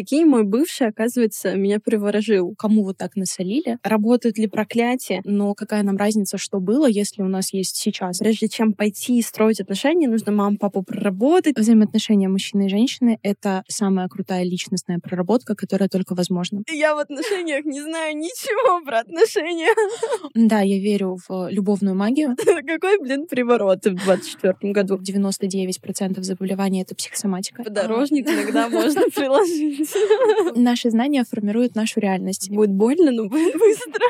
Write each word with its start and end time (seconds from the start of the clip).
Прикинь, 0.00 0.24
мой 0.24 0.44
бывший, 0.44 0.86
оказывается, 0.86 1.54
меня 1.56 1.78
приворожил. 1.78 2.54
Кому 2.56 2.84
вот 2.84 2.96
так 2.96 3.16
насолили? 3.16 3.76
Работают 3.82 4.38
ли 4.38 4.46
проклятие? 4.46 5.20
Но 5.24 5.52
какая 5.52 5.82
нам 5.82 5.98
разница, 5.98 6.38
что 6.38 6.58
было, 6.58 6.86
если 6.86 7.20
у 7.20 7.28
нас 7.28 7.52
есть 7.52 7.76
сейчас? 7.76 8.16
Прежде 8.16 8.48
чем 8.48 8.72
пойти 8.72 9.18
и 9.18 9.22
строить 9.22 9.60
отношения, 9.60 10.08
нужно 10.08 10.32
маму, 10.32 10.56
папу 10.56 10.82
проработать. 10.82 11.58
Взаимоотношения 11.58 12.30
мужчины 12.30 12.64
и 12.64 12.68
женщины— 12.70 13.18
это 13.22 13.62
самая 13.68 14.08
крутая 14.08 14.42
личностная 14.42 15.00
проработка, 15.00 15.54
которая 15.54 15.90
только 15.90 16.14
возможна. 16.14 16.62
Я 16.72 16.94
в 16.94 16.98
отношениях 16.98 17.66
не 17.66 17.82
знаю 17.82 18.16
ничего 18.16 18.82
про 18.82 19.00
отношения. 19.00 19.68
Да, 20.34 20.60
я 20.60 20.78
верю 20.78 21.18
в 21.28 21.48
любовную 21.50 21.94
магию. 21.94 22.36
Какой, 22.66 22.98
блин, 23.00 23.26
приворот 23.26 23.84
в 23.84 23.94
24 23.96 24.72
году. 24.72 24.96
99% 24.96 26.22
заболеваний— 26.22 26.80
это 26.82 26.94
психосоматика. 26.94 27.64
Подорожник 27.64 28.26
иногда 28.26 28.68
можно 28.70 29.02
приложить. 29.14 29.89
Наши 30.54 30.90
знания 30.90 31.24
формируют 31.24 31.74
нашу 31.74 32.00
реальность. 32.00 32.50
Будет 32.50 32.70
больно, 32.70 33.10
но 33.10 33.28
будет 33.28 33.54
быстро. 33.54 34.06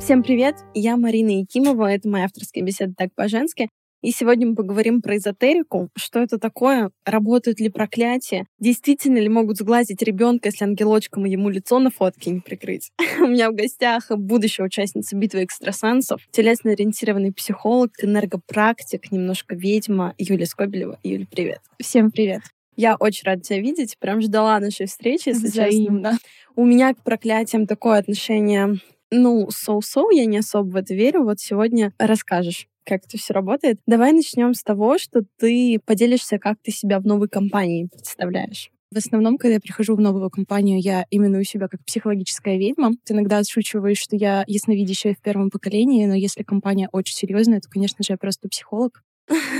Всем 0.00 0.24
привет! 0.24 0.56
Я 0.74 0.96
Марина 0.96 1.30
Якимова, 1.38 1.92
это 1.92 2.08
моя 2.08 2.24
авторская 2.24 2.64
беседа 2.64 2.94
«Так 2.96 3.14
по-женски». 3.14 3.68
И 4.02 4.12
сегодня 4.12 4.46
мы 4.46 4.54
поговорим 4.54 5.02
про 5.02 5.18
эзотерику, 5.18 5.90
что 5.94 6.20
это 6.20 6.38
такое, 6.38 6.90
работают 7.04 7.60
ли 7.60 7.68
проклятия, 7.68 8.46
действительно 8.58 9.18
ли 9.18 9.28
могут 9.28 9.58
сглазить 9.58 10.00
ребенка, 10.00 10.48
если 10.48 10.64
ангелочком 10.64 11.26
ему 11.26 11.50
лицо 11.50 11.78
на 11.78 11.90
фотке 11.90 12.30
не 12.30 12.40
прикрыть. 12.40 12.92
У 13.20 13.26
меня 13.26 13.50
в 13.50 13.54
гостях 13.54 14.10
будущая 14.10 14.64
участница 14.64 15.16
битвы 15.16 15.44
экстрасенсов, 15.44 16.22
телесно-ориентированный 16.30 17.30
психолог, 17.30 17.90
энергопрактик, 18.02 19.12
немножко 19.12 19.54
ведьма 19.54 20.14
Юлия 20.16 20.46
Скобелева. 20.46 20.98
Юля, 21.02 21.26
привет. 21.30 21.60
Всем 21.78 22.10
привет. 22.10 22.40
Я 22.76 22.96
очень 22.96 23.26
рада 23.26 23.42
тебя 23.42 23.60
видеть, 23.60 23.98
прям 23.98 24.22
ждала 24.22 24.58
нашей 24.60 24.86
встречи, 24.86 25.28
если 25.28 25.48
Взаимно. 25.48 26.12
честно. 26.12 26.28
У 26.56 26.64
меня 26.64 26.94
к 26.94 27.02
проклятиям 27.02 27.66
такое 27.66 27.98
отношение 27.98 28.76
ну, 29.10 29.48
соу-соу, 29.50 30.10
я 30.10 30.24
не 30.24 30.38
особо 30.38 30.70
в 30.70 30.76
это 30.76 30.94
верю. 30.94 31.24
Вот 31.24 31.40
сегодня 31.40 31.92
расскажешь 31.98 32.68
как 32.84 33.04
это 33.04 33.18
все 33.18 33.34
работает. 33.34 33.78
Давай 33.86 34.12
начнем 34.12 34.54
с 34.54 34.62
того, 34.62 34.98
что 34.98 35.22
ты 35.38 35.80
поделишься, 35.84 36.38
как 36.38 36.58
ты 36.62 36.70
себя 36.70 37.00
в 37.00 37.06
новой 37.06 37.28
компании 37.28 37.88
представляешь. 37.92 38.70
В 38.92 38.96
основном, 38.96 39.38
когда 39.38 39.54
я 39.54 39.60
прихожу 39.60 39.94
в 39.94 40.00
новую 40.00 40.28
компанию, 40.30 40.80
я 40.80 41.06
именую 41.10 41.44
себя 41.44 41.68
как 41.68 41.84
психологическая 41.84 42.56
ведьма. 42.56 42.90
Ты 43.04 43.14
иногда 43.14 43.38
отшучиваешь, 43.38 43.98
что 43.98 44.16
я 44.16 44.42
ясновидящая 44.48 45.14
в 45.14 45.22
первом 45.22 45.50
поколении, 45.50 46.06
но 46.06 46.14
если 46.14 46.42
компания 46.42 46.88
очень 46.90 47.14
серьезная, 47.14 47.60
то, 47.60 47.68
конечно 47.70 48.02
же, 48.02 48.14
я 48.14 48.16
просто 48.16 48.48
психолог 48.48 49.04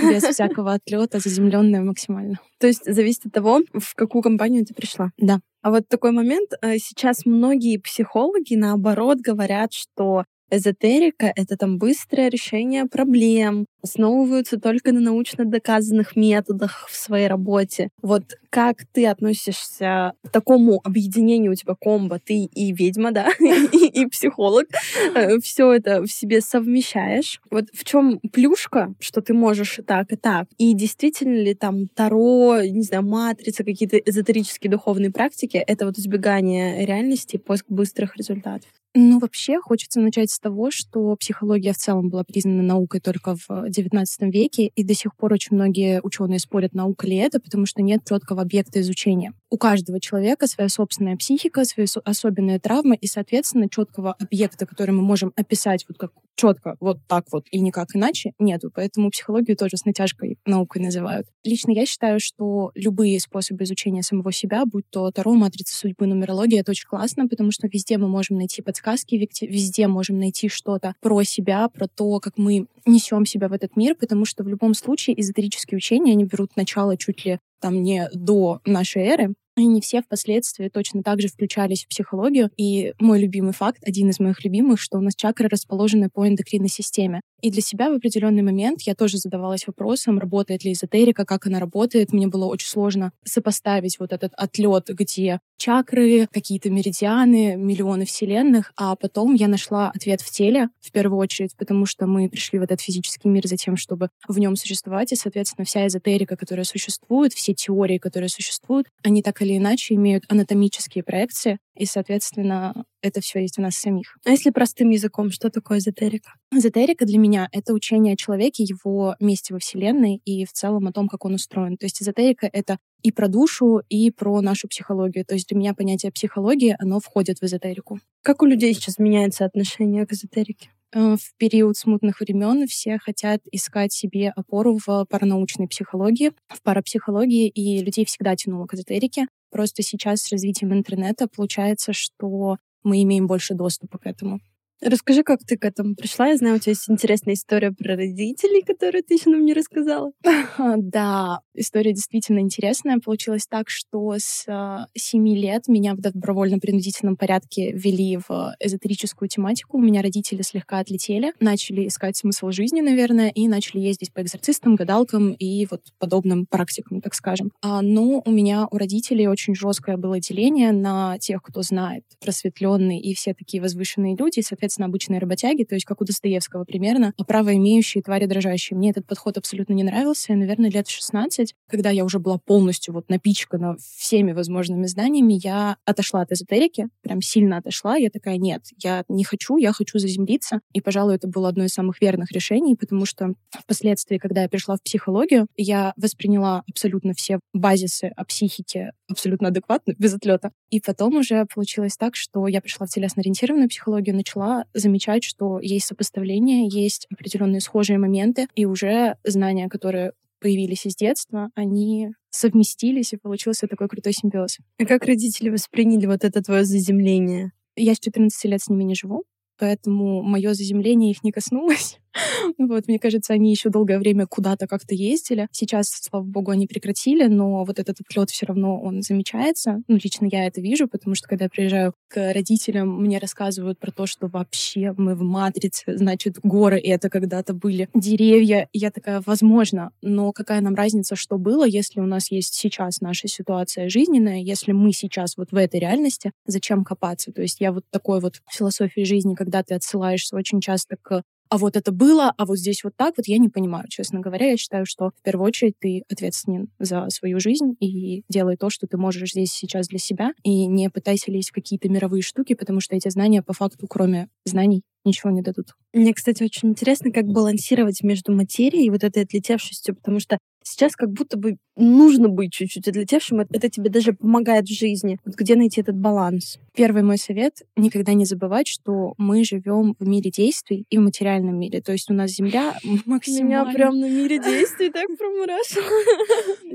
без 0.02 0.24
всякого 0.34 0.72
отлета, 0.72 1.20
заземленная 1.20 1.80
максимально. 1.80 2.40
То 2.58 2.66
есть 2.66 2.84
зависит 2.84 3.26
от 3.26 3.32
того, 3.32 3.60
в 3.72 3.94
какую 3.94 4.22
компанию 4.22 4.66
ты 4.66 4.74
пришла. 4.74 5.12
Да. 5.16 5.40
А 5.62 5.70
вот 5.70 5.86
такой 5.88 6.10
момент. 6.10 6.50
Э, 6.60 6.78
сейчас 6.78 7.24
многие 7.24 7.78
психологи, 7.78 8.54
наоборот, 8.54 9.18
говорят, 9.18 9.72
что 9.72 10.24
эзотерика— 10.50 11.32
это 11.36 11.56
там 11.56 11.78
быстрое 11.78 12.28
решение 12.28 12.86
проблем, 12.86 13.66
основываются 13.82 14.58
только 14.58 14.92
на 14.92 15.00
научно 15.00 15.44
доказанных 15.44 16.16
методах 16.16 16.86
в 16.88 16.96
своей 16.96 17.28
работе. 17.28 17.90
Вот 18.02 18.36
как 18.50 18.84
ты 18.92 19.06
относишься 19.06 20.12
к 20.24 20.30
такому 20.30 20.80
объединению 20.82 21.52
у 21.52 21.54
тебя 21.54 21.74
комбо? 21.78 22.18
Ты 22.18 22.44
и 22.44 22.72
ведьма, 22.72 23.12
да, 23.12 23.28
и, 23.40 24.06
психолог. 24.06 24.66
Э, 25.14 25.38
Все 25.38 25.72
это 25.72 26.02
в 26.02 26.08
себе 26.08 26.40
совмещаешь. 26.40 27.40
Вот 27.50 27.66
в 27.72 27.84
чем 27.84 28.18
плюшка, 28.32 28.94
что 28.98 29.20
ты 29.20 29.34
можешь 29.34 29.80
так 29.86 30.12
и 30.12 30.16
так? 30.16 30.48
И 30.58 30.74
действительно 30.74 31.36
ли 31.36 31.54
там 31.54 31.86
Таро, 31.88 32.62
не 32.62 32.82
знаю, 32.82 33.04
матрица, 33.04 33.64
какие-то 33.64 33.96
эзотерические 33.98 34.70
духовные 34.70 35.10
практики— 35.10 35.56
это 35.66 35.86
вот 35.86 35.98
избегание 35.98 36.84
реальности 36.84 37.36
и 37.36 37.38
поиск 37.38 37.66
быстрых 37.68 38.16
результатов? 38.16 38.68
Ну, 38.94 39.20
вообще, 39.20 39.60
хочется 39.60 40.00
начать 40.00 40.30
с 40.30 40.40
того, 40.40 40.72
что 40.72 41.14
психология 41.14 41.72
в 41.72 41.76
целом 41.76 42.08
была 42.08 42.24
признана 42.24 42.62
наукой 42.62 43.00
только 43.00 43.36
в 43.36 43.69
XIX 43.70 44.04
веке, 44.30 44.66
и 44.66 44.84
до 44.84 44.94
сих 44.94 45.16
пор 45.16 45.32
очень 45.32 45.56
многие 45.56 46.00
ученые 46.02 46.38
спорят, 46.38 46.74
наука 46.74 47.06
ли 47.06 47.16
это, 47.16 47.40
потому 47.40 47.66
что 47.66 47.82
нет 47.82 48.02
четкого 48.08 48.42
объекта 48.42 48.80
изучения. 48.80 49.32
У 49.50 49.56
каждого 49.56 50.00
человека 50.00 50.46
своя 50.46 50.68
собственная 50.68 51.16
психика, 51.16 51.64
свои 51.64 51.86
особенные 52.04 52.60
травмы, 52.60 52.96
и, 52.96 53.06
соответственно, 53.06 53.68
четкого 53.68 54.12
объекта, 54.12 54.66
который 54.66 54.92
мы 54.92 55.02
можем 55.02 55.32
описать 55.36 55.84
вот 55.88 55.98
как 55.98 56.12
четко, 56.40 56.76
вот 56.80 56.98
так 57.06 57.24
вот 57.32 57.46
и 57.50 57.60
никак 57.60 57.94
иначе, 57.94 58.32
нету. 58.38 58.70
Поэтому 58.74 59.10
психологию 59.10 59.56
тоже 59.56 59.76
с 59.76 59.84
натяжкой 59.84 60.38
наукой 60.46 60.82
называют. 60.82 61.26
Лично 61.44 61.72
я 61.72 61.84
считаю, 61.84 62.18
что 62.20 62.70
любые 62.74 63.20
способы 63.20 63.64
изучения 63.64 64.02
самого 64.02 64.32
себя, 64.32 64.64
будь 64.64 64.88
то 64.90 65.10
Таро, 65.10 65.34
матрица 65.34 65.76
судьбы, 65.76 66.06
нумерология, 66.06 66.60
это 66.60 66.70
очень 66.70 66.88
классно, 66.88 67.28
потому 67.28 67.50
что 67.50 67.68
везде 67.68 67.98
мы 67.98 68.08
можем 68.08 68.38
найти 68.38 68.62
подсказки, 68.62 69.16
везде 69.42 69.86
можем 69.86 70.18
найти 70.18 70.48
что-то 70.48 70.94
про 71.00 71.22
себя, 71.24 71.68
про 71.68 71.86
то, 71.88 72.20
как 72.20 72.38
мы 72.38 72.66
несем 72.86 73.26
себя 73.26 73.48
в 73.48 73.52
этот 73.52 73.76
мир, 73.76 73.94
потому 73.94 74.24
что 74.24 74.42
в 74.42 74.48
любом 74.48 74.74
случае 74.74 75.20
эзотерические 75.20 75.76
учения, 75.76 76.12
они 76.12 76.24
берут 76.24 76.56
начало 76.56 76.96
чуть 76.96 77.24
ли 77.24 77.38
там 77.60 77.82
не 77.82 78.08
до 78.14 78.60
нашей 78.64 79.02
эры, 79.02 79.34
и 79.56 79.66
не 79.66 79.80
все 79.80 80.02
впоследствии 80.02 80.68
точно 80.68 81.02
так 81.02 81.20
же 81.20 81.28
включались 81.28 81.84
в 81.84 81.88
психологию. 81.88 82.50
И 82.56 82.94
мой 82.98 83.20
любимый 83.20 83.52
факт, 83.52 83.82
один 83.86 84.10
из 84.10 84.20
моих 84.20 84.44
любимых, 84.44 84.80
что 84.80 84.98
у 84.98 85.00
нас 85.00 85.14
чакры 85.14 85.48
расположены 85.48 86.08
по 86.08 86.26
эндокринной 86.26 86.68
системе. 86.68 87.20
И 87.42 87.50
для 87.50 87.62
себя 87.62 87.90
в 87.90 87.94
определенный 87.94 88.42
момент 88.42 88.82
я 88.82 88.94
тоже 88.94 89.18
задавалась 89.18 89.66
вопросом, 89.66 90.18
работает 90.18 90.64
ли 90.64 90.72
эзотерика, 90.72 91.24
как 91.24 91.46
она 91.46 91.60
работает. 91.60 92.12
Мне 92.12 92.26
было 92.26 92.46
очень 92.46 92.68
сложно 92.68 93.12
сопоставить 93.24 93.98
вот 93.98 94.12
этот 94.12 94.32
отлет, 94.36 94.88
где 94.88 95.40
чакры, 95.60 96.26
какие-то 96.32 96.70
меридианы, 96.70 97.54
миллионы 97.56 98.06
вселенных, 98.06 98.72
а 98.76 98.96
потом 98.96 99.34
я 99.34 99.46
нашла 99.46 99.90
ответ 99.94 100.22
в 100.22 100.30
теле, 100.30 100.70
в 100.80 100.90
первую 100.90 101.18
очередь, 101.18 101.54
потому 101.56 101.84
что 101.84 102.06
мы 102.06 102.30
пришли 102.30 102.58
в 102.58 102.62
этот 102.62 102.80
физический 102.80 103.28
мир 103.28 103.46
за 103.46 103.56
тем, 103.56 103.76
чтобы 103.76 104.08
в 104.26 104.38
нем 104.38 104.56
существовать, 104.56 105.12
и, 105.12 105.16
соответственно, 105.16 105.66
вся 105.66 105.86
эзотерика, 105.86 106.36
которая 106.36 106.64
существует, 106.64 107.34
все 107.34 107.52
теории, 107.52 107.98
которые 107.98 108.30
существуют, 108.30 108.86
они 109.02 109.22
так 109.22 109.42
или 109.42 109.58
иначе 109.58 109.94
имеют 109.94 110.24
анатомические 110.28 111.04
проекции, 111.04 111.58
и, 111.80 111.86
соответственно, 111.86 112.84
это 113.00 113.22
все 113.22 113.40
есть 113.40 113.58
у 113.58 113.62
нас 113.62 113.74
самих. 113.74 114.18
А 114.26 114.30
если 114.30 114.50
простым 114.50 114.90
языком, 114.90 115.30
что 115.30 115.48
такое 115.48 115.78
эзотерика? 115.78 116.34
Эзотерика 116.52 117.06
для 117.06 117.16
меня— 117.16 117.48
это 117.52 117.72
учение 117.72 118.12
о 118.12 118.16
человеке, 118.16 118.64
его 118.64 119.16
месте 119.18 119.54
во 119.54 119.60
Вселенной 119.60 120.20
и 120.26 120.44
в 120.44 120.52
целом 120.52 120.86
о 120.88 120.92
том, 120.92 121.08
как 121.08 121.24
он 121.24 121.34
устроен. 121.34 121.78
То 121.78 121.86
есть 121.86 122.02
эзотерика— 122.02 122.46
это 122.52 122.78
и 123.02 123.10
про 123.12 123.28
душу, 123.28 123.80
и 123.88 124.10
про 124.10 124.42
нашу 124.42 124.68
психологию. 124.68 125.24
То 125.24 125.34
есть 125.34 125.48
для 125.48 125.56
меня 125.56 125.72
понятие 125.72 126.12
психологии, 126.12 126.76
оно 126.78 127.00
входит 127.00 127.38
в 127.38 127.44
эзотерику. 127.44 127.98
Как 128.20 128.42
у 128.42 128.46
людей 128.46 128.74
сейчас 128.74 128.98
меняется 128.98 129.46
отношение 129.46 130.04
к 130.04 130.12
эзотерике? 130.12 130.68
Э, 130.92 131.16
в 131.16 131.34
период 131.38 131.78
смутных 131.78 132.20
времен 132.20 132.66
все 132.66 132.98
хотят 132.98 133.40
искать 133.52 133.94
себе 133.94 134.34
опору 134.36 134.78
в 134.84 135.06
паранаучной 135.08 135.66
психологии, 135.66 136.32
в 136.48 136.60
парапсихологии, 136.62 137.48
и 137.48 137.82
людей 137.82 138.04
всегда 138.04 138.36
тянуло 138.36 138.66
к 138.66 138.74
эзотерике. 138.74 139.26
Просто 139.50 139.82
сейчас 139.82 140.22
с 140.22 140.32
развитием 140.32 140.72
интернета 140.72 141.28
получается, 141.28 141.92
что 141.92 142.56
мы 142.82 143.02
имеем 143.02 143.26
больше 143.26 143.54
доступа 143.54 143.98
к 143.98 144.06
этому. 144.06 144.40
Расскажи, 144.82 145.22
как 145.22 145.40
ты 145.44 145.58
к 145.58 145.64
этому 145.64 145.94
пришла. 145.94 146.28
Я 146.28 146.36
знаю, 146.36 146.56
у 146.56 146.58
тебя 146.58 146.70
есть 146.70 146.88
интересная 146.88 147.34
история 147.34 147.70
про 147.70 147.96
родителей, 147.96 148.62
которую 148.62 149.04
ты 149.04 149.14
еще 149.14 149.28
нам 149.30 149.44
не 149.44 149.52
рассказала. 149.52 150.12
Да, 150.76 151.40
история 151.54 151.92
действительно 151.92 152.38
интересная. 152.38 152.98
Получилось 153.04 153.46
так, 153.48 153.68
что 153.68 154.14
с 154.16 154.44
а, 154.48 154.86
семи 154.94 155.36
лет 155.36 155.68
меня 155.68 155.94
в 155.94 155.98
добровольно-принудительном 155.98 157.16
порядке 157.16 157.72
ввели 157.72 158.16
в 158.16 158.54
эзотерическую 158.60 159.28
тематику. 159.28 159.78
У 159.78 159.80
меня 159.80 160.02
родители 160.02 160.42
слегка 160.42 160.78
отлетели, 160.78 161.32
начали 161.40 161.88
искать 161.88 162.16
смысл 162.16 162.50
жизни, 162.50 162.80
наверное, 162.80 163.30
и 163.30 163.48
начали 163.48 163.80
ездить 163.80 164.12
по 164.12 164.22
экзорцистам, 164.22 164.76
гадалкам 164.76 165.32
и 165.32 165.66
вот 165.70 165.82
подобным 165.98 166.46
практикам, 166.46 167.00
так 167.00 167.14
скажем. 167.14 167.52
А, 167.62 167.82
но 167.82 168.22
у 168.24 168.30
меня, 168.30 168.66
у 168.70 168.76
родителей 168.76 169.28
очень 169.28 169.54
жесткое 169.54 169.96
было 169.96 170.20
деление 170.20 170.72
на 170.72 171.18
тех, 171.18 171.42
кто 171.42 171.62
знает, 171.62 172.04
просветленные 172.20 173.00
и 173.00 173.14
все 173.14 173.34
такие 173.34 173.62
возвышенные 173.62 174.16
люди, 174.16 174.40
соответственно, 174.40 174.69
соответственно, 174.70 174.86
обычные 174.86 175.20
работяги, 175.20 175.64
то 175.64 175.74
есть 175.74 175.84
как 175.84 176.00
у 176.00 176.04
Достоевского 176.04 176.64
примерно, 176.64 177.12
а 177.18 177.24
право 177.24 177.54
имеющие 177.54 178.02
твари 178.02 178.26
дрожащие. 178.26 178.76
Мне 178.76 178.90
этот 178.90 179.06
подход 179.06 179.36
абсолютно 179.36 179.72
не 179.74 179.82
нравился, 179.82 180.32
и, 180.32 180.36
наверное, 180.36 180.70
лет 180.70 180.88
16, 180.88 181.54
когда 181.68 181.90
я 181.90 182.04
уже 182.04 182.18
была 182.18 182.38
полностью 182.38 182.94
вот 182.94 183.08
напичкана 183.08 183.76
всеми 183.78 184.32
возможными 184.32 184.86
знаниями, 184.86 185.38
я 185.42 185.76
отошла 185.84 186.22
от 186.22 186.32
эзотерики, 186.32 186.88
прям 187.02 187.20
сильно 187.20 187.58
отошла. 187.58 187.96
Я 187.96 188.10
такая, 188.10 188.38
нет, 188.38 188.62
я 188.78 189.04
не 189.08 189.24
хочу, 189.24 189.56
я 189.56 189.72
хочу 189.72 189.98
заземлиться. 189.98 190.60
И, 190.72 190.80
пожалуй, 190.80 191.16
это 191.16 191.28
было 191.28 191.48
одно 191.48 191.64
из 191.64 191.72
самых 191.72 192.00
верных 192.00 192.32
решений, 192.32 192.76
потому 192.76 193.06
что 193.06 193.34
впоследствии, 193.50 194.18
когда 194.18 194.42
я 194.42 194.48
пришла 194.48 194.76
в 194.76 194.82
психологию, 194.82 195.46
я 195.56 195.92
восприняла 195.96 196.62
абсолютно 196.70 197.12
все 197.14 197.40
базисы 197.52 198.12
о 198.16 198.24
психике 198.24 198.92
абсолютно 199.10 199.48
адекватно, 199.48 199.94
без 199.98 200.14
отлета. 200.14 200.52
И 200.70 200.80
потом 200.80 201.16
уже 201.16 201.46
получилось 201.52 201.96
так, 201.96 202.16
что 202.16 202.46
я 202.46 202.60
пришла 202.60 202.86
в 202.86 202.90
телесно-ориентированную 202.90 203.68
психологию, 203.68 204.16
начала 204.16 204.64
замечать, 204.74 205.24
что 205.24 205.58
есть 205.60 205.86
сопоставление, 205.86 206.68
есть 206.68 207.06
определенные 207.10 207.60
схожие 207.60 207.98
моменты, 207.98 208.48
и 208.54 208.66
уже 208.66 209.16
знания, 209.24 209.68
которые 209.68 210.12
появились 210.40 210.86
из 210.86 210.96
детства, 210.96 211.50
они 211.54 212.10
совместились, 212.30 213.12
и 213.12 213.18
получился 213.18 213.66
такой 213.66 213.88
крутой 213.88 214.12
симбиоз. 214.12 214.58
А 214.78 214.86
как 214.86 215.04
родители 215.04 215.50
восприняли 215.50 216.06
вот 216.06 216.24
это 216.24 216.42
твое 216.42 216.64
заземление? 216.64 217.52
Я 217.76 217.94
с 217.94 218.00
14 218.00 218.44
лет 218.46 218.62
с 218.62 218.68
ними 218.68 218.84
не 218.84 218.94
живу, 218.94 219.24
поэтому 219.58 220.22
мое 220.22 220.54
заземление 220.54 221.10
их 221.10 221.22
не 221.22 221.32
коснулось. 221.32 221.98
Вот, 222.58 222.88
мне 222.88 222.98
кажется, 222.98 223.32
они 223.32 223.50
еще 223.50 223.70
долгое 223.70 223.98
время 223.98 224.26
куда-то 224.26 224.66
как-то 224.66 224.94
ездили. 224.94 225.48
Сейчас, 225.52 225.88
слава 225.88 226.24
богу, 226.24 226.50
они 226.50 226.66
прекратили, 226.66 227.26
но 227.26 227.64
вот 227.64 227.78
этот 227.78 228.00
отлет 228.00 228.30
все 228.30 228.46
равно 228.46 228.80
он 228.80 229.02
замечается. 229.02 229.82
Ну, 229.88 229.96
лично 230.02 230.28
я 230.30 230.46
это 230.46 230.60
вижу, 230.60 230.88
потому 230.88 231.14
что 231.14 231.28
когда 231.28 231.44
я 231.44 231.48
приезжаю 231.48 231.94
к 232.08 232.32
родителям, 232.32 233.02
мне 233.02 233.18
рассказывают 233.18 233.78
про 233.78 233.90
то, 233.90 234.06
что 234.06 234.26
вообще 234.26 234.94
мы 234.96 235.14
в 235.14 235.22
матрице, 235.22 235.96
значит, 235.96 236.38
горы 236.42 236.80
это 236.82 237.08
когда-то 237.08 237.54
были, 237.54 237.88
деревья. 237.94 238.68
И 238.72 238.78
я 238.78 238.90
такая, 238.90 239.22
возможно, 239.24 239.90
но 240.02 240.32
какая 240.32 240.60
нам 240.60 240.74
разница, 240.74 241.16
что 241.16 241.38
было, 241.38 241.66
если 241.66 242.00
у 242.00 242.06
нас 242.06 242.30
есть 242.30 242.54
сейчас 242.54 243.00
наша 243.00 243.28
ситуация 243.28 243.88
жизненная, 243.88 244.40
если 244.40 244.72
мы 244.72 244.92
сейчас 244.92 245.36
вот 245.36 245.52
в 245.52 245.56
этой 245.56 245.80
реальности, 245.80 246.32
зачем 246.46 246.84
копаться? 246.84 247.32
То 247.32 247.42
есть 247.42 247.60
я 247.60 247.72
вот 247.72 247.84
такой 247.90 248.20
вот 248.20 248.40
философии 248.50 249.04
жизни, 249.04 249.34
когда 249.34 249.62
ты 249.62 249.74
отсылаешься 249.74 250.36
очень 250.36 250.60
часто 250.60 250.96
к 251.00 251.22
а 251.50 251.58
вот 251.58 251.76
это 251.76 251.90
было, 251.90 252.32
а 252.36 252.46
вот 252.46 252.58
здесь 252.58 252.84
вот 252.84 252.94
так 252.96 253.14
вот, 253.16 253.26
я 253.26 253.38
не 253.38 253.48
понимаю, 253.48 253.86
честно 253.88 254.20
говоря. 254.20 254.50
Я 254.50 254.56
считаю, 254.56 254.86
что 254.86 255.10
в 255.18 255.22
первую 255.22 255.46
очередь 255.46 255.74
ты 255.80 256.04
ответственен 256.08 256.68
за 256.78 257.06
свою 257.10 257.40
жизнь 257.40 257.74
и 257.80 258.22
делай 258.28 258.56
то, 258.56 258.70
что 258.70 258.86
ты 258.86 258.96
можешь 258.96 259.32
здесь 259.32 259.50
сейчас 259.50 259.88
для 259.88 259.98
себя, 259.98 260.32
и 260.44 260.66
не 260.66 260.88
пытайся 260.90 261.30
лезть 261.32 261.50
в 261.50 261.54
какие-то 261.54 261.88
мировые 261.88 262.22
штуки, 262.22 262.54
потому 262.54 262.80
что 262.80 262.94
эти 262.94 263.08
знания 263.08 263.42
по 263.42 263.52
факту, 263.52 263.86
кроме 263.88 264.28
знаний, 264.44 264.82
ничего 265.04 265.30
не 265.30 265.42
дадут. 265.42 265.74
Мне, 265.92 266.14
кстати, 266.14 266.42
очень 266.42 266.70
интересно, 266.70 267.10
как 267.10 267.26
балансировать 267.26 268.02
между 268.02 268.32
материей 268.32 268.86
и 268.86 268.90
вот 268.90 269.02
этой 269.02 269.24
отлетевшестью, 269.24 269.96
потому 269.96 270.20
что 270.20 270.38
сейчас 270.62 270.94
как 270.96 271.10
будто 271.10 271.36
бы 271.36 271.56
нужно 271.80 272.28
быть 272.28 272.52
чуть-чуть 272.52 272.86
отлетевшим. 272.88 273.40
Это 273.40 273.68
тебе 273.68 273.90
даже 273.90 274.12
помогает 274.12 274.66
в 274.66 274.72
жизни. 274.72 275.18
Вот 275.24 275.34
где 275.34 275.56
найти 275.56 275.80
этот 275.80 275.96
баланс? 275.96 276.58
Первый 276.74 277.02
мой 277.02 277.18
совет— 277.18 277.62
никогда 277.76 278.12
не 278.12 278.24
забывать, 278.24 278.68
что 278.68 279.14
мы 279.16 279.44
живем 279.44 279.96
в 279.98 280.06
мире 280.06 280.30
действий 280.30 280.84
и 280.90 280.98
в 280.98 281.00
материальном 281.00 281.58
мире. 281.58 281.80
То 281.80 281.92
есть 281.92 282.10
у 282.10 282.14
нас 282.14 282.30
Земля 282.30 282.74
максимально... 283.06 283.44
Меня 283.44 283.72
прям 283.72 283.98
на 283.98 284.08
мире 284.08 284.38
действий 284.38 284.90
так 284.90 285.06
промурашило. 285.18 285.84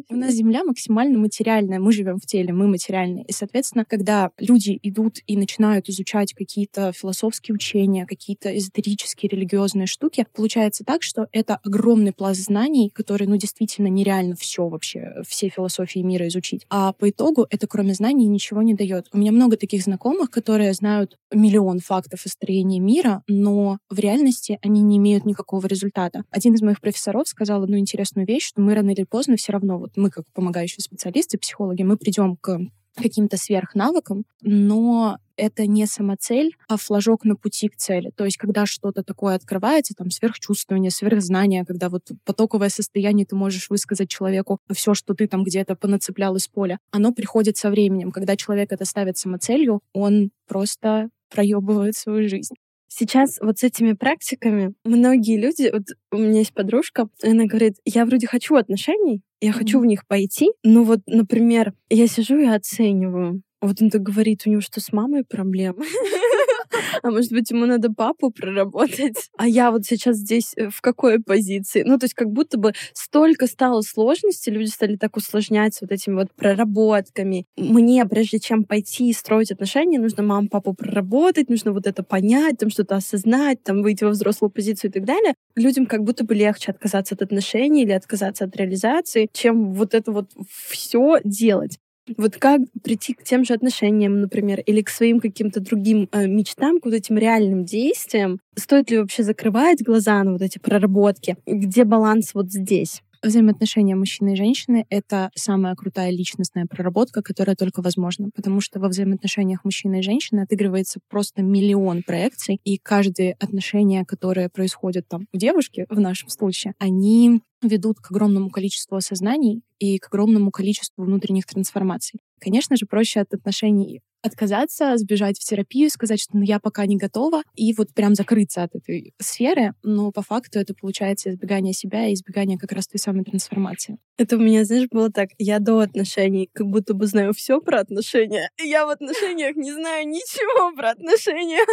У 0.10 0.16
нас 0.16 0.34
Земля 0.34 0.64
максимально 0.64 1.18
материальная. 1.18 1.80
Мы 1.80 1.92
живем 1.92 2.18
в 2.18 2.26
теле, 2.26 2.54
мы 2.54 2.68
материальные. 2.68 3.26
И, 3.26 3.32
соответственно, 3.32 3.86
когда 3.86 4.32
люди 4.40 4.80
идут 4.84 5.18
и 5.26 5.38
начинают 5.38 5.90
изучать 5.90 6.34
какие-то 6.34 6.92
философские 6.92 7.56
учения, 7.56 8.06
какие-то 8.06 8.56
эзотерические, 8.56 9.30
религиозные 9.30 9.88
штуки, 9.88 10.26
получается 10.34 10.84
так, 10.84 11.04
что 11.04 11.28
это 11.32 11.60
огромный 11.64 12.14
пласт 12.14 12.42
знаний, 12.42 12.90
который, 12.94 13.28
ну, 13.28 13.38
действительно 13.38 13.75
нереально 13.84 14.36
все 14.36 14.68
вообще, 14.68 15.16
все 15.28 15.50
философии 15.50 16.00
мира 16.00 16.28
изучить. 16.28 16.66
А 16.70 16.94
по 16.94 17.10
итогу 17.10 17.46
это, 17.50 17.68
кроме 17.68 17.94
знаний, 17.94 18.28
ничего 18.28 18.62
не 18.62 18.74
дает. 18.74 19.08
У 19.14 19.18
меня 19.18 19.32
много 19.32 19.58
таких 19.58 19.84
знакомых, 19.84 20.30
которые 20.30 20.74
знают 20.74 21.18
миллион 21.34 21.80
фактов 21.80 22.22
о 22.26 22.30
строении 22.30 22.80
мира, 22.80 23.24
но 23.28 23.78
в 23.90 24.00
реальности 24.00 24.60
они 24.62 24.82
не 24.82 24.98
имеют 24.98 25.26
никакого 25.26 25.68
результата. 25.68 26.24
Один 26.32 26.54
из 26.54 26.62
моих 26.62 26.82
профессоров 26.82 27.28
сказал 27.28 27.64
одну 27.64 27.78
интересную 27.78 28.26
вещь, 28.28 28.48
что 28.48 28.62
мы 28.62 28.76
рано 28.76 28.92
или 28.92 29.04
поздно 29.04 29.36
все 29.36 29.52
равно, 29.52 29.78
вот 29.78 29.92
мы 29.96 30.10
как 30.10 30.26
помогающие 30.34 30.82
специалисты, 30.82 31.38
психологи, 31.38 31.84
мы 31.84 31.98
придем 31.98 32.38
к 32.38 32.60
каким-то 32.96 33.38
сверхнавыкам, 33.38 34.26
но 34.42 35.18
это 35.38 35.68
не 35.68 35.86
самоцель, 35.86 36.56
а 36.68 36.78
флажок 36.78 37.26
на 37.26 37.36
пути 37.36 37.68
к 37.68 37.76
цели. 37.76 38.12
То 38.16 38.26
есть, 38.26 38.38
когда 38.38 38.66
что-то 38.66 39.04
такое 39.04 39.36
открывается, 39.36 39.94
там, 39.94 40.10
сверхчувствование, 40.10 40.92
сверхзнание, 40.92 41.66
когда 41.66 41.90
вот 41.90 42.04
потоковое 42.24 42.70
состояние, 42.70 43.26
ты 43.26 43.36
можешь 43.36 43.70
высказать 43.70 44.10
человеку 44.10 44.60
все, 44.74 44.94
что 44.94 45.14
ты 45.14 45.28
там 45.28 45.44
где-то 45.44 45.76
понацеплял 45.76 46.36
из 46.36 46.48
поля, 46.48 46.80
оно 46.92 47.12
приходит 47.12 47.58
со 47.58 47.70
временем. 47.70 48.12
Когда 48.12 48.36
человек 48.38 48.72
это 48.72 48.86
ставит 48.86 49.18
самоцелью, 49.18 49.82
он 49.94 50.32
просто 50.48 51.10
проебывает 51.30 51.96
свою 51.96 52.30
жизнь. 52.30 52.56
Сейчас 52.98 53.40
вот 53.42 53.60
с 53.60 53.64
этими 53.64 53.92
практиками 53.92 54.74
многие 54.86 55.38
люди, 55.38 55.70
вот 55.70 55.84
у 56.14 56.18
меня 56.18 56.40
есть 56.40 56.54
подружка, 56.54 57.10
она 57.22 57.44
говорит, 57.44 57.74
я 57.84 58.06
вроде 58.06 58.26
хочу 58.26 58.56
отношений, 58.56 59.22
я 59.42 59.50
mm-hmm. 59.50 59.54
хочу 59.54 59.80
в 59.82 59.86
них 59.86 60.08
пойти, 60.08 60.52
но 60.64 60.84
вот, 60.84 61.02
например, 61.06 61.74
я 61.90 62.08
сижу 62.08 62.38
и 62.38 62.46
оцениваю. 62.46 63.42
Вот 63.60 63.82
он 63.82 63.90
так 63.90 64.02
говорит, 64.02 64.44
у 64.46 64.50
него 64.50 64.62
что 64.62 64.80
с 64.80 64.94
мамой 64.94 65.26
проблемы? 65.26 65.84
а 67.04 67.12
может 67.12 67.32
быть, 67.32 67.50
ему 67.52 67.66
надо 67.66 67.92
папу 67.92 68.32
проработать. 68.32 69.30
А 69.38 69.48
я 69.48 69.72
вот 69.72 69.86
сейчас 69.86 70.18
здесь 70.18 70.54
э, 70.56 70.70
в 70.70 70.82
какой 70.82 71.22
позиции? 71.22 71.84
Ну, 71.86 71.98
то 71.98 72.06
есть 72.06 72.14
как 72.14 72.30
будто 72.32 72.58
бы 72.58 72.74
столько 72.94 73.48
стало 73.48 73.82
сложностей, 73.82 74.52
люди 74.52 74.70
стали 74.70 74.96
так 74.96 75.18
усложнять 75.18 75.78
вот 75.82 75.92
этими 75.92 76.16
вот 76.16 76.34
проработками. 76.36 77.46
Мне, 77.58 78.06
прежде 78.06 78.40
чем 78.40 78.64
пойти 78.64 79.10
и 79.10 79.14
строить 79.14 79.52
отношения, 79.52 80.00
нужно 80.00 80.24
маму, 80.24 80.50
папу 80.50 80.74
проработать, 80.74 81.50
нужно 81.50 81.72
вот 81.72 81.88
это 81.88 82.04
понять, 82.04 82.58
там 82.58 82.70
что-то 82.70 82.96
осознать, 82.96 83.64
там 83.64 83.82
выйти 83.82 84.04
во 84.04 84.12
взрослую 84.12 84.52
позицию 84.52 84.92
и 84.92 84.94
так 84.94 85.06
далее. 85.06 85.34
Людям 85.56 85.86
как 85.86 86.04
будто 86.04 86.24
бы 86.24 86.36
легче 86.36 86.72
отказаться 86.72 87.16
от 87.16 87.22
отношений 87.22 87.84
или 87.84 87.92
отказаться 87.92 88.46
от 88.46 88.56
реализации, 88.56 89.30
чем 89.32 89.74
вот 89.74 89.94
это 89.94 90.12
вот 90.12 90.30
все 90.48 91.20
делать. 91.24 91.80
Вот 92.18 92.38
как 92.38 92.62
прийти 92.84 93.14
к 93.14 93.24
тем 93.24 93.44
же 93.44 93.54
отношениям, 93.54 94.22
например, 94.22 94.60
или 94.60 94.82
к 94.82 94.90
своим 94.90 95.20
каким-то 95.20 95.60
другим 95.60 96.08
э, 96.12 96.28
мечтам, 96.28 96.80
к 96.80 96.86
вот 96.86 96.94
этим 96.94 97.18
реальным 97.18 97.66
действиям? 97.66 98.40
Стоит 98.56 98.92
ли 98.92 99.00
вообще 99.00 99.24
закрывать 99.24 99.84
глаза 99.84 100.24
на 100.24 100.34
вот 100.34 100.42
эти 100.42 100.60
проработки? 100.60 101.36
Где 101.48 101.84
баланс 101.84 102.34
вот 102.36 102.52
здесь? 102.52 103.02
Взаимоотношения 103.26 103.96
мужчины 103.96 104.34
и 104.34 104.36
женщины— 104.36 104.86
это 104.92 105.32
самая 105.34 105.74
крутая 105.74 106.12
личностная 106.12 106.68
проработка, 106.68 107.24
которая 107.24 107.56
только 107.56 107.82
возможна, 107.82 108.30
потому 108.36 108.62
что 108.62 108.80
во 108.80 108.88
взаимоотношениях 108.88 109.66
мужчины 109.66 109.98
и 110.00 110.04
женщины 110.04 110.42
отыгрывается 110.42 111.00
просто 111.10 111.42
миллион 111.42 112.04
проекций, 112.04 112.60
и 112.64 112.78
каждое 112.78 113.36
отношение, 113.40 114.06
которое 114.06 114.48
происходит 114.48 115.08
там 115.08 115.26
у 115.34 115.38
девушки, 115.40 115.88
в 115.90 116.00
нашем 116.00 116.30
случае, 116.30 116.76
они 116.78 117.42
ведут 117.64 117.98
к 117.98 118.12
огромному 118.12 118.52
количеству 118.52 118.96
осознаний 118.96 119.64
и 119.80 119.98
к 119.98 120.06
огромному 120.06 120.52
количеству 120.52 121.04
внутренних 121.04 121.48
трансформаций. 121.48 122.20
Конечно 122.40 122.76
же, 122.76 122.86
проще 122.86 123.22
от 123.22 123.34
отношений 123.34 124.02
отказаться, 124.26 124.98
сбежать 124.98 125.38
в 125.40 125.44
терапию, 125.44 125.90
сказать, 125.90 126.20
что 126.20 126.38
ну, 126.38 126.44
я 126.44 126.60
пока 126.60 126.86
не 126.86 126.98
готова, 126.98 127.44
и 127.56 127.74
вот 127.74 127.94
прям 127.94 128.16
закрыться 128.16 128.64
от 128.64 128.76
этой 128.76 129.14
сферы, 129.20 129.74
но 129.84 130.12
по 130.12 130.22
факту 130.22 130.60
это 130.60 130.74
получается 130.74 131.30
избегание 131.30 131.74
себя 131.74 132.08
и 132.08 132.14
избегание 132.14 132.58
как 132.58 132.72
раз 132.72 132.88
той 132.88 133.00
самой 133.00 133.24
трансформации. 133.24 133.98
Это 134.18 134.38
у 134.38 134.40
меня, 134.40 134.64
знаешь, 134.64 134.88
было 134.90 135.12
так, 135.12 135.30
я 135.38 135.60
до 135.60 135.80
отношений 135.80 136.50
как 136.54 136.68
будто 136.68 136.94
бы 136.94 137.06
знаю 137.06 137.34
все 137.34 137.60
про 137.60 137.82
отношения, 137.82 138.50
я 138.64 138.86
в 138.86 138.90
отношениях 138.90 139.56
не 139.56 139.74
знаю 139.74 140.08
ничего 140.08 140.76
про 140.76 140.92
отношения. 140.92 141.66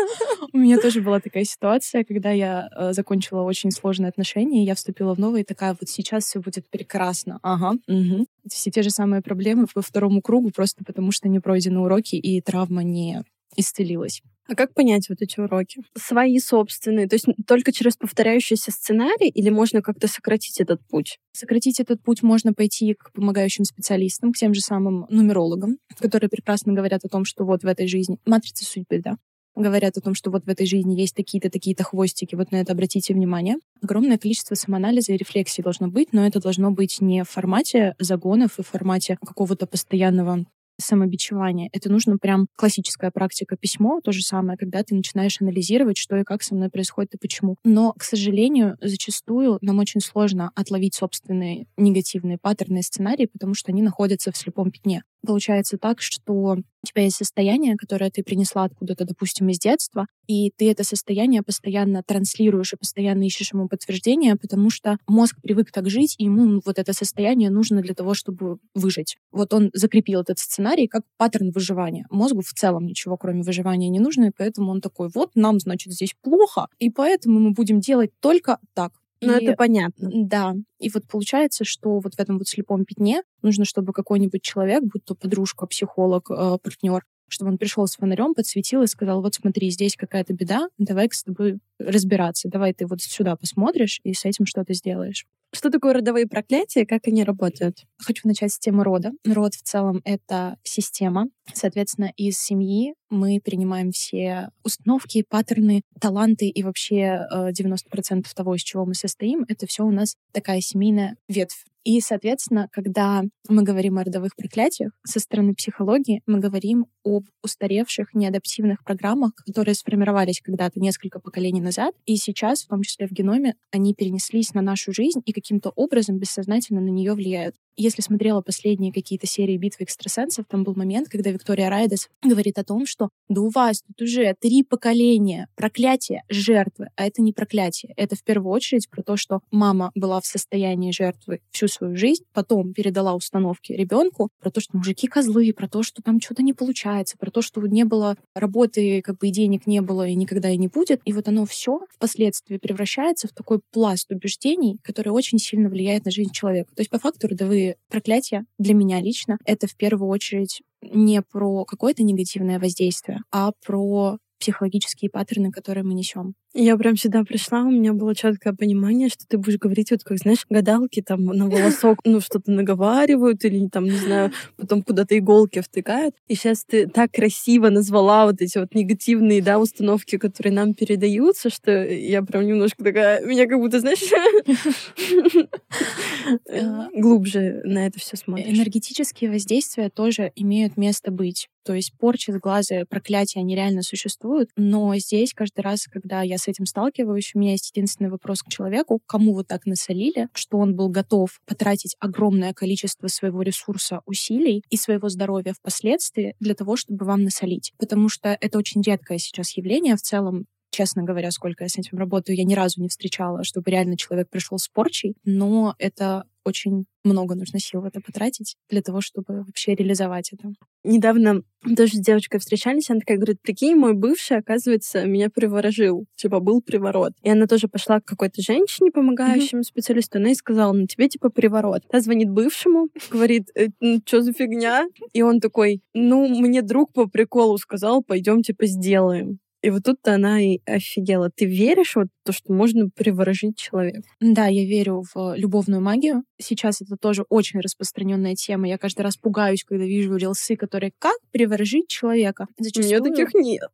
У 0.52 0.58
меня 0.58 0.78
тоже 0.78 1.00
была 1.00 1.20
такая 1.20 1.44
ситуация, 1.44 2.04
когда 2.04 2.30
я 2.30 2.68
э, 2.74 2.92
закончила 2.92 3.42
очень 3.42 3.70
сложные 3.70 4.08
отношения, 4.08 4.64
я 4.64 4.74
вступила 4.74 5.14
в 5.14 5.20
новые, 5.20 5.44
такая 5.44 5.76
вот 5.78 5.88
сейчас 5.88 6.24
все 6.24 6.40
будет 6.40 6.68
прекрасно. 6.68 7.38
Ага, 7.42 7.76
угу. 7.86 8.26
Все 8.48 8.70
те 8.70 8.82
же 8.82 8.90
самые 8.90 9.22
проблемы 9.22 9.66
по 9.72 9.80
второму 9.80 10.20
кругу, 10.20 10.50
просто 10.50 10.84
потому 10.84 11.12
что 11.12 11.28
не 11.28 11.38
пройдены 11.38 11.78
уроки, 11.78 12.16
и 12.16 12.40
травма 12.40 12.82
не 12.82 13.22
исцелилась. 13.56 14.20
А 14.48 14.54
как 14.54 14.74
понять 14.74 15.08
вот 15.08 15.22
эти 15.22 15.38
уроки? 15.38 15.82
Свои 15.96 16.38
собственные, 16.38 17.08
то 17.08 17.14
есть 17.14 17.26
только 17.46 17.72
через 17.72 17.96
повторяющийся 17.96 18.72
сценарий 18.72 19.28
или 19.28 19.50
можно 19.50 19.82
как-то 19.82 20.08
сократить 20.08 20.60
этот 20.60 20.80
путь? 20.88 21.18
Сократить 21.32 21.78
этот 21.80 22.02
путь 22.02 22.22
можно 22.22 22.52
пойти 22.52 22.94
к 22.94 23.12
помогающим 23.12 23.64
специалистам, 23.64 24.32
к 24.32 24.36
тем 24.36 24.52
же 24.52 24.60
самым 24.60 25.06
нумерологам, 25.10 25.78
которые 25.98 26.28
прекрасно 26.28 26.72
говорят 26.72 27.04
о 27.04 27.08
том, 27.08 27.24
что 27.24 27.44
вот 27.44 27.62
в 27.62 27.66
этой 27.66 27.86
жизни 27.86 28.18
матрица 28.26 28.64
судьбы, 28.64 28.98
да, 28.98 29.16
говорят 29.54 29.96
о 29.96 30.00
том, 30.00 30.14
что 30.14 30.30
вот 30.30 30.44
в 30.44 30.48
этой 30.48 30.66
жизни 30.66 30.98
есть 30.98 31.14
такие-то, 31.14 31.50
такие-то 31.50 31.84
хвостики, 31.84 32.34
вот 32.34 32.52
на 32.52 32.56
это 32.56 32.72
обратите 32.72 33.14
внимание. 33.14 33.56
Огромное 33.82 34.18
количество 34.18 34.54
самоанализа 34.54 35.12
и 35.12 35.16
рефлексии 35.16 35.62
должно 35.62 35.88
быть, 35.88 36.12
но 36.12 36.26
это 36.26 36.40
должно 36.40 36.70
быть 36.70 37.00
не 37.00 37.22
в 37.24 37.30
формате 37.30 37.94
загонов 37.98 38.58
и 38.58 38.62
в 38.62 38.66
формате 38.66 39.18
какого-то 39.24 39.66
постоянного 39.66 40.44
самобичевания. 40.84 41.68
Это 41.72 41.90
нужно 41.90 42.18
прям 42.18 42.46
классическая 42.56 43.10
практика 43.10 43.56
письмо, 43.56 44.00
то 44.02 44.12
же 44.12 44.22
самое, 44.22 44.58
когда 44.58 44.82
ты 44.82 44.94
начинаешь 44.94 45.40
анализировать, 45.40 45.96
что 45.96 46.16
и 46.16 46.24
как 46.24 46.42
со 46.42 46.54
мной 46.54 46.70
происходит 46.70 47.14
и 47.14 47.18
почему. 47.18 47.56
Но, 47.64 47.92
к 47.94 48.02
сожалению, 48.02 48.76
зачастую 48.80 49.58
нам 49.60 49.78
очень 49.78 50.00
сложно 50.00 50.50
отловить 50.54 50.94
собственные 50.94 51.66
негативные 51.76 52.38
паттерны 52.38 52.78
и 52.78 52.82
сценарии, 52.82 53.28
потому 53.32 53.54
что 53.54 53.72
они 53.72 53.82
находятся 53.82 54.32
в 54.32 54.36
слепом 54.36 54.70
пятне. 54.70 55.02
Получается 55.26 55.78
так, 55.78 56.00
что 56.00 56.32
у 56.34 56.86
тебя 56.86 57.04
есть 57.04 57.16
состояние, 57.16 57.76
которое 57.76 58.10
ты 58.10 58.22
принесла 58.22 58.64
откуда-то, 58.64 59.04
допустим, 59.04 59.48
из 59.48 59.58
детства, 59.58 60.06
и 60.26 60.50
ты 60.50 60.70
это 60.70 60.84
состояние 60.84 61.42
постоянно 61.42 62.02
транслируешь 62.02 62.72
и 62.72 62.76
постоянно 62.76 63.24
ищешь 63.24 63.52
ему 63.52 63.68
подтверждение, 63.68 64.36
потому 64.36 64.70
что 64.70 64.96
мозг 65.06 65.36
привык 65.42 65.70
так 65.70 65.88
жить, 65.88 66.16
и 66.18 66.24
ему 66.24 66.60
вот 66.64 66.78
это 66.78 66.92
состояние 66.92 67.50
нужно 67.50 67.82
для 67.82 67.94
того, 67.94 68.14
чтобы 68.14 68.58
выжить. 68.74 69.16
Вот 69.30 69.54
он 69.54 69.70
закрепил 69.72 70.22
этот 70.22 70.38
сценарий 70.38 70.88
как 70.88 71.02
паттерн 71.16 71.50
выживания. 71.52 72.06
Мозгу 72.10 72.40
в 72.40 72.52
целом 72.52 72.86
ничего, 72.86 73.16
кроме 73.16 73.42
выживания, 73.42 73.88
не 73.88 74.00
нужно, 74.00 74.26
и 74.26 74.32
поэтому 74.36 74.70
он 74.70 74.80
такой, 74.80 75.08
вот 75.14 75.30
нам, 75.34 75.60
значит, 75.60 75.92
здесь 75.92 76.14
плохо, 76.20 76.66
и 76.78 76.90
поэтому 76.90 77.38
мы 77.38 77.52
будем 77.52 77.80
делать 77.80 78.10
только 78.20 78.58
так. 78.74 78.92
Ну, 79.22 79.32
это 79.32 79.54
понятно. 79.54 80.10
Да. 80.12 80.54
И 80.78 80.90
вот 80.90 81.06
получается, 81.08 81.64
что 81.64 82.00
вот 82.00 82.14
в 82.14 82.18
этом 82.20 82.38
вот 82.38 82.48
слепом 82.48 82.84
пятне 82.84 83.22
нужно, 83.42 83.64
чтобы 83.64 83.92
какой-нибудь 83.92 84.42
человек, 84.42 84.82
будь 84.82 85.04
то 85.04 85.14
подружка, 85.14 85.66
психолог, 85.66 86.30
э, 86.30 86.58
партнер, 86.62 87.02
чтобы 87.28 87.52
он 87.52 87.58
пришел 87.58 87.86
с 87.86 87.96
фонарем, 87.96 88.34
подсветил 88.34 88.82
и 88.82 88.86
сказал, 88.86 89.22
вот 89.22 89.34
смотри, 89.34 89.70
здесь 89.70 89.96
какая-то 89.96 90.34
беда, 90.34 90.68
давай 90.78 91.08
с 91.10 91.22
тобой 91.22 91.58
разбираться, 91.78 92.48
давай 92.48 92.74
ты 92.74 92.86
вот 92.86 93.00
сюда 93.00 93.36
посмотришь 93.36 94.00
и 94.04 94.12
с 94.12 94.24
этим 94.24 94.44
что-то 94.46 94.74
сделаешь. 94.74 95.26
Что 95.54 95.68
такое 95.68 95.92
родовые 95.92 96.26
проклятия, 96.26 96.86
как 96.86 97.06
они 97.06 97.24
работают? 97.24 97.84
Хочу 97.98 98.26
начать 98.26 98.52
с 98.52 98.58
темы 98.58 98.84
рода. 98.84 99.12
Род 99.26 99.54
в 99.54 99.62
целом— 99.62 100.00
это 100.04 100.56
система. 100.62 101.28
Соответственно, 101.52 102.10
из 102.16 102.38
семьи 102.38 102.94
мы 103.10 103.38
принимаем 103.44 103.90
все 103.92 104.48
установки, 104.64 105.24
паттерны, 105.28 105.82
таланты 106.00 106.48
и 106.48 106.62
вообще 106.62 107.26
90% 107.30 108.20
э, 108.30 108.34
того, 108.34 108.54
из 108.54 108.62
чего 108.62 108.86
мы 108.86 108.94
состоим, 108.94 109.44
это 109.46 109.66
все 109.66 109.84
у 109.84 109.90
нас 109.90 110.16
такая 110.32 110.62
семейная 110.62 111.16
ветвь. 111.28 111.64
И, 111.84 112.00
соответственно, 112.00 112.68
когда 112.70 113.22
мы 113.48 113.64
говорим 113.64 113.98
о 113.98 114.04
родовых 114.04 114.36
проклятиях, 114.36 114.92
со 115.04 115.18
стороны 115.18 115.54
психологии 115.54 116.22
мы 116.26 116.38
говорим 116.38 116.86
об 117.04 117.24
устаревших 117.42 118.14
неадаптивных 118.14 118.84
программах, 118.84 119.34
которые 119.34 119.74
сформировались 119.74 120.40
когда-то 120.40 120.78
несколько 120.78 121.18
поколений 121.18 121.60
назад, 121.60 121.94
и 122.06 122.16
сейчас, 122.16 122.62
в 122.62 122.68
том 122.68 122.82
числе 122.82 123.08
в 123.08 123.12
геноме, 123.12 123.56
они 123.72 123.94
перенеслись 123.94 124.54
на 124.54 124.62
нашу 124.62 124.92
жизнь 124.92 125.22
и 125.24 125.32
каким-то 125.32 125.70
образом 125.70 126.18
бессознательно 126.18 126.80
на 126.80 126.90
нее 126.90 127.14
влияют. 127.14 127.56
Если 127.76 128.02
смотрела 128.02 128.42
последние 128.42 128.92
какие-то 128.92 129.26
серии 129.26 129.56
битвы 129.56 129.84
экстрасенсов, 129.84 130.46
там 130.48 130.64
был 130.64 130.74
момент, 130.74 131.08
когда 131.08 131.30
Виктория 131.30 131.70
Райдес 131.70 132.08
говорит 132.22 132.58
о 132.58 132.64
том, 132.64 132.86
что 132.86 133.08
да 133.28 133.40
у 133.40 133.48
вас 133.48 133.82
тут 133.82 134.02
уже 134.02 134.34
три 134.38 134.62
поколения 134.62 135.48
проклятия 135.56 136.22
жертвы, 136.28 136.88
а 136.96 137.06
это 137.06 137.22
не 137.22 137.32
проклятие. 137.32 137.94
Это 137.96 138.14
в 138.14 138.22
первую 138.22 138.52
очередь 138.52 138.90
про 138.90 139.02
то, 139.02 139.16
что 139.16 139.40
мама 139.50 139.90
была 139.94 140.20
в 140.20 140.26
состоянии 140.26 140.92
жертвы 140.92 141.40
всю 141.50 141.68
свою 141.68 141.96
жизнь, 141.96 142.24
потом 142.32 142.74
передала 142.74 143.14
установки 143.14 143.72
ребенку 143.72 144.30
про 144.40 144.50
то, 144.50 144.60
что 144.60 144.76
мужики 144.76 145.06
козлы, 145.06 145.52
про 145.52 145.68
то, 145.68 145.82
что 145.82 146.02
там 146.02 146.20
что-то 146.20 146.42
не 146.42 146.52
получается, 146.52 147.16
про 147.16 147.30
то, 147.30 147.40
что 147.40 147.60
не 147.66 147.84
было 147.84 148.16
работы, 148.34 149.00
как 149.02 149.18
бы 149.18 149.28
и 149.28 149.30
денег 149.30 149.66
не 149.66 149.80
было 149.80 150.06
и 150.06 150.14
никогда 150.14 150.50
и 150.50 150.58
не 150.58 150.68
будет. 150.68 151.00
И 151.04 151.12
вот 151.12 151.28
оно 151.28 151.46
все 151.46 151.80
впоследствии 151.90 152.58
превращается 152.58 153.28
в 153.28 153.32
такой 153.32 153.60
пласт 153.70 154.10
убеждений, 154.10 154.78
который 154.82 155.08
очень 155.08 155.38
сильно 155.38 155.68
влияет 155.68 156.04
на 156.04 156.10
жизнь 156.10 156.32
человека. 156.32 156.74
То 156.74 156.80
есть 156.80 156.90
по 156.90 156.98
факту 156.98 157.28
родовые 157.28 157.61
проклятия 157.88 158.44
для 158.58 158.74
меня 158.74 159.00
лично 159.00 159.38
это 159.44 159.66
в 159.66 159.76
первую 159.76 160.10
очередь 160.10 160.62
не 160.82 161.22
про 161.22 161.64
какое-то 161.64 162.02
негативное 162.02 162.58
воздействие, 162.58 163.20
а 163.30 163.52
про 163.64 164.18
психологические 164.42 165.08
паттерны, 165.08 165.52
которые 165.52 165.84
мы 165.84 165.94
несем. 165.94 166.34
Я 166.52 166.76
прям 166.76 166.96
сюда 166.96 167.22
пришла, 167.22 167.62
у 167.62 167.70
меня 167.70 167.92
было 167.92 168.14
четкое 168.14 168.52
понимание, 168.52 169.08
что 169.08 169.24
ты 169.26 169.38
будешь 169.38 169.58
говорить, 169.58 169.92
вот 169.92 170.02
как, 170.02 170.18
знаешь, 170.18 170.44
гадалки 170.50 171.00
там 171.00 171.24
на 171.24 171.48
волосок, 171.48 172.00
ну, 172.04 172.20
что-то 172.20 172.50
наговаривают 172.50 173.44
или 173.44 173.68
там, 173.68 173.84
не 173.84 173.92
знаю, 173.92 174.32
потом 174.56 174.82
куда-то 174.82 175.16
иголки 175.16 175.60
втыкают. 175.60 176.16
И 176.26 176.34
сейчас 176.34 176.64
ты 176.64 176.88
так 176.88 177.12
красиво 177.12 177.70
назвала 177.70 178.26
вот 178.26 178.42
эти 178.42 178.58
вот 178.58 178.74
негативные, 178.74 179.40
да, 179.40 179.60
установки, 179.60 180.18
которые 180.18 180.52
нам 180.52 180.74
передаются, 180.74 181.48
что 181.48 181.84
я 181.84 182.22
прям 182.22 182.46
немножко 182.46 182.82
такая, 182.82 183.24
меня 183.24 183.46
как 183.46 183.58
будто, 183.58 183.78
знаешь, 183.78 184.02
глубже 186.94 187.60
на 187.64 187.86
это 187.86 188.00
все 188.00 188.16
смотришь. 188.16 188.48
Энергетические 188.48 189.30
воздействия 189.30 189.88
тоже 189.88 190.32
имеют 190.34 190.76
место 190.76 191.12
быть. 191.12 191.48
То 191.64 191.74
есть 191.74 191.92
порчи, 191.98 192.30
сглазы, 192.30 192.84
проклятия, 192.88 193.40
они 193.40 193.54
реально 193.54 193.82
существуют. 193.82 194.50
Но 194.56 194.94
здесь 194.96 195.32
каждый 195.34 195.60
раз, 195.60 195.86
когда 195.86 196.22
я 196.22 196.38
с 196.38 196.48
этим 196.48 196.66
сталкиваюсь, 196.66 197.32
у 197.34 197.38
меня 197.38 197.52
есть 197.52 197.70
единственный 197.74 198.10
вопрос 198.10 198.42
к 198.42 198.48
человеку, 198.48 199.00
кому 199.06 199.34
вы 199.34 199.44
так 199.44 199.66
насолили, 199.66 200.28
что 200.34 200.58
он 200.58 200.74
был 200.74 200.88
готов 200.88 201.40
потратить 201.46 201.96
огромное 202.00 202.52
количество 202.52 203.08
своего 203.08 203.42
ресурса, 203.42 204.00
усилий 204.06 204.62
и 204.70 204.76
своего 204.76 205.08
здоровья 205.08 205.52
впоследствии 205.52 206.34
для 206.40 206.54
того, 206.54 206.76
чтобы 206.76 207.06
вам 207.06 207.22
насолить. 207.24 207.72
Потому 207.78 208.08
что 208.08 208.36
это 208.40 208.58
очень 208.58 208.82
редкое 208.82 209.18
сейчас 209.18 209.56
явление 209.56 209.96
в 209.96 210.02
целом 210.02 210.46
честно 210.72 211.04
говоря, 211.04 211.30
сколько 211.30 211.64
я 211.64 211.68
с 211.68 211.78
этим 211.78 211.98
работаю, 211.98 212.36
я 212.36 212.44
ни 212.44 212.54
разу 212.54 212.80
не 212.80 212.88
встречала, 212.88 213.44
чтобы 213.44 213.70
реально 213.70 213.96
человек 213.96 214.28
пришел 214.28 214.58
с 214.58 214.68
порчей, 214.68 215.14
но 215.24 215.74
это 215.78 216.24
очень 216.44 216.86
много 217.04 217.34
нужно 217.34 217.60
сил 217.60 217.80
в 217.80 217.84
это 217.84 218.00
потратить 218.00 218.56
для 218.68 218.82
того, 218.82 219.00
чтобы 219.00 219.44
вообще 219.44 219.74
реализовать 219.74 220.32
это. 220.32 220.52
Недавно 220.84 221.42
тоже 221.76 221.94
с 221.94 222.00
девочкой 222.00 222.40
встречались, 222.40 222.90
она 222.90 223.00
такая 223.00 223.16
говорит, 223.16 223.40
прикинь, 223.40 223.76
мой 223.76 223.94
бывший, 223.94 224.38
оказывается, 224.38 225.04
меня 225.04 225.30
приворожил, 225.30 226.06
типа 226.16 226.40
был 226.40 226.60
приворот. 226.60 227.12
И 227.22 227.30
она 227.30 227.46
тоже 227.46 227.68
пошла 227.68 228.00
к 228.00 228.04
какой-то 228.04 228.42
женщине, 228.42 228.90
помогающему 228.90 229.60
mm-hmm. 229.60 229.64
специалисту, 229.64 230.18
она 230.18 230.28
ей 230.28 230.34
сказала, 230.34 230.72
ну 230.72 230.86
тебе 230.86 231.08
типа 231.08 231.30
приворот. 231.30 231.82
Та 231.88 232.00
звонит 232.00 232.30
бывшему, 232.30 232.88
говорит, 233.10 233.48
э, 233.54 233.68
ну, 233.80 234.00
что 234.04 234.22
за 234.22 234.32
фигня? 234.32 234.86
И 235.12 235.22
он 235.22 235.40
такой, 235.40 235.82
ну 235.94 236.26
мне 236.28 236.62
друг 236.62 236.92
по 236.92 237.06
приколу 237.06 237.58
сказал, 237.58 238.02
пойдем 238.02 238.42
типа 238.42 238.66
сделаем. 238.66 239.38
И 239.62 239.70
вот 239.70 239.84
тут-то 239.84 240.14
она 240.14 240.42
и 240.42 240.58
офигела. 240.66 241.30
Ты 241.30 241.46
веришь 241.46 241.94
вот 241.94 242.08
то, 242.24 242.32
что 242.32 242.52
можно 242.52 242.88
приворожить 242.90 243.56
человека? 243.56 244.02
Да, 244.20 244.46
я 244.46 244.64
верю 244.64 245.04
в 245.14 245.34
любовную 245.36 245.80
магию. 245.80 246.24
Сейчас 246.40 246.82
это 246.82 246.96
тоже 246.96 247.24
очень 247.28 247.60
распространенная 247.60 248.34
тема. 248.34 248.68
Я 248.68 248.76
каждый 248.76 249.02
раз 249.02 249.16
пугаюсь, 249.16 249.64
когда 249.64 249.84
вижу 249.84 250.16
рилсы, 250.16 250.56
которые 250.56 250.92
как 250.98 251.16
приворожить 251.30 251.88
человека. 251.88 252.46
Зачастую... 252.58 253.02
У 253.02 253.04
меня 253.04 253.10
таких 253.10 253.34
нет. 253.34 253.68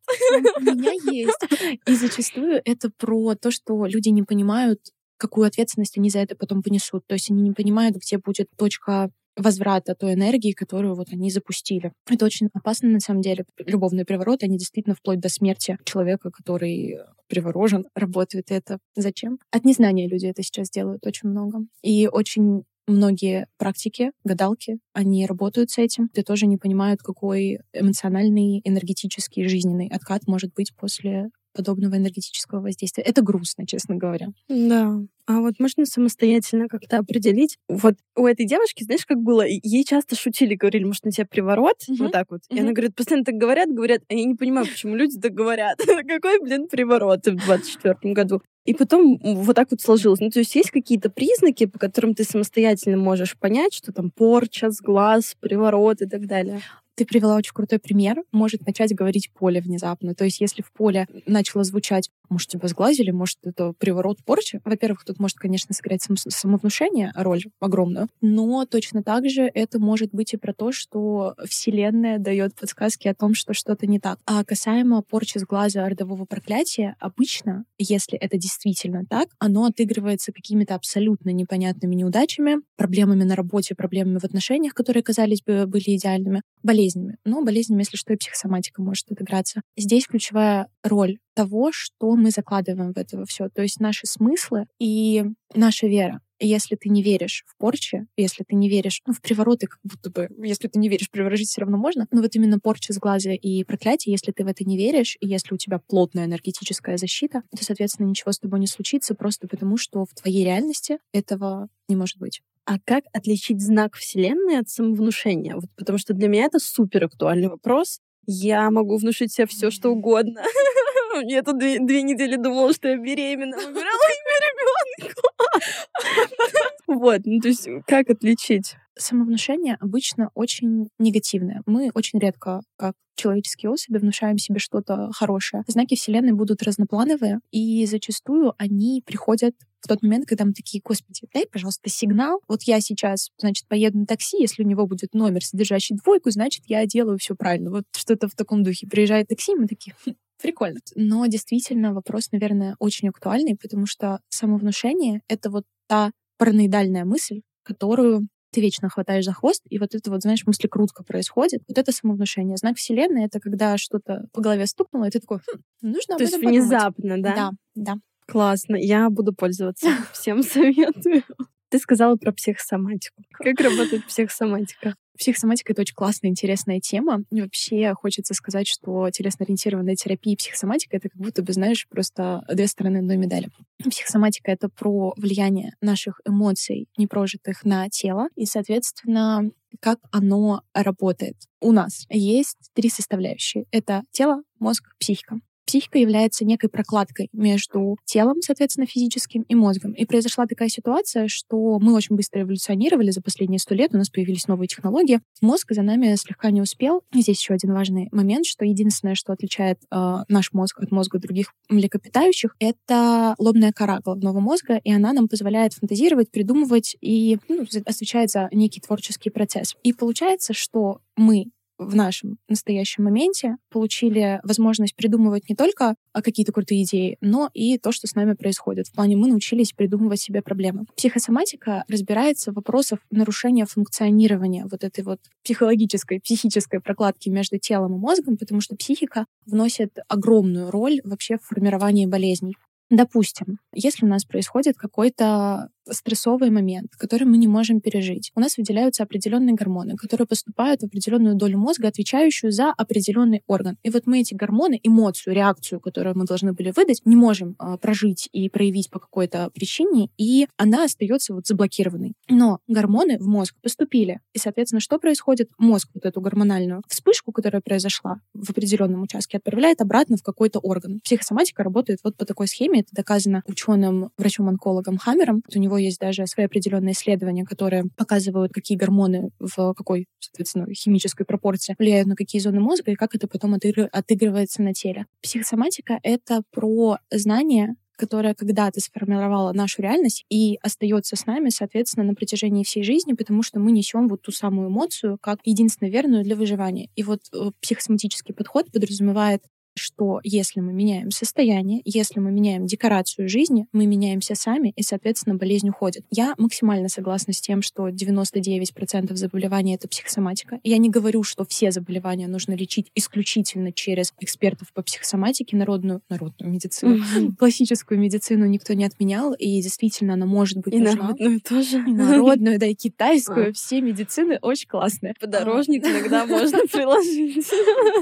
У 0.57 0.61
меня 0.61 0.91
есть. 1.11 1.79
И 1.87 1.95
зачастую 1.95 2.61
это 2.63 2.91
про 2.95 3.35
то, 3.35 3.49
что 3.49 3.85
люди 3.87 4.09
не 4.09 4.21
понимают, 4.21 4.79
какую 5.17 5.47
ответственность 5.47 5.97
они 5.97 6.09
за 6.09 6.19
это 6.19 6.35
потом 6.35 6.63
понесут. 6.63 7.05
То 7.07 7.13
есть 7.13 7.29
они 7.29 7.41
не 7.41 7.51
понимают, 7.51 7.97
где 7.97 8.17
будет 8.17 8.47
точка 8.57 9.11
возврата 9.39 9.95
той 9.95 10.13
энергии, 10.13 10.51
которую 10.51 10.95
вот 10.95 11.07
они 11.11 11.31
запустили. 11.31 11.91
Это 12.09 12.25
очень 12.25 12.49
опасно 12.53 12.89
на 12.89 12.99
самом 12.99 13.21
деле. 13.21 13.45
Любовные 13.65 14.05
привороты, 14.05 14.45
они 14.45 14.57
действительно 14.57 14.95
вплоть 14.95 15.19
до 15.19 15.29
смерти 15.29 15.77
человека, 15.85 16.31
который 16.31 16.99
приворожен, 17.27 17.85
работают. 17.95 18.51
это 18.51 18.79
зачем? 18.95 19.39
От 19.51 19.63
незнания 19.65 20.07
люди 20.07 20.25
это 20.25 20.43
сейчас 20.43 20.69
делают 20.69 21.05
очень 21.05 21.29
много. 21.29 21.59
И 21.83 22.07
очень 22.07 22.63
многие 22.89 23.47
практики, 23.57 24.11
гадалки, 24.23 24.79
они 24.93 25.25
работают 25.25 25.69
с 25.69 25.77
этим. 25.77 26.09
Ты 26.09 26.23
тоже 26.23 26.47
не 26.47 26.57
понимают, 26.57 27.01
какой 27.01 27.59
эмоциональный, 27.71 28.61
энергетический, 28.63 29.47
жизненный 29.47 29.87
откат 29.87 30.27
может 30.27 30.53
быть 30.53 30.75
после 30.75 31.29
подобного 31.53 31.95
энергетического 31.95 32.61
воздействия. 32.61 33.03
Это 33.03 33.21
грустно, 33.21 33.65
честно 33.65 33.95
говоря. 33.95 34.27
Да. 34.47 34.99
А 35.25 35.41
вот 35.41 35.59
можно 35.59 35.85
самостоятельно 35.85 36.67
как-то 36.67 36.97
определить? 36.97 37.57
Вот 37.67 37.95
у 38.15 38.25
этой 38.25 38.47
девушки, 38.47 38.83
знаешь, 38.83 39.05
как 39.05 39.19
было? 39.19 39.45
Ей 39.45 39.83
часто 39.83 40.15
шутили, 40.15 40.55
говорили, 40.55 40.85
может, 40.85 41.05
на 41.05 41.11
тебя 41.11 41.27
приворот? 41.29 41.75
Uh-huh. 41.87 41.97
Вот 41.99 42.11
так 42.11 42.27
вот. 42.31 42.41
Uh-huh. 42.49 42.57
И 42.57 42.59
она 42.59 42.71
говорит, 42.71 42.95
постоянно 42.95 43.25
так 43.25 43.35
говорят, 43.35 43.69
говорят, 43.69 44.01
а 44.09 44.15
я 44.15 44.25
не 44.25 44.35
понимаю, 44.35 44.65
почему 44.65 44.95
люди 44.95 45.19
так 45.19 45.33
говорят. 45.33 45.77
Какой, 46.07 46.39
блин, 46.41 46.67
приворот 46.67 47.27
в 47.27 47.35
24 47.45 48.13
году? 48.13 48.41
И 48.65 48.73
потом 48.73 49.19
вот 49.23 49.55
так 49.55 49.69
вот 49.71 49.81
сложилось. 49.81 50.19
Ну, 50.19 50.29
то 50.29 50.39
есть 50.39 50.55
есть 50.55 50.71
какие-то 50.71 51.09
признаки, 51.09 51.65
по 51.65 51.79
которым 51.79 52.13
ты 52.13 52.23
самостоятельно 52.23 52.97
можешь 52.97 53.37
понять, 53.37 53.73
что 53.73 53.91
там 53.91 54.11
порча, 54.11 54.69
сглаз, 54.71 55.35
приворот 55.39 56.01
и 56.01 56.07
так 56.07 56.25
далее. 56.27 56.61
Ты 56.99 57.05
привела 57.05 57.37
очень 57.37 57.53
крутой 57.53 57.79
пример. 57.79 58.25
Может 58.33 58.65
начать 58.65 58.93
говорить 58.93 59.31
поле 59.31 59.61
внезапно. 59.61 60.15
То 60.15 60.25
есть 60.25 60.41
если 60.41 60.61
в 60.61 60.69
поле 60.73 61.07
начало 61.25 61.63
звучать 61.63 62.09
может, 62.29 62.49
тебя 62.49 62.67
сглазили, 62.67 63.11
может, 63.11 63.37
это 63.43 63.73
приворот 63.77 64.23
порчи. 64.23 64.61
Во-первых, 64.63 65.05
тут 65.05 65.19
может, 65.19 65.37
конечно, 65.37 65.73
сыграть 65.73 66.01
сам 66.01 66.17
самовнушение 66.17 67.11
роль 67.15 67.43
огромную, 67.59 68.07
но 68.21 68.65
точно 68.65 69.03
так 69.03 69.29
же 69.29 69.49
это 69.53 69.79
может 69.79 70.11
быть 70.11 70.33
и 70.33 70.37
про 70.37 70.53
то, 70.53 70.71
что 70.71 71.35
Вселенная 71.45 72.19
дает 72.19 72.55
подсказки 72.55 73.07
о 73.07 73.13
том, 73.13 73.33
что 73.33 73.53
что-то 73.53 73.87
не 73.87 73.99
так. 73.99 74.19
А 74.25 74.43
касаемо 74.43 75.01
порчи 75.01 75.37
с 75.37 75.43
глаза 75.43 75.87
родового 75.87 76.25
проклятия, 76.25 76.95
обычно, 76.99 77.65
если 77.77 78.17
это 78.17 78.37
действительно 78.37 79.05
так, 79.09 79.29
оно 79.39 79.65
отыгрывается 79.65 80.31
какими-то 80.31 80.75
абсолютно 80.75 81.29
непонятными 81.29 81.95
неудачами, 81.95 82.57
проблемами 82.75 83.23
на 83.23 83.35
работе, 83.35 83.75
проблемами 83.75 84.19
в 84.19 84.23
отношениях, 84.23 84.73
которые, 84.73 85.03
казались 85.03 85.41
бы, 85.41 85.65
были 85.67 85.95
идеальными, 85.95 86.41
болезнями. 86.63 87.17
Но 87.25 87.43
болезнями, 87.43 87.81
если 87.81 87.97
что, 87.97 88.13
и 88.13 88.17
психосоматика 88.17 88.81
может 88.81 89.11
отыграться. 89.11 89.61
Здесь 89.77 90.07
ключевая 90.07 90.67
роль 90.83 91.17
того, 91.39 91.71
что 91.71 92.17
мы 92.17 92.31
закладываем 92.31 92.91
в 92.91 92.97
это 92.97 93.23
все. 93.25 93.47
То 93.47 93.61
есть 93.61 93.79
наши 93.79 94.05
смыслы 94.05 94.65
и 94.77 95.23
наша 95.55 95.87
вера. 95.87 96.19
Если 96.41 96.75
ты 96.75 96.89
не 96.89 97.01
веришь 97.01 97.45
в 97.47 97.57
порчи, 97.57 98.07
если 98.17 98.43
ты 98.43 98.55
не 98.55 98.67
веришь, 98.67 99.01
ну, 99.05 99.13
в 99.13 99.21
привороты, 99.21 99.67
как 99.67 99.79
будто 99.83 100.09
бы, 100.09 100.29
если 100.45 100.67
ты 100.67 100.79
не 100.79 100.89
веришь, 100.89 101.09
приворожить 101.09 101.47
все 101.47 101.61
равно 101.61 101.77
можно, 101.77 102.07
но 102.11 102.21
вот 102.21 102.35
именно 102.35 102.59
порча 102.59 102.91
с 102.91 102.97
глаза 102.97 103.31
и 103.31 103.63
проклятие, 103.63 104.11
если 104.11 104.33
ты 104.33 104.43
в 104.43 104.47
это 104.47 104.65
не 104.65 104.77
веришь, 104.77 105.15
и 105.21 105.27
если 105.27 105.53
у 105.53 105.57
тебя 105.57 105.79
плотная 105.79 106.25
энергетическая 106.25 106.97
защита, 106.97 107.43
то, 107.57 107.63
соответственно, 107.63 108.07
ничего 108.07 108.33
с 108.33 108.39
тобой 108.39 108.59
не 108.59 108.67
случится 108.67 109.15
просто 109.15 109.47
потому, 109.47 109.77
что 109.77 110.03
в 110.03 110.13
твоей 110.13 110.43
реальности 110.43 110.97
этого 111.13 111.69
не 111.87 111.95
может 111.95 112.17
быть. 112.17 112.41
А 112.65 112.79
как 112.83 113.05
отличить 113.13 113.61
знак 113.61 113.95
Вселенной 113.95 114.59
от 114.59 114.67
самовнушения? 114.67 115.55
Вот 115.55 115.69
потому 115.77 115.97
что 115.97 116.13
для 116.13 116.27
меня 116.27 116.45
это 116.45 116.59
супер 116.59 117.05
актуальный 117.05 117.47
вопрос. 117.47 117.99
Я 118.25 118.69
могу 118.71 118.97
внушить 118.97 119.31
себе 119.33 119.47
все, 119.47 119.71
что 119.71 119.89
угодно. 119.89 120.43
Я 121.23 121.43
тут 121.43 121.57
две, 121.57 121.79
две 121.79 122.01
недели 122.01 122.35
думала, 122.35 122.73
что 122.73 122.87
я 122.87 122.97
беременна. 122.97 123.57
Выбирала 123.57 124.07
имя 124.19 124.35
ребенка. 124.45 125.21
Вот, 126.87 127.21
ну 127.25 127.39
то 127.39 127.49
есть 127.49 127.67
как 127.85 128.09
отличить? 128.09 128.75
Самовнушение 128.97 129.77
обычно 129.79 130.31
очень 130.33 130.89
негативное. 130.97 131.61
Мы 131.67 131.91
очень 131.93 132.19
редко, 132.19 132.61
как 132.77 132.95
человеческие 133.15 133.69
особи, 133.69 133.99
внушаем 133.99 134.39
себе 134.39 134.59
что-то 134.59 135.11
хорошее. 135.13 135.63
Знаки 135.67 135.95
Вселенной 135.95 136.33
будут 136.33 136.63
разноплановые, 136.63 137.41
и 137.51 137.85
зачастую 137.85 138.53
они 138.57 139.03
приходят 139.05 139.53
в 139.81 139.87
тот 139.87 140.01
момент, 140.01 140.25
когда 140.25 140.45
мы 140.45 140.53
такие, 140.53 140.81
господи, 140.83 141.27
дай, 141.33 141.45
пожалуйста, 141.45 141.89
сигнал. 141.89 142.41
Вот 142.47 142.63
я 142.63 142.81
сейчас, 142.81 143.29
значит, 143.37 143.67
поеду 143.67 143.99
на 143.99 144.05
такси, 144.05 144.37
если 144.41 144.63
у 144.63 144.67
него 144.67 144.87
будет 144.87 145.13
номер, 145.13 145.43
содержащий 145.43 145.95
двойку, 145.95 146.31
значит, 146.31 146.63
я 146.67 146.85
делаю 146.85 147.17
все 147.17 147.35
правильно. 147.35 147.69
Вот 147.69 147.83
что-то 147.95 148.27
в 148.27 148.35
таком 148.35 148.63
духе. 148.63 148.87
Приезжает 148.87 149.27
такси, 149.27 149.53
мы 149.53 149.67
такие, 149.67 149.95
хм, 150.05 150.13
прикольно. 150.41 150.79
Но 150.95 151.25
действительно 151.27 151.93
вопрос, 151.93 152.31
наверное, 152.31 152.75
очень 152.79 153.09
актуальный, 153.09 153.55
потому 153.55 153.85
что 153.85 154.19
самовнушение— 154.29 155.21
это 155.27 155.49
вот 155.49 155.65
та 155.87 156.11
параноидальная 156.37 157.05
мысль, 157.05 157.41
которую 157.63 158.27
ты 158.51 158.61
вечно 158.61 158.89
хватаешь 158.89 159.25
за 159.25 159.33
хвост, 159.33 159.61
и 159.69 159.77
вот 159.77 159.93
это 159.93 160.09
вот, 160.09 160.21
знаешь, 160.21 160.45
мыслекрутка 160.45 161.03
происходит. 161.03 161.61
Вот 161.67 161.77
это 161.77 161.91
самовнушение. 161.91 162.57
Знак 162.57 162.77
Вселенной— 162.77 163.25
это 163.25 163.39
когда 163.39 163.77
что-то 163.77 164.25
по 164.33 164.41
голове 164.41 164.65
стукнуло, 164.65 165.05
и 165.05 165.11
ты 165.11 165.19
такой, 165.19 165.37
хм, 165.37 165.61
нужно 165.81 166.17
То 166.17 166.23
есть 166.23 166.37
внезапно, 166.37 167.21
да? 167.21 167.35
Да, 167.35 167.51
да. 167.75 167.95
Классно. 168.27 168.75
Я 168.75 169.09
буду 169.09 169.33
пользоваться. 169.33 169.87
Всем 170.13 170.43
советую. 170.43 171.23
Ты 171.69 171.77
сказала 171.77 172.15
про 172.15 172.31
психосоматику. 172.31 173.23
Как 173.31 173.59
работает 173.59 174.05
психосоматика? 174.07 174.95
Психосоматика— 175.19 175.71
это 175.73 175.81
очень 175.81 175.95
классная, 175.95 176.29
интересная 176.29 176.79
тема. 176.79 177.23
И 177.29 177.41
вообще 177.41 177.93
хочется 177.93 178.33
сказать, 178.33 178.67
что 178.67 179.09
телесно-ориентированная 179.09 179.95
терапия 179.95 180.33
и 180.33 180.37
психосоматика— 180.37 180.95
это 180.97 181.09
как 181.09 181.19
будто 181.19 181.43
бы, 181.43 181.51
знаешь, 181.51 181.87
просто 181.89 182.43
две 182.49 182.67
стороны 182.67 182.97
одной 182.97 183.17
медали. 183.17 183.49
Психосоматика— 183.83 184.49
это 184.53 184.69
про 184.69 185.13
влияние 185.17 185.73
наших 185.81 186.21
эмоций, 186.25 186.87
непрожитых 186.97 187.65
на 187.65 187.89
тело, 187.89 188.29
и, 188.35 188.45
соответственно, 188.45 189.51
как 189.81 189.99
оно 190.11 190.61
работает. 190.73 191.35
У 191.59 191.73
нас 191.73 192.05
есть 192.09 192.71
три 192.73 192.89
составляющие. 192.89 193.65
Это 193.71 194.03
тело, 194.11 194.41
мозг, 194.57 194.83
психика 194.99 195.41
психика 195.69 195.99
является 195.99 196.45
некой 196.45 196.67
прокладкой 196.67 197.29
между 197.31 197.95
телом, 198.03 198.41
соответственно, 198.41 198.87
физическим 198.87 199.43
и 199.43 199.53
мозгом. 199.53 199.91
И 199.91 200.03
произошла 200.05 200.47
такая 200.47 200.67
ситуация, 200.67 201.27
что 201.27 201.77
мы 201.77 201.93
очень 201.93 202.15
быстро 202.15 202.41
эволюционировали 202.41 203.11
за 203.11 203.21
последние 203.21 203.59
сто 203.59 203.75
лет, 203.75 203.93
у 203.93 203.97
нас 203.97 204.09
появились 204.09 204.47
новые 204.47 204.67
технологии. 204.67 205.21
Мозг 205.41 205.71
за 205.71 205.83
нами 205.83 206.15
слегка 206.15 206.49
не 206.49 206.59
успел. 206.59 207.03
здесь 207.13 207.39
еще 207.39 207.53
один 207.53 207.73
важный 207.73 208.09
момент, 208.11 208.47
что 208.47 208.65
единственное, 208.65 209.13
что 209.13 209.31
отличает 209.31 209.77
э, 209.91 210.15
наш 210.27 210.53
мозг 210.53 210.79
от 210.81 210.89
мозга 210.89 211.19
других 211.19 211.53
млекопитающих, 211.69 212.55
это 212.57 213.35
лобная 213.37 213.71
кора 213.71 213.99
головного 213.99 214.39
мозга, 214.39 214.81
и 214.83 214.91
она 214.91 215.13
нам 215.13 215.27
позволяет 215.27 215.73
фантазировать, 215.73 216.31
придумывать 216.31 216.97
и 216.99 217.37
ну, 217.47 217.67
отвечает 217.85 218.31
за 218.31 218.49
некий 218.51 218.81
творческий 218.81 219.29
процесс. 219.29 219.75
И 219.83 219.93
получается, 219.93 220.53
что 220.53 221.01
мы 221.15 221.45
в 221.79 221.95
нашем 221.95 222.37
настоящем 222.47 223.05
моменте 223.05 223.55
получили 223.71 224.39
возможность 224.43 224.95
придумывать 224.95 225.49
не 225.49 225.55
только 225.55 225.95
а, 226.11 226.21
какие-то 226.21 226.51
крутые 226.51 226.83
идеи, 226.83 227.17
но 227.21 227.49
и 227.53 227.77
то, 227.77 227.91
что 227.91 228.05
с 228.05 228.15
нами 228.15 228.33
происходит. 228.33 228.87
В 228.87 228.93
плане 228.93 229.15
мы 229.15 229.29
научились 229.29 229.71
придумывать 229.71 230.19
себе 230.19 230.41
проблемы. 230.41 230.85
Психосоматика 230.97 231.85
разбирается 231.87 232.51
в 232.51 232.55
вопросах 232.55 232.99
нарушения 233.09 233.65
функционирования 233.65 234.67
вот 234.69 234.83
этой 234.83 235.03
вот 235.03 235.19
психологической, 235.43 236.19
психической 236.19 236.81
прокладки 236.81 237.29
между 237.29 237.57
телом 237.57 237.95
и 237.95 237.97
мозгом, 237.99 238.37
потому 238.37 238.59
что 238.59 238.75
психика 238.75 239.25
вносит 239.45 239.97
огромную 240.09 240.69
роль 240.69 240.99
вообще 241.05 241.37
в 241.37 241.43
формировании 241.43 242.05
болезней. 242.05 242.55
Допустим, 242.89 243.59
если 243.73 244.05
у 244.05 244.09
нас 244.09 244.25
происходит 244.25 244.77
какой-то 244.77 245.69
стрессовый 245.93 246.49
момент, 246.49 246.95
который 246.97 247.25
мы 247.25 247.37
не 247.37 247.47
можем 247.47 247.81
пережить. 247.81 248.31
У 248.35 248.39
нас 248.39 248.57
выделяются 248.57 249.03
определенные 249.03 249.55
гормоны, 249.55 249.95
которые 249.95 250.27
поступают 250.27 250.81
в 250.81 250.85
определенную 250.85 251.35
долю 251.35 251.57
мозга, 251.57 251.87
отвечающую 251.87 252.51
за 252.51 252.71
определенный 252.71 253.43
орган. 253.47 253.77
И 253.83 253.89
вот 253.89 254.05
мы 254.05 254.21
эти 254.21 254.33
гормоны, 254.33 254.79
эмоцию, 254.83 255.33
реакцию, 255.35 255.79
которую 255.79 256.17
мы 256.17 256.25
должны 256.25 256.53
были 256.53 256.71
выдать, 256.75 257.01
не 257.05 257.15
можем 257.15 257.55
э, 257.59 257.77
прожить 257.81 258.29
и 258.31 258.49
проявить 258.49 258.89
по 258.89 258.99
какой-то 258.99 259.49
причине, 259.53 260.09
и 260.17 260.47
она 260.57 260.85
остается 260.85 261.33
вот 261.33 261.47
заблокированной. 261.47 262.13
Но 262.29 262.59
гормоны 262.67 263.17
в 263.17 263.27
мозг 263.27 263.55
поступили. 263.61 264.19
И, 264.33 264.39
соответственно, 264.39 264.79
что 264.79 264.99
происходит? 264.99 265.49
Мозг 265.57 265.89
вот 265.93 266.05
эту 266.05 266.21
гормональную 266.21 266.83
вспышку, 266.87 267.31
которая 267.31 267.61
произошла 267.61 268.21
в 268.33 268.49
определенном 268.49 269.01
участке, 269.01 269.37
отправляет 269.37 269.81
обратно 269.81 270.17
в 270.17 270.23
какой-то 270.23 270.59
орган. 270.59 270.99
Психосоматика 271.03 271.63
работает 271.63 271.99
вот 272.03 272.15
по 272.17 272.25
такой 272.25 272.47
схеме. 272.47 272.78
Это 272.79 272.89
доказано 272.91 273.43
ученым 273.45 274.11
врачом-онкологом 274.17 274.97
Хаммером. 274.97 275.43
У 275.53 275.59
него 275.59 275.77
есть 275.77 275.99
даже 275.99 276.25
свои 276.27 276.45
определенные 276.45 276.93
исследования, 276.93 277.45
которые 277.45 277.83
показывают, 277.97 278.53
какие 278.53 278.77
гормоны 278.77 279.31
в 279.39 279.73
какой, 279.73 280.07
соответственно, 280.19 280.67
химической 280.73 281.25
пропорции 281.25 281.75
влияют 281.77 282.07
на 282.07 282.15
какие 282.15 282.41
зоны 282.41 282.59
мозга 282.59 282.91
и 282.91 282.95
как 282.95 283.15
это 283.15 283.27
потом 283.27 283.55
отыгрывается 283.55 284.61
на 284.61 284.73
теле. 284.73 285.05
Психосоматика— 285.21 285.99
это 286.03 286.43
про 286.51 286.97
знание, 287.11 287.75
которая 287.97 288.33
когда-то 288.33 288.79
сформировала 288.79 289.51
нашу 289.51 289.81
реальность 289.81 290.25
и 290.29 290.57
остается 290.61 291.17
с 291.17 291.25
нами, 291.25 291.49
соответственно, 291.49 292.05
на 292.05 292.15
протяжении 292.15 292.63
всей 292.63 292.83
жизни, 292.83 293.13
потому 293.13 293.43
что 293.43 293.59
мы 293.59 293.73
несем 293.73 294.07
вот 294.07 294.21
ту 294.21 294.31
самую 294.31 294.69
эмоцию 294.69 295.17
как 295.21 295.39
единственно 295.43 295.89
верную 295.89 296.23
для 296.23 296.37
выживания. 296.37 296.89
И 296.95 297.03
вот 297.03 297.19
э, 297.33 297.51
психосоматический 297.61 298.33
подход 298.33 298.71
подразумевает 298.71 299.43
что 299.79 300.19
если 300.23 300.59
мы 300.59 300.73
меняем 300.73 301.11
состояние, 301.11 301.81
если 301.85 302.19
мы 302.19 302.31
меняем 302.31 302.65
декорацию 302.65 303.29
жизни, 303.29 303.67
мы 303.71 303.85
меняемся 303.85 304.35
сами, 304.35 304.73
и, 304.75 304.83
соответственно, 304.83 305.35
болезнь 305.35 305.69
уходит. 305.69 306.05
Я 306.11 306.35
максимально 306.37 306.89
согласна 306.89 307.33
с 307.33 307.41
тем, 307.41 307.61
что 307.61 307.89
99% 307.89 309.15
заболеваний— 309.15 309.75
это 309.75 309.87
психосоматика. 309.87 310.59
Я 310.63 310.77
не 310.77 310.89
говорю, 310.89 311.23
что 311.23 311.45
все 311.45 311.71
заболевания 311.71 312.27
нужно 312.27 312.53
лечить 312.53 312.91
исключительно 312.95 313.71
через 313.71 314.13
экспертов 314.19 314.71
по 314.73 314.81
психосоматике, 314.81 315.57
народную, 315.57 316.01
народную 316.09 316.51
медицину. 316.51 316.97
Mm-hmm. 316.97 317.35
Классическую 317.37 317.99
медицину 317.99 318.45
никто 318.45 318.73
не 318.73 318.85
отменял, 318.85 319.33
и 319.33 319.61
действительно 319.61 320.13
она 320.13 320.25
может 320.25 320.57
быть 320.59 320.73
и 320.73 320.79
нужна. 320.79 321.03
народную 321.03 321.41
тоже. 321.41 321.77
И 321.87 321.91
народную, 321.91 322.59
да, 322.59 322.65
и 322.65 322.73
китайскую. 322.73 323.49
А. 323.49 323.53
Все 323.53 323.81
медицины 323.81 324.39
очень 324.41 324.67
классные. 324.67 325.13
Подорожник 325.19 325.85
иногда 325.85 326.25
можно 326.25 326.59
приложить. 326.71 327.47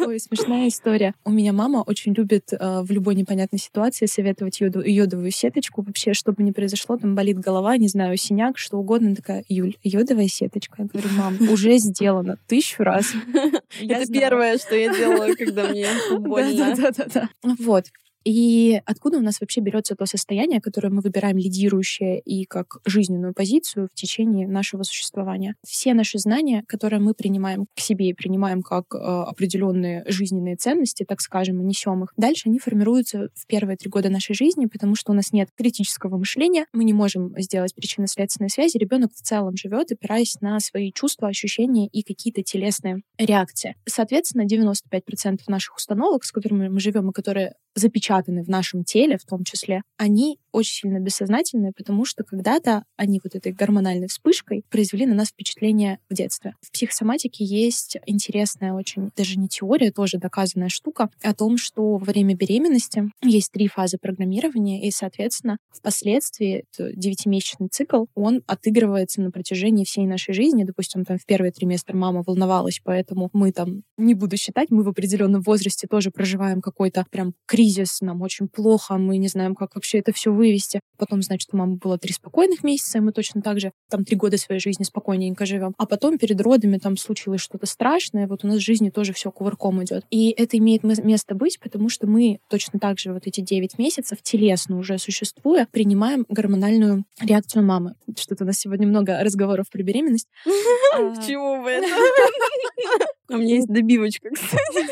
Ой, 0.06 0.20
смешная 0.20 0.68
история. 0.68 1.14
У 1.26 1.32
меня 1.32 1.54
мама 1.54 1.67
мама 1.68 1.84
очень 1.86 2.14
любит 2.14 2.54
э, 2.54 2.82
в 2.82 2.92
любой 2.92 3.16
непонятной 3.16 3.60
ситуации 3.60 4.06
советовать 4.06 4.62
йоду, 4.62 4.82
йодовую 4.82 5.32
сеточку. 5.32 5.82
Вообще, 5.82 6.14
чтобы 6.14 6.44
не 6.44 6.54
произошло, 6.54 6.98
там 6.98 7.14
болит 7.14 7.40
голова, 7.40 7.78
не 7.78 7.90
знаю, 7.90 8.16
синяк, 8.18 8.58
что 8.58 8.78
угодно. 8.78 9.16
такая, 9.16 9.44
Юль, 9.50 9.76
йодовая 9.84 10.28
сеточка. 10.28 10.84
Я 10.84 10.86
говорю, 10.86 11.10
мам, 11.18 11.38
уже 11.52 11.78
сделано 11.78 12.38
тысячу 12.48 12.84
раз. 12.84 13.14
Это 13.82 14.12
первое, 14.12 14.58
что 14.58 14.76
я 14.76 14.94
делала, 14.96 15.34
когда 15.36 15.68
мне 15.68 15.88
больно. 16.20 16.76
Да-да-да. 16.76 17.30
Вот. 17.60 17.86
И 18.28 18.82
откуда 18.86 19.20
у 19.20 19.22
нас 19.22 19.40
вообще 19.40 19.62
берется 19.62 19.96
то 19.96 20.06
состояние, 20.06 20.60
которое 20.60 20.90
мы 20.90 21.00
выбираем 21.00 21.38
лидирующее 21.38 22.20
и 22.20 22.44
как 22.44 22.80
жизненную 22.84 23.34
позицию 23.34 23.88
в 23.90 23.96
течение 23.96 24.50
нашего 24.50 24.84
существования? 24.84 25.56
Все 25.66 25.94
наши 25.94 26.20
знания, 26.20 26.66
которые 26.68 27.00
мы 27.00 27.14
принимаем 27.14 27.68
к 27.74 27.80
себе 27.80 28.10
и 28.10 28.14
принимаем 28.14 28.64
как 28.64 28.94
э, 28.94 28.98
определенные 28.98 30.04
жизненные 30.10 30.58
ценности, 30.58 31.06
так 31.08 31.22
скажем, 31.22 31.62
и 31.62 31.64
несем 31.64 32.04
их, 32.04 32.12
дальше 32.18 32.50
они 32.50 32.60
формируются 32.60 33.30
в 33.34 33.48
первые 33.48 33.78
три 33.78 33.90
года 33.90 34.10
нашей 34.10 34.36
жизни, 34.36 34.66
потому 34.66 34.96
что 34.96 35.14
у 35.14 35.16
нас 35.16 35.32
нет 35.32 35.48
критического 35.56 36.18
мышления, 36.18 36.66
мы 36.74 36.84
не 36.84 36.94
можем 36.94 37.34
сделать 37.38 37.74
причинно-следственной 37.76 38.50
связи, 38.50 38.78
ребенок 38.78 39.14
в 39.14 39.22
целом 39.22 39.56
живет, 39.56 39.94
опираясь 39.94 40.36
на 40.42 40.60
свои 40.60 40.92
чувства, 40.92 41.30
ощущения 41.30 41.88
и 41.88 42.04
какие-то 42.04 42.44
телесные 42.44 43.04
реакции. 43.18 43.78
Соответственно, 43.88 44.46
95% 44.46 45.40
наших 45.48 45.78
установок, 45.78 46.26
с 46.26 46.34
которыми 46.34 46.68
мы 46.68 46.82
живем 46.82 47.10
и 47.10 47.14
которые 47.14 47.54
запечатаны 47.78 48.44
в 48.44 48.50
нашем 48.50 48.84
теле 48.84 49.18
в 49.18 49.26
том 49.26 49.44
числе, 49.44 49.84
они 49.98 50.40
очень 50.58 50.74
сильно 50.74 51.00
бессознательные, 51.00 51.72
потому 51.76 52.06
что 52.06 52.24
когда-то 52.24 52.84
они 52.96 53.22
вот 53.24 53.36
этой 53.36 53.52
гормональной 53.54 54.08
вспышкой 54.08 54.64
произвели 54.70 55.06
на 55.06 55.14
нас 55.14 55.30
впечатление 55.30 56.00
в 56.10 56.14
детстве. 56.14 56.56
В 56.62 56.72
психосоматике 56.72 57.46
есть 57.46 57.98
интересная 58.06 58.74
очень, 58.74 59.12
даже 59.16 59.38
не 59.38 59.48
теория, 59.48 59.92
тоже 59.92 60.18
доказанная 60.18 60.70
штука 60.70 61.10
о 61.22 61.34
том, 61.34 61.58
что 61.58 61.98
во 61.98 62.06
время 62.06 62.36
беременности 62.36 63.04
есть 63.24 63.52
три 63.52 63.68
фазы 63.68 63.98
программирования, 63.98 64.88
и, 64.88 64.92
соответственно, 64.92 65.58
впоследствии 65.72 66.66
девятимесячный 66.78 67.68
цикл, 67.70 68.06
он 68.16 68.42
отыгрывается 68.48 69.22
на 69.22 69.32
протяжении 69.32 69.86
всей 69.86 70.06
нашей 70.06 70.34
жизни. 70.34 70.64
Допустим, 70.64 71.06
там 71.06 71.18
в 71.18 71.26
первый 71.26 71.52
триместр 71.52 71.96
мама 71.96 72.24
волновалась, 72.26 72.82
поэтому 72.84 73.30
мы 73.34 73.52
там, 73.52 73.84
не 73.98 74.14
буду 74.14 74.38
считать, 74.38 74.72
мы 74.72 74.84
в 74.84 74.90
определенном 74.90 75.42
возрасте 75.42 75.88
тоже 75.88 76.12
проживаем 76.12 76.62
какой-то 76.62 77.06
прям 77.12 77.34
кризис, 77.46 78.02
нам 78.02 78.22
очень 78.22 78.48
плохо, 78.48 78.98
мы 78.98 79.18
не 79.18 79.28
знаем, 79.28 79.56
как 79.56 79.76
вообще 79.76 80.00
это 80.00 80.12
все 80.12 80.32
вывести. 80.48 80.80
Потом, 80.98 81.22
значит, 81.22 81.50
у 81.54 81.58
мамы 81.58 81.76
было 81.76 81.98
три 81.98 82.14
спокойных 82.14 82.64
месяца, 82.64 82.98
и 82.98 83.02
мы 83.02 83.12
точно 83.12 83.42
так 83.42 83.60
же 83.60 83.72
там 83.90 84.04
три 84.04 84.16
года 84.16 84.38
своей 84.38 84.60
жизни 84.60 84.84
спокойненько 84.84 85.46
живем. 85.46 85.74
А 85.78 85.86
потом 85.86 86.18
перед 86.18 86.40
родами 86.42 86.78
там 86.78 86.98
случилось 86.98 87.42
что-то 87.42 87.66
страшное, 87.66 88.28
вот 88.28 88.44
у 88.44 88.48
нас 88.48 88.58
в 88.58 88.66
жизни 88.66 88.90
тоже 88.90 89.14
все 89.14 89.32
кувырком 89.32 89.84
идет. 89.84 90.06
И 90.10 90.32
это 90.32 90.58
имеет 90.58 90.84
место 90.84 91.36
быть, 91.36 91.60
потому 91.60 91.90
что 91.90 92.08
мы 92.08 92.40
точно 92.50 92.80
так 92.80 93.00
же 93.00 93.14
вот 93.14 93.28
эти 93.28 93.42
9 93.42 93.78
месяцев 93.78 94.20
телесно 94.22 94.78
уже 94.78 94.98
существуя, 94.98 95.68
принимаем 95.72 96.26
гормональную 96.30 97.06
реакцию 97.22 97.64
мамы. 97.64 97.96
Что-то 98.18 98.44
у 98.44 98.48
нас 98.48 98.58
сегодня 98.58 98.88
много 98.88 99.20
разговоров 99.22 99.70
про 99.72 99.84
беременность. 99.84 100.28
Почему 100.92 101.62
вы 101.62 101.72
это? 101.72 101.88
У 103.30 103.38
меня 103.38 103.56
есть 103.56 103.68
добивочка, 103.68 104.30
кстати. 104.30 104.88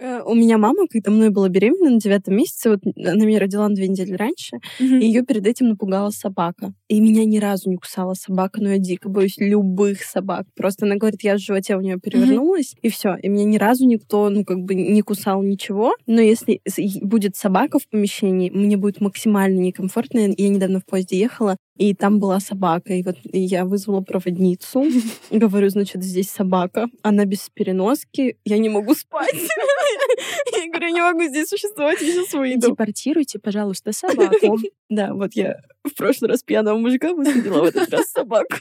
Э, 0.04 0.22
у 0.26 0.36
меня 0.36 0.58
мама, 0.58 0.86
когда 0.90 1.12
мной 1.12 1.30
была 1.30 1.48
беременна 1.48 1.92
на 1.92 2.00
девятом 2.00 2.36
месяце, 2.36 2.72
вот 2.72 2.82
она 2.98 3.26
меня 3.26 3.40
родила 3.40 3.70
на 3.70 3.74
две 3.74 3.88
недели 3.88 4.12
раньше, 4.14 4.58
mm-hmm. 4.80 5.00
и 5.00 5.06
ее 5.06 5.22
перед 5.24 5.48
этим 5.48 5.70
напугала 5.70 6.10
собака. 6.10 6.74
И 6.90 7.00
меня 7.00 7.24
ни 7.24 7.38
разу 7.38 7.70
не 7.70 7.78
кусала 7.78 8.14
собака, 8.14 8.62
но 8.62 8.72
я 8.72 8.80
дико 8.80 9.08
боюсь 9.08 9.38
любых 9.38 10.04
собак. 10.04 10.46
Просто 10.58 10.86
она 10.86 10.98
говорит, 10.98 11.24
я 11.24 11.36
в 11.36 11.40
животе 11.40 11.78
у 11.78 11.82
нее 11.82 12.00
перевернулась, 12.00 12.74
mm-hmm. 12.74 12.80
и 12.82 12.90
все. 12.90 13.16
И 13.16 13.30
меня 13.30 13.46
ни 13.46 13.58
разу 13.58 13.88
никто, 13.88 14.30
ну, 14.30 14.44
как 14.44 14.60
бы 14.60 14.76
не 14.76 15.02
кусал 15.02 15.42
ничего. 15.42 15.96
Но 16.06 16.20
если 16.20 16.60
будет 17.02 17.38
собака 17.38 17.80
в 17.80 17.88
помещении, 17.88 18.50
мне 18.50 18.76
будет 18.76 19.00
максимально 19.00 19.60
некомфортно. 19.60 20.34
Я 20.36 20.50
недавно 20.50 20.82
в 20.82 20.86
поезде 20.86 21.18
ехала, 21.18 21.56
и 21.76 21.94
там 21.94 22.20
была 22.20 22.40
собака. 22.40 22.94
И 22.94 23.04
вот 23.04 23.18
я 23.24 23.66
вызвала 23.66 24.02
проводницу. 24.02 24.86
Говорю, 25.32 25.70
значит, 25.70 26.04
здесь 26.04 26.30
собака. 26.30 26.88
Она 27.02 27.26
без 27.26 27.50
переноски. 27.54 28.38
Я 28.46 28.58
не 28.58 28.70
могу 28.70 28.94
спать. 28.94 29.34
Я 30.56 30.70
говорю, 30.70 30.90
не 30.94 31.02
могу 31.02 31.24
здесь 31.24 31.50
существовать, 31.50 32.02
я 32.02 32.08
сейчас 32.08 32.34
выйду. 32.34 32.70
Депортируйте, 32.70 33.40
пожалуйста, 33.40 33.92
собаку. 33.92 34.60
Да, 34.90 35.14
вот 35.14 35.34
я 35.34 35.60
в 35.84 35.96
прошлый 35.96 36.30
раз 36.30 36.44
пьяного 36.44 36.78
мужика 36.78 37.14
высадила, 37.14 37.62
в 37.62 37.64
этот 37.64 37.90
раз 37.90 38.12
собаку. 38.12 38.58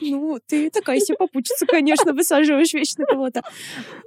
Ну, 0.00 0.38
ты 0.46 0.70
такая 0.70 0.98
себе 1.00 1.16
попутчица, 1.16 1.66
конечно, 1.66 2.12
высаживаешь 2.12 2.72
вечно 2.72 3.04
кого-то. 3.04 3.42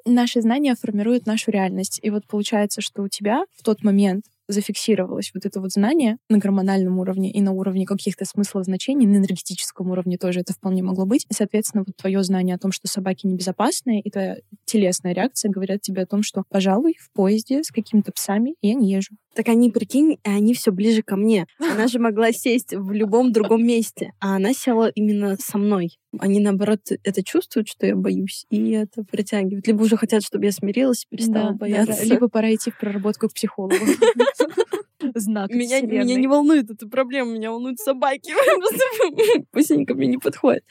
Наши 0.06 0.42
знания 0.42 0.76
формируют 0.76 1.26
нашу 1.26 1.52
реальность. 1.52 2.00
И 2.02 2.10
вот 2.10 2.26
получается, 2.26 2.82
что 2.82 3.04
у 3.04 3.08
тебя 3.08 3.46
в 3.56 3.64
тот 3.64 3.84
момент 3.84 4.26
зафиксировалось 4.48 5.32
вот 5.34 5.46
это 5.46 5.60
вот 5.60 5.72
знание 5.72 6.18
на 6.30 6.38
гормональном 6.38 7.00
уровне 7.00 7.32
и 7.32 7.42
на 7.42 7.52
уровне 7.52 7.86
каких-то 7.86 8.26
смыслов 8.26 8.66
значений, 8.66 9.06
на 9.08 9.18
энергетическом 9.18 9.90
уровне 9.92 10.18
тоже 10.18 10.42
это 10.42 10.54
вполне 10.54 10.84
могло 10.84 11.06
быть. 11.06 11.26
И, 11.30 11.34
соответственно, 11.34 11.84
вот 11.86 11.96
твое 11.96 12.24
знание 12.24 12.56
о 12.56 12.60
том, 12.60 12.72
что 12.72 12.88
собаки 12.88 13.28
небезопасные, 13.28 14.02
и 14.02 14.10
твоя 14.10 14.38
телесная 14.66 15.14
реакция 15.14 15.50
говорят 15.50 15.82
тебе 15.82 16.04
о 16.04 16.08
том, 16.08 16.24
что, 16.24 16.44
пожалуй, 16.50 16.96
в 17.00 17.12
поезде 17.12 17.64
с 17.64 17.72
какими-то 17.72 18.12
псами 18.12 18.56
я 18.62 18.74
не 18.74 18.92
езжу. 18.92 19.16
Так 19.36 19.50
они, 19.50 19.70
прикинь, 19.70 20.18
они 20.24 20.54
все 20.54 20.72
ближе 20.72 21.02
ко 21.02 21.16
мне. 21.16 21.46
Она 21.60 21.88
же 21.88 22.00
могла 22.00 22.32
сесть 22.32 22.74
в 22.74 22.92
любом 22.92 23.32
другом 23.32 23.66
месте, 23.66 24.14
а 24.20 24.36
она 24.36 24.54
села 24.54 24.90
именно 24.96 25.36
со 25.38 25.58
мной. 25.58 25.98
Они, 26.20 26.40
наоборот, 26.40 26.80
это 27.04 27.24
чувствуют, 27.24 27.68
что 27.68 27.86
я 27.86 27.96
боюсь, 27.96 28.46
и 28.50 28.72
это 28.72 29.04
притягивают. 29.04 29.68
Либо 29.68 29.82
уже 29.82 29.98
хотят, 29.98 30.24
чтобы 30.24 30.46
я 30.46 30.52
смирилась 30.52 31.04
и 31.04 31.16
перестала 31.16 31.52
да, 31.52 31.58
бояться. 31.58 31.98
Да, 32.02 32.04
либо 32.06 32.30
пора 32.30 32.54
идти 32.54 32.72
в 32.72 32.80
проработку 32.80 33.28
к 33.28 33.34
психологу. 33.34 33.76
знак 35.14 35.50
меня, 35.52 35.82
меня 35.82 36.16
не 36.16 36.28
волнует 36.28 36.70
эта 36.70 36.88
проблема, 36.88 37.34
меня 37.34 37.52
волнуют 37.52 37.80
собаки. 37.80 38.34
Пусть 39.52 39.72
они 39.72 39.86
ко 39.86 39.94
мне 39.94 40.08
не 40.08 40.18
подходят. 40.18 40.64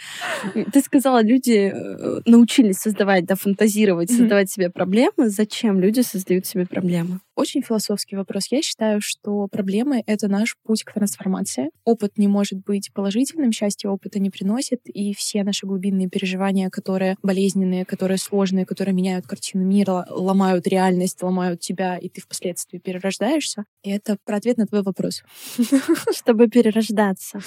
Ты 0.73 0.81
сказала, 0.81 1.23
люди 1.23 1.73
э, 1.75 2.21
научились 2.27 2.79
создавать, 2.79 3.27
да, 3.27 3.37
фантазировать, 3.37 4.11
создавать 4.11 4.51
себе 4.51 4.71
проблемы. 4.71 5.29
Зачем 5.29 5.81
люди 5.81 6.01
создают 6.01 6.47
себе 6.47 6.67
проблемы? 6.67 7.21
Очень 7.37 7.63
философский 7.63 8.15
вопрос. 8.15 8.47
Я 8.51 8.63
считаю, 8.63 9.01
что 9.01 9.49
проблемы— 9.49 10.05
это 10.07 10.29
наш 10.29 10.57
путь 10.63 10.85
к 10.85 10.93
трансформации. 10.93 11.71
Опыт 11.85 12.17
не 12.17 12.29
может 12.29 12.61
быть 12.65 12.93
положительным, 12.93 13.51
счастье 13.51 13.91
опыта 13.91 14.21
не 14.21 14.31
приносит, 14.31 14.81
и 14.85 15.15
все 15.15 15.43
наши 15.43 15.67
глубинные 15.67 16.09
переживания, 16.09 16.71
которые 16.71 17.17
болезненные, 17.23 17.85
которые 17.85 18.19
сложные, 18.19 18.67
которые 18.67 18.95
меняют 18.95 19.27
картину 19.27 19.65
мира, 19.65 20.07
ломают 20.11 20.69
реальность, 20.69 21.23
ломают 21.23 21.59
тебя, 21.59 21.99
и 21.99 22.09
ты 22.09 22.21
впоследствии 22.21 22.79
перерождаешься, 22.79 23.65
и 23.83 23.91
это 23.91 24.17
про 24.25 24.37
ответ 24.37 24.57
на 24.57 24.67
твой 24.67 24.83
вопрос. 24.83 25.25
Чтобы 26.17 26.49
перерождаться. 26.49 27.41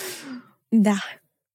Да. 0.70 0.98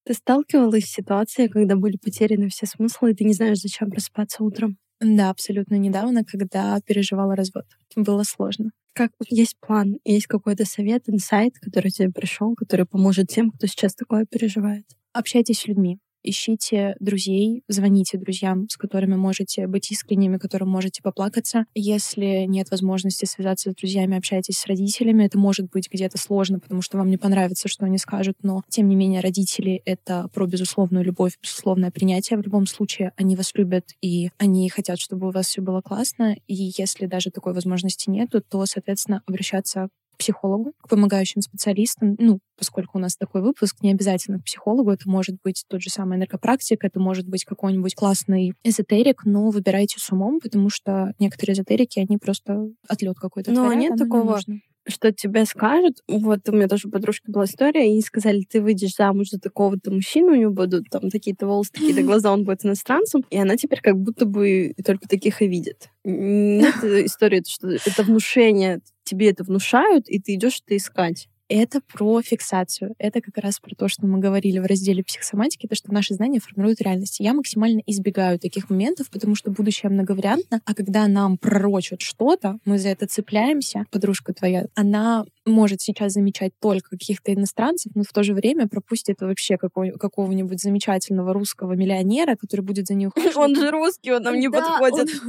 Ты 0.04 0.14
сталкивалась 0.14 0.84
с 0.84 0.92
ситуацией, 0.92 1.48
когда 1.48 1.76
были 1.76 1.98
потеряны 1.98 2.48
все 2.48 2.66
смыслы, 2.66 3.10
и 3.10 3.14
ты 3.14 3.24
не 3.24 3.34
знаешь, 3.34 3.58
зачем 3.58 3.90
просыпаться 3.90 4.42
утром? 4.42 4.78
Да, 5.00 5.30
абсолютно 5.30 5.74
недавно, 5.74 6.24
когда 6.24 6.80
переживала 6.80 7.36
развод. 7.36 7.66
Было 7.96 8.22
сложно. 8.22 8.70
Как 8.94 9.10
есть 9.28 9.56
план, 9.60 9.98
есть 10.04 10.26
какой-то 10.26 10.64
совет, 10.66 11.08
инсайт, 11.08 11.58
который 11.58 11.90
тебе 11.90 12.10
пришел, 12.10 12.54
который 12.54 12.84
поможет 12.86 13.28
тем, 13.28 13.50
кто 13.50 13.66
сейчас 13.66 13.94
такое 13.94 14.26
переживает? 14.26 14.84
Общайтесь 15.12 15.60
с 15.60 15.66
людьми 15.66 15.98
ищите 16.22 16.96
друзей, 17.00 17.62
звоните 17.68 18.18
друзьям, 18.18 18.68
с 18.68 18.76
которыми 18.76 19.16
можете 19.16 19.66
быть 19.66 19.90
искренними, 19.90 20.38
которым 20.38 20.68
можете 20.68 21.02
поплакаться. 21.02 21.66
Если 21.74 22.44
нет 22.46 22.70
возможности 22.70 23.24
связаться 23.24 23.70
с 23.70 23.74
друзьями, 23.74 24.16
общайтесь 24.16 24.58
с 24.58 24.66
родителями. 24.66 25.24
Это 25.24 25.38
может 25.38 25.70
быть 25.70 25.88
где-то 25.90 26.18
сложно, 26.18 26.60
потому 26.60 26.82
что 26.82 26.98
вам 26.98 27.08
не 27.08 27.16
понравится, 27.16 27.68
что 27.68 27.86
они 27.86 27.98
скажут, 27.98 28.36
но 28.42 28.62
тем 28.68 28.88
не 28.88 28.96
менее 28.96 29.20
родители— 29.20 29.82
это 29.84 30.28
про 30.32 30.46
безусловную 30.46 31.04
любовь, 31.04 31.38
безусловное 31.42 31.90
принятие. 31.90 32.38
В 32.38 32.42
любом 32.42 32.66
случае 32.66 33.12
они 33.16 33.36
вас 33.36 33.52
любят, 33.54 33.90
и 34.00 34.30
они 34.38 34.68
хотят, 34.68 34.98
чтобы 34.98 35.28
у 35.28 35.30
вас 35.30 35.46
все 35.46 35.62
было 35.62 35.80
классно. 35.80 36.36
И 36.46 36.72
если 36.76 37.06
даже 37.06 37.30
такой 37.30 37.54
возможности 37.54 38.10
нет, 38.10 38.30
то, 38.48 38.66
соответственно, 38.66 39.22
обращаться 39.26 39.88
психологу, 40.16 40.72
к 40.80 40.88
помогающим 40.88 41.40
специалистам. 41.40 42.16
Ну, 42.18 42.38
поскольку 42.56 42.98
у 42.98 43.00
нас 43.00 43.16
такой 43.16 43.42
выпуск, 43.42 43.76
не 43.82 43.90
обязательно 43.90 44.38
к 44.38 44.44
психологу. 44.44 44.90
Это 44.90 45.08
может 45.08 45.36
быть 45.42 45.64
тот 45.68 45.82
же 45.82 45.90
самый 45.90 46.18
энергопрактик, 46.18 46.84
это 46.84 47.00
может 47.00 47.28
быть 47.28 47.44
какой-нибудь 47.44 47.94
классный 47.94 48.54
эзотерик, 48.62 49.24
но 49.24 49.50
выбирайте 49.50 49.96
с 49.98 50.10
умом, 50.12 50.40
потому 50.40 50.70
что 50.70 51.12
некоторые 51.18 51.54
эзотерики, 51.54 51.98
они 51.98 52.18
просто 52.18 52.68
отлет 52.88 53.16
какой-то 53.18 53.50
Но 53.50 53.64
творят, 53.64 53.80
нет 53.80 53.96
такого 53.96 54.40
что 54.86 55.12
тебе 55.12 55.44
скажут. 55.44 55.98
Вот 56.08 56.40
у 56.48 56.52
меня 56.52 56.68
тоже 56.68 56.88
подружка 56.88 57.30
была 57.30 57.44
история, 57.44 57.96
и 57.96 58.00
сказали, 58.00 58.44
ты 58.48 58.60
выйдешь 58.60 58.96
замуж 58.96 59.30
за 59.30 59.38
такого-то 59.38 59.90
мужчину, 59.90 60.32
у 60.32 60.36
него 60.36 60.52
будут 60.52 60.88
там 60.90 61.10
такие-то 61.10 61.46
волосы, 61.46 61.70
такие-то 61.72 62.02
глаза, 62.02 62.32
он 62.32 62.44
будет 62.44 62.64
иностранцем, 62.64 63.24
и 63.30 63.38
она 63.38 63.56
теперь 63.56 63.80
как 63.80 63.96
будто 63.96 64.26
бы 64.26 64.74
только 64.84 65.08
таких 65.08 65.42
и 65.42 65.48
видит. 65.48 65.90
Нет 66.04 66.74
истории, 66.84 67.42
что 67.46 67.68
это 67.68 68.02
внушение, 68.02 68.80
тебе 69.04 69.30
это 69.30 69.44
внушают, 69.44 70.08
и 70.08 70.20
ты 70.20 70.34
идешь 70.34 70.60
это 70.64 70.76
искать 70.76 71.28
это 71.52 71.80
про 71.80 72.22
фиксацию. 72.22 72.94
Это 72.98 73.20
как 73.20 73.36
раз 73.38 73.60
про 73.60 73.74
то, 73.74 73.88
что 73.88 74.06
мы 74.06 74.18
говорили 74.18 74.58
в 74.58 74.66
разделе 74.66 75.04
психосоматики, 75.04 75.66
то, 75.66 75.74
что 75.74 75.92
наши 75.92 76.14
знания 76.14 76.40
формируют 76.40 76.80
реальность. 76.80 77.20
Я 77.20 77.34
максимально 77.34 77.82
избегаю 77.86 78.38
таких 78.38 78.70
моментов, 78.70 79.10
потому 79.10 79.34
что 79.34 79.50
будущее 79.50 79.90
многовариантно, 79.90 80.60
а 80.64 80.74
когда 80.74 81.06
нам 81.08 81.36
пророчат 81.36 82.00
что-то, 82.00 82.58
мы 82.64 82.78
за 82.78 82.88
это 82.88 83.06
цепляемся. 83.06 83.84
Подружка 83.90 84.32
твоя, 84.32 84.66
она 84.74 85.24
может 85.44 85.80
сейчас 85.80 86.12
замечать 86.12 86.52
только 86.60 86.90
каких-то 86.90 87.34
иностранцев, 87.34 87.92
но 87.94 88.02
в 88.02 88.12
то 88.12 88.22
же 88.22 88.32
время 88.34 88.68
пропустит 88.68 89.20
вообще 89.20 89.58
какого-нибудь 89.58 90.60
замечательного 90.60 91.34
русского 91.34 91.72
миллионера, 91.72 92.36
который 92.36 92.62
будет 92.62 92.86
за 92.86 92.94
нее 92.94 93.10
Он 93.36 93.54
же 93.54 93.70
русский, 93.70 94.12
он 94.12 94.22
нам 94.22 94.38
не 94.38 94.50
подходит. 94.50 95.08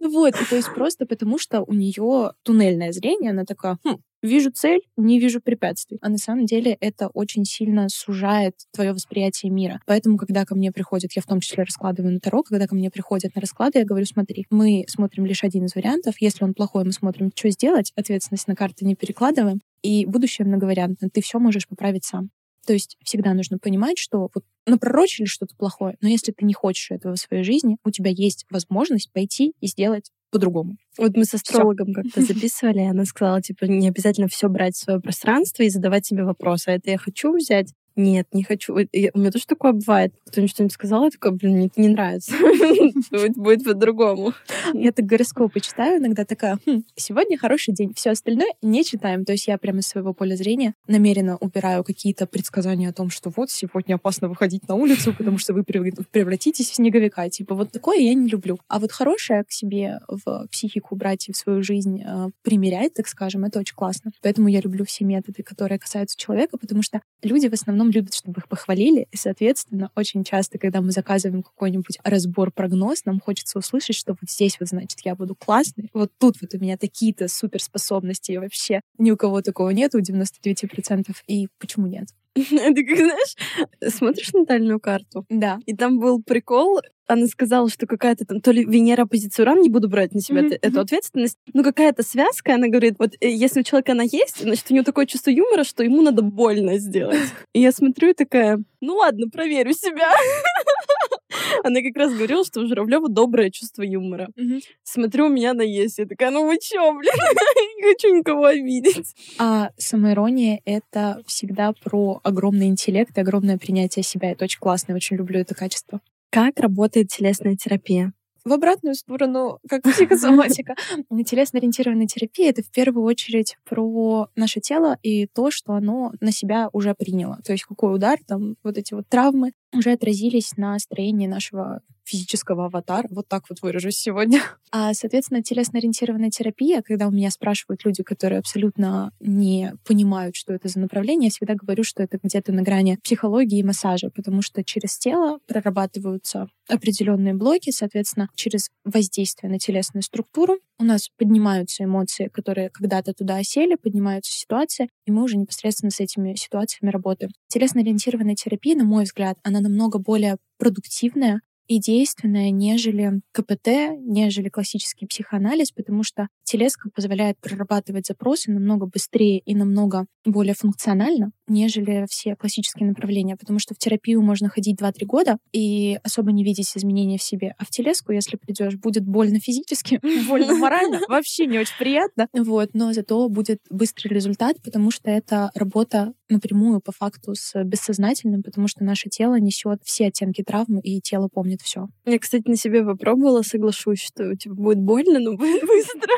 Вот, 0.00 0.34
то 0.48 0.56
есть 0.56 0.72
просто 0.74 1.06
потому, 1.06 1.38
что 1.38 1.62
у 1.62 1.72
нее 1.72 2.32
туннельное 2.42 2.92
зрение, 2.92 3.30
она 3.30 3.44
такая, 3.44 3.78
хм, 3.84 3.96
вижу 4.24 4.50
цель, 4.50 4.80
не 4.96 5.20
вижу 5.20 5.40
препятствий. 5.40 5.98
А 6.00 6.08
на 6.08 6.18
самом 6.18 6.46
деле 6.46 6.76
это 6.80 7.08
очень 7.08 7.44
сильно 7.44 7.88
сужает 7.88 8.54
твое 8.72 8.92
восприятие 8.92 9.52
мира. 9.52 9.80
Поэтому, 9.86 10.16
когда 10.16 10.44
ко 10.44 10.54
мне 10.54 10.72
приходят, 10.72 11.12
я 11.14 11.22
в 11.22 11.26
том 11.26 11.40
числе 11.40 11.64
раскладываю 11.64 12.12
на 12.12 12.20
Таро, 12.20 12.42
когда 12.42 12.66
ко 12.66 12.74
мне 12.74 12.90
приходят 12.90 13.34
на 13.34 13.40
расклады, 13.40 13.80
я 13.80 13.84
говорю, 13.84 14.06
смотри, 14.06 14.46
мы 14.50 14.84
смотрим 14.88 15.26
лишь 15.26 15.44
один 15.44 15.66
из 15.66 15.74
вариантов. 15.74 16.14
Если 16.20 16.44
он 16.44 16.54
плохой, 16.54 16.84
мы 16.84 16.92
смотрим, 16.92 17.30
что 17.34 17.50
сделать, 17.50 17.92
ответственность 17.96 18.48
на 18.48 18.56
карты 18.56 18.84
не 18.84 18.94
перекладываем. 18.94 19.60
И 19.82 20.06
будущее 20.06 20.46
многовариантно. 20.46 21.10
Ты 21.10 21.20
все 21.20 21.38
можешь 21.38 21.68
поправить 21.68 22.04
сам. 22.04 22.30
То 22.66 22.72
есть 22.72 22.96
всегда 23.04 23.34
нужно 23.34 23.58
понимать, 23.58 23.98
что 23.98 24.30
вот 24.34 24.44
напророчили 24.66 25.26
что-то 25.26 25.54
плохое, 25.56 25.96
но 26.00 26.08
если 26.08 26.32
ты 26.32 26.46
не 26.46 26.54
хочешь 26.54 26.90
этого 26.90 27.14
в 27.14 27.18
своей 27.18 27.44
жизни, 27.44 27.76
у 27.84 27.90
тебя 27.90 28.10
есть 28.10 28.46
возможность 28.50 29.12
пойти 29.12 29.52
и 29.60 29.66
сделать 29.66 30.10
по-другому. 30.34 30.76
Вот 30.98 31.16
мы 31.16 31.24
с 31.24 31.34
астрологом 31.34 31.94
как-то 31.94 32.20
записывали, 32.32 32.80
и 32.80 32.90
она 32.90 33.04
сказала, 33.04 33.40
типа, 33.40 33.66
не 33.66 33.88
обязательно 33.88 34.26
все 34.26 34.48
брать 34.48 34.74
в 34.74 34.82
свое 34.82 35.00
пространство 35.00 35.62
и 35.62 35.68
задавать 35.68 36.04
себе 36.04 36.24
вопросы. 36.24 36.70
А 36.70 36.72
это 36.72 36.90
я 36.90 36.98
хочу 36.98 37.32
взять, 37.32 37.72
нет, 37.96 38.26
не 38.32 38.42
хочу. 38.42 38.76
Я, 38.92 39.10
у 39.14 39.18
меня 39.18 39.30
тоже 39.30 39.46
такое 39.46 39.72
бывает. 39.72 40.12
Кто-нибудь 40.26 40.50
что-нибудь 40.50 40.72
сказал, 40.72 41.04
я 41.04 41.10
такая, 41.10 41.32
блин, 41.32 41.54
мне 41.56 41.66
это 41.66 41.80
не 41.80 41.88
нравится. 41.88 42.32
Будет 43.36 43.64
по-другому. 43.64 44.32
Я 44.72 44.92
так 44.92 45.06
гороскопы 45.06 45.60
читаю, 45.60 45.98
иногда 45.98 46.24
такая, 46.24 46.58
«Хм, 46.66 46.82
сегодня 46.96 47.38
хороший 47.38 47.72
день, 47.72 47.92
все 47.94 48.10
остальное 48.10 48.52
не 48.62 48.84
читаем. 48.84 49.24
То 49.24 49.32
есть 49.32 49.46
я 49.46 49.58
прямо 49.58 49.78
из 49.78 49.86
своего 49.86 50.12
поля 50.12 50.36
зрения 50.36 50.74
намеренно 50.88 51.36
убираю 51.36 51.84
какие-то 51.84 52.26
предсказания 52.26 52.88
о 52.88 52.92
том, 52.92 53.10
что 53.10 53.30
вот 53.34 53.50
сегодня 53.50 53.94
опасно 53.94 54.28
выходить 54.28 54.66
на 54.68 54.74
улицу, 54.74 55.14
потому 55.16 55.38
что 55.38 55.52
вы 55.54 55.62
превратитесь 55.62 56.70
в 56.70 56.74
снеговика. 56.74 57.28
Типа 57.28 57.54
вот 57.54 57.70
такое 57.70 57.98
я 57.98 58.14
не 58.14 58.28
люблю. 58.28 58.58
А 58.68 58.78
вот 58.78 58.92
хорошее 58.92 59.44
к 59.44 59.52
себе 59.52 60.00
в 60.08 60.46
психику 60.50 60.96
брать 60.96 61.28
и 61.28 61.32
в 61.32 61.36
свою 61.36 61.62
жизнь 61.62 62.02
э, 62.02 62.30
примерять, 62.42 62.94
так 62.94 63.06
скажем, 63.06 63.44
это 63.44 63.60
очень 63.60 63.74
классно. 63.74 64.10
Поэтому 64.22 64.48
я 64.48 64.60
люблю 64.60 64.84
все 64.84 65.04
методы, 65.04 65.42
которые 65.42 65.78
касаются 65.78 66.16
человека, 66.18 66.58
потому 66.58 66.82
что 66.82 67.00
люди 67.22 67.48
в 67.48 67.52
основном 67.52 67.83
основном 67.84 67.90
любят, 67.90 68.14
чтобы 68.14 68.40
их 68.40 68.48
похвалили. 68.48 69.06
И, 69.12 69.16
соответственно, 69.16 69.90
очень 69.94 70.24
часто, 70.24 70.58
когда 70.58 70.80
мы 70.80 70.92
заказываем 70.92 71.42
какой-нибудь 71.42 71.98
разбор, 72.02 72.50
прогноз, 72.50 73.04
нам 73.04 73.20
хочется 73.20 73.58
услышать, 73.58 73.96
что 73.96 74.12
вот 74.12 74.30
здесь 74.30 74.56
вот, 74.58 74.68
значит, 74.68 75.00
я 75.04 75.14
буду 75.14 75.34
классный, 75.34 75.90
вот 75.92 76.10
тут 76.18 76.36
вот 76.40 76.54
у 76.54 76.58
меня 76.58 76.76
такие-то 76.76 77.28
суперспособности, 77.28 78.32
и 78.32 78.38
вообще 78.38 78.80
ни 78.98 79.10
у 79.10 79.16
кого 79.16 79.42
такого 79.42 79.70
нет, 79.70 79.94
у 79.94 80.00
99%. 80.00 81.14
И 81.26 81.48
почему 81.58 81.86
нет? 81.86 82.08
Ты 82.34 82.84
как 82.84 82.96
знаешь, 82.96 83.94
смотришь 83.94 84.32
натальную 84.32 84.80
карту? 84.80 85.24
Да. 85.28 85.58
И 85.66 85.76
там 85.76 86.00
был 86.00 86.22
прикол, 86.22 86.80
она 87.06 87.26
сказала, 87.26 87.68
что 87.68 87.86
какая-то 87.86 88.24
там, 88.24 88.40
то 88.40 88.50
ли 88.50 88.64
Венера 88.64 89.06
позиция 89.06 89.44
Уран, 89.44 89.60
не 89.60 89.68
буду 89.68 89.88
брать 89.88 90.12
на 90.12 90.20
себя 90.20 90.42
mm-hmm. 90.42 90.58
эту 90.62 90.80
ответственность, 90.80 91.38
но 91.52 91.62
какая-то 91.62 92.02
связка, 92.02 92.54
она 92.54 92.68
говорит, 92.68 92.96
вот 92.98 93.14
э, 93.20 93.30
если 93.30 93.60
у 93.60 93.62
человека 93.62 93.92
она 93.92 94.04
есть, 94.04 94.40
значит, 94.40 94.66
у 94.70 94.74
него 94.74 94.84
такое 94.84 95.06
чувство 95.06 95.30
юмора, 95.30 95.64
что 95.64 95.84
ему 95.84 96.02
надо 96.02 96.22
больно 96.22 96.78
сделать. 96.78 97.18
И 97.52 97.60
я 97.60 97.72
смотрю 97.72 98.10
и 98.10 98.14
такая, 98.14 98.62
ну 98.80 98.94
ладно, 98.96 99.28
проверю 99.28 99.72
себя. 99.72 100.12
Она 101.64 101.80
как 101.82 101.96
раз 101.96 102.12
говорила, 102.12 102.44
что 102.44 102.60
у 102.60 102.66
Журавлева 102.66 103.08
доброе 103.08 103.50
чувство 103.50 103.82
юмора. 103.82 104.28
Угу. 104.36 104.60
Смотрю, 104.82 105.26
у 105.26 105.28
меня 105.28 105.50
она 105.50 105.64
есть. 105.64 105.98
Я 105.98 106.06
такая, 106.06 106.30
ну 106.30 106.46
вы 106.46 106.58
чё, 106.58 106.92
блин? 106.92 107.12
Не 107.76 107.92
хочу 107.92 108.14
никого 108.14 108.44
обидеть. 108.44 109.14
А 109.38 109.70
самоирония— 109.76 110.60
это 110.64 111.22
всегда 111.26 111.72
про 111.72 112.20
огромный 112.22 112.66
интеллект 112.66 113.16
и 113.16 113.20
огромное 113.20 113.58
принятие 113.58 114.02
себя. 114.02 114.30
Это 114.30 114.44
очень 114.44 114.60
классно, 114.60 114.92
я 114.92 114.96
очень 114.96 115.16
люблю 115.16 115.40
это 115.40 115.54
качество. 115.54 116.00
Как 116.34 116.58
работает 116.58 117.10
телесная 117.10 117.54
терапия? 117.54 118.12
в 118.44 118.52
обратную 118.52 118.94
сторону, 118.94 119.58
как 119.68 119.82
психосоматика. 119.82 120.74
Телесно-ориентированная 121.24 122.06
терапия— 122.06 122.50
это 122.50 122.62
в 122.62 122.70
первую 122.70 123.04
очередь 123.06 123.56
про 123.64 124.28
наше 124.36 124.60
тело 124.60 124.98
и 125.02 125.26
то, 125.26 125.50
что 125.50 125.72
оно 125.72 126.12
на 126.20 126.30
себя 126.30 126.68
уже 126.72 126.94
приняло. 126.94 127.38
То 127.42 127.52
есть 127.52 127.64
какой 127.64 127.94
удар, 127.94 128.18
там 128.26 128.56
вот 128.62 128.76
эти 128.76 128.92
вот 128.92 129.08
травмы 129.08 129.52
уже 129.74 129.92
отразились 129.92 130.56
на 130.56 130.78
строении 130.78 131.26
нашего 131.26 131.80
физического 132.04 132.66
аватара, 132.66 133.08
вот 133.10 133.28
так 133.28 133.44
вот 133.48 133.62
выражусь 133.62 133.96
сегодня. 133.96 134.40
А, 134.76 134.92
соответственно, 134.92 135.40
телесно-ориентированная 135.40 136.30
терапия, 136.30 136.82
когда 136.82 137.06
у 137.06 137.12
меня 137.12 137.30
спрашивают 137.30 137.84
люди, 137.84 138.02
которые 138.02 138.40
абсолютно 138.40 139.12
не 139.20 139.72
понимают, 139.86 140.34
что 140.34 140.52
это 140.52 140.66
за 140.66 140.80
направление, 140.80 141.28
я 141.28 141.30
всегда 141.30 141.54
говорю, 141.54 141.84
что 141.84 142.02
это 142.02 142.18
где-то 142.20 142.50
на 142.50 142.62
грани 142.62 142.98
психологии 143.04 143.60
и 143.60 143.62
массажа, 143.62 144.10
потому 144.10 144.42
что 144.42 144.64
через 144.64 144.98
тело 144.98 145.38
прорабатываются 145.46 146.48
определенные 146.68 147.34
блоки, 147.34 147.70
соответственно, 147.70 148.28
через 148.34 148.68
воздействие 148.84 149.48
на 149.48 149.60
телесную 149.60 150.02
структуру 150.02 150.58
у 150.78 150.84
нас 150.84 151.08
поднимаются 151.16 151.84
эмоции, 151.84 152.28
которые 152.28 152.70
когда-то 152.70 153.12
туда 153.12 153.36
осели, 153.36 153.76
поднимаются 153.76 154.32
ситуации, 154.32 154.88
и 155.06 155.12
мы 155.12 155.22
уже 155.22 155.36
непосредственно 155.36 155.90
с 155.90 156.00
этими 156.00 156.34
ситуациями 156.34 156.90
работаем. 156.90 157.30
Телесно-ориентированная 157.48 158.34
терапия, 158.34 158.74
на 158.74 158.84
мой 158.84 159.04
взгляд, 159.04 159.38
она 159.44 159.60
намного 159.64 159.98
более 159.98 160.36
продуктивная, 160.58 161.40
и 161.66 161.80
действенная, 161.80 162.50
нежели 162.50 163.22
КПТ, 163.32 163.96
нежели 163.98 164.48
классический 164.50 165.06
психоанализ, 165.06 165.72
потому 165.72 166.02
что 166.02 166.28
телеска 166.44 166.90
позволяет 166.94 167.38
прорабатывать 167.40 168.06
запросы 168.06 168.52
намного 168.52 168.86
быстрее 168.86 169.38
и 169.38 169.54
намного 169.54 170.06
более 170.26 170.54
функционально, 170.54 171.32
нежели 171.46 172.06
все 172.08 172.36
классические 172.36 172.88
направления, 172.88 173.36
потому 173.36 173.58
что 173.58 173.74
в 173.74 173.78
терапию 173.78 174.22
можно 174.22 174.48
ходить 174.48 174.80
2-3 174.80 175.04
года 175.04 175.38
и 175.52 175.98
особо 176.02 176.32
не 176.32 176.44
видеть 176.44 176.76
изменения 176.76 177.18
в 177.18 177.22
себе, 177.22 177.54
а 177.58 177.64
в 177.64 177.70
телеску, 177.70 178.12
если 178.12 178.36
придешь, 178.36 178.76
будет 178.76 179.04
больно 179.04 179.40
физически, 179.40 180.00
больно 180.28 180.54
морально, 180.58 181.00
вообще 181.08 181.46
не 181.46 181.58
очень 181.58 181.76
приятно, 181.78 182.28
вот, 182.32 182.70
но 182.74 182.92
зато 182.92 183.28
будет 183.28 183.60
быстрый 183.70 184.08
результат, 184.08 184.56
потому 184.62 184.90
что 184.90 185.10
это 185.10 185.50
работа 185.54 186.12
напрямую 186.28 186.80
по 186.80 186.92
факту 186.92 187.34
с 187.34 187.62
бессознательным, 187.64 188.42
потому 188.42 188.68
что 188.68 188.84
наше 188.84 189.08
тело 189.08 189.38
несет 189.38 189.80
все 189.84 190.06
оттенки 190.06 190.42
травмы, 190.42 190.80
и 190.80 191.00
тело 191.00 191.28
помнит 191.28 191.60
все. 191.60 191.86
Я, 192.04 192.18
кстати, 192.18 192.48
на 192.48 192.56
себе 192.56 192.84
попробовала, 192.84 193.42
соглашусь, 193.42 194.00
что 194.00 194.34
типа, 194.36 194.54
будет 194.54 194.78
больно, 194.78 195.18
но 195.18 195.32
будет 195.36 195.62
быстро. 195.62 196.12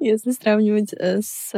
Если 0.00 0.30
сравнивать 0.30 0.92
э, 0.92 1.20
с 1.22 1.52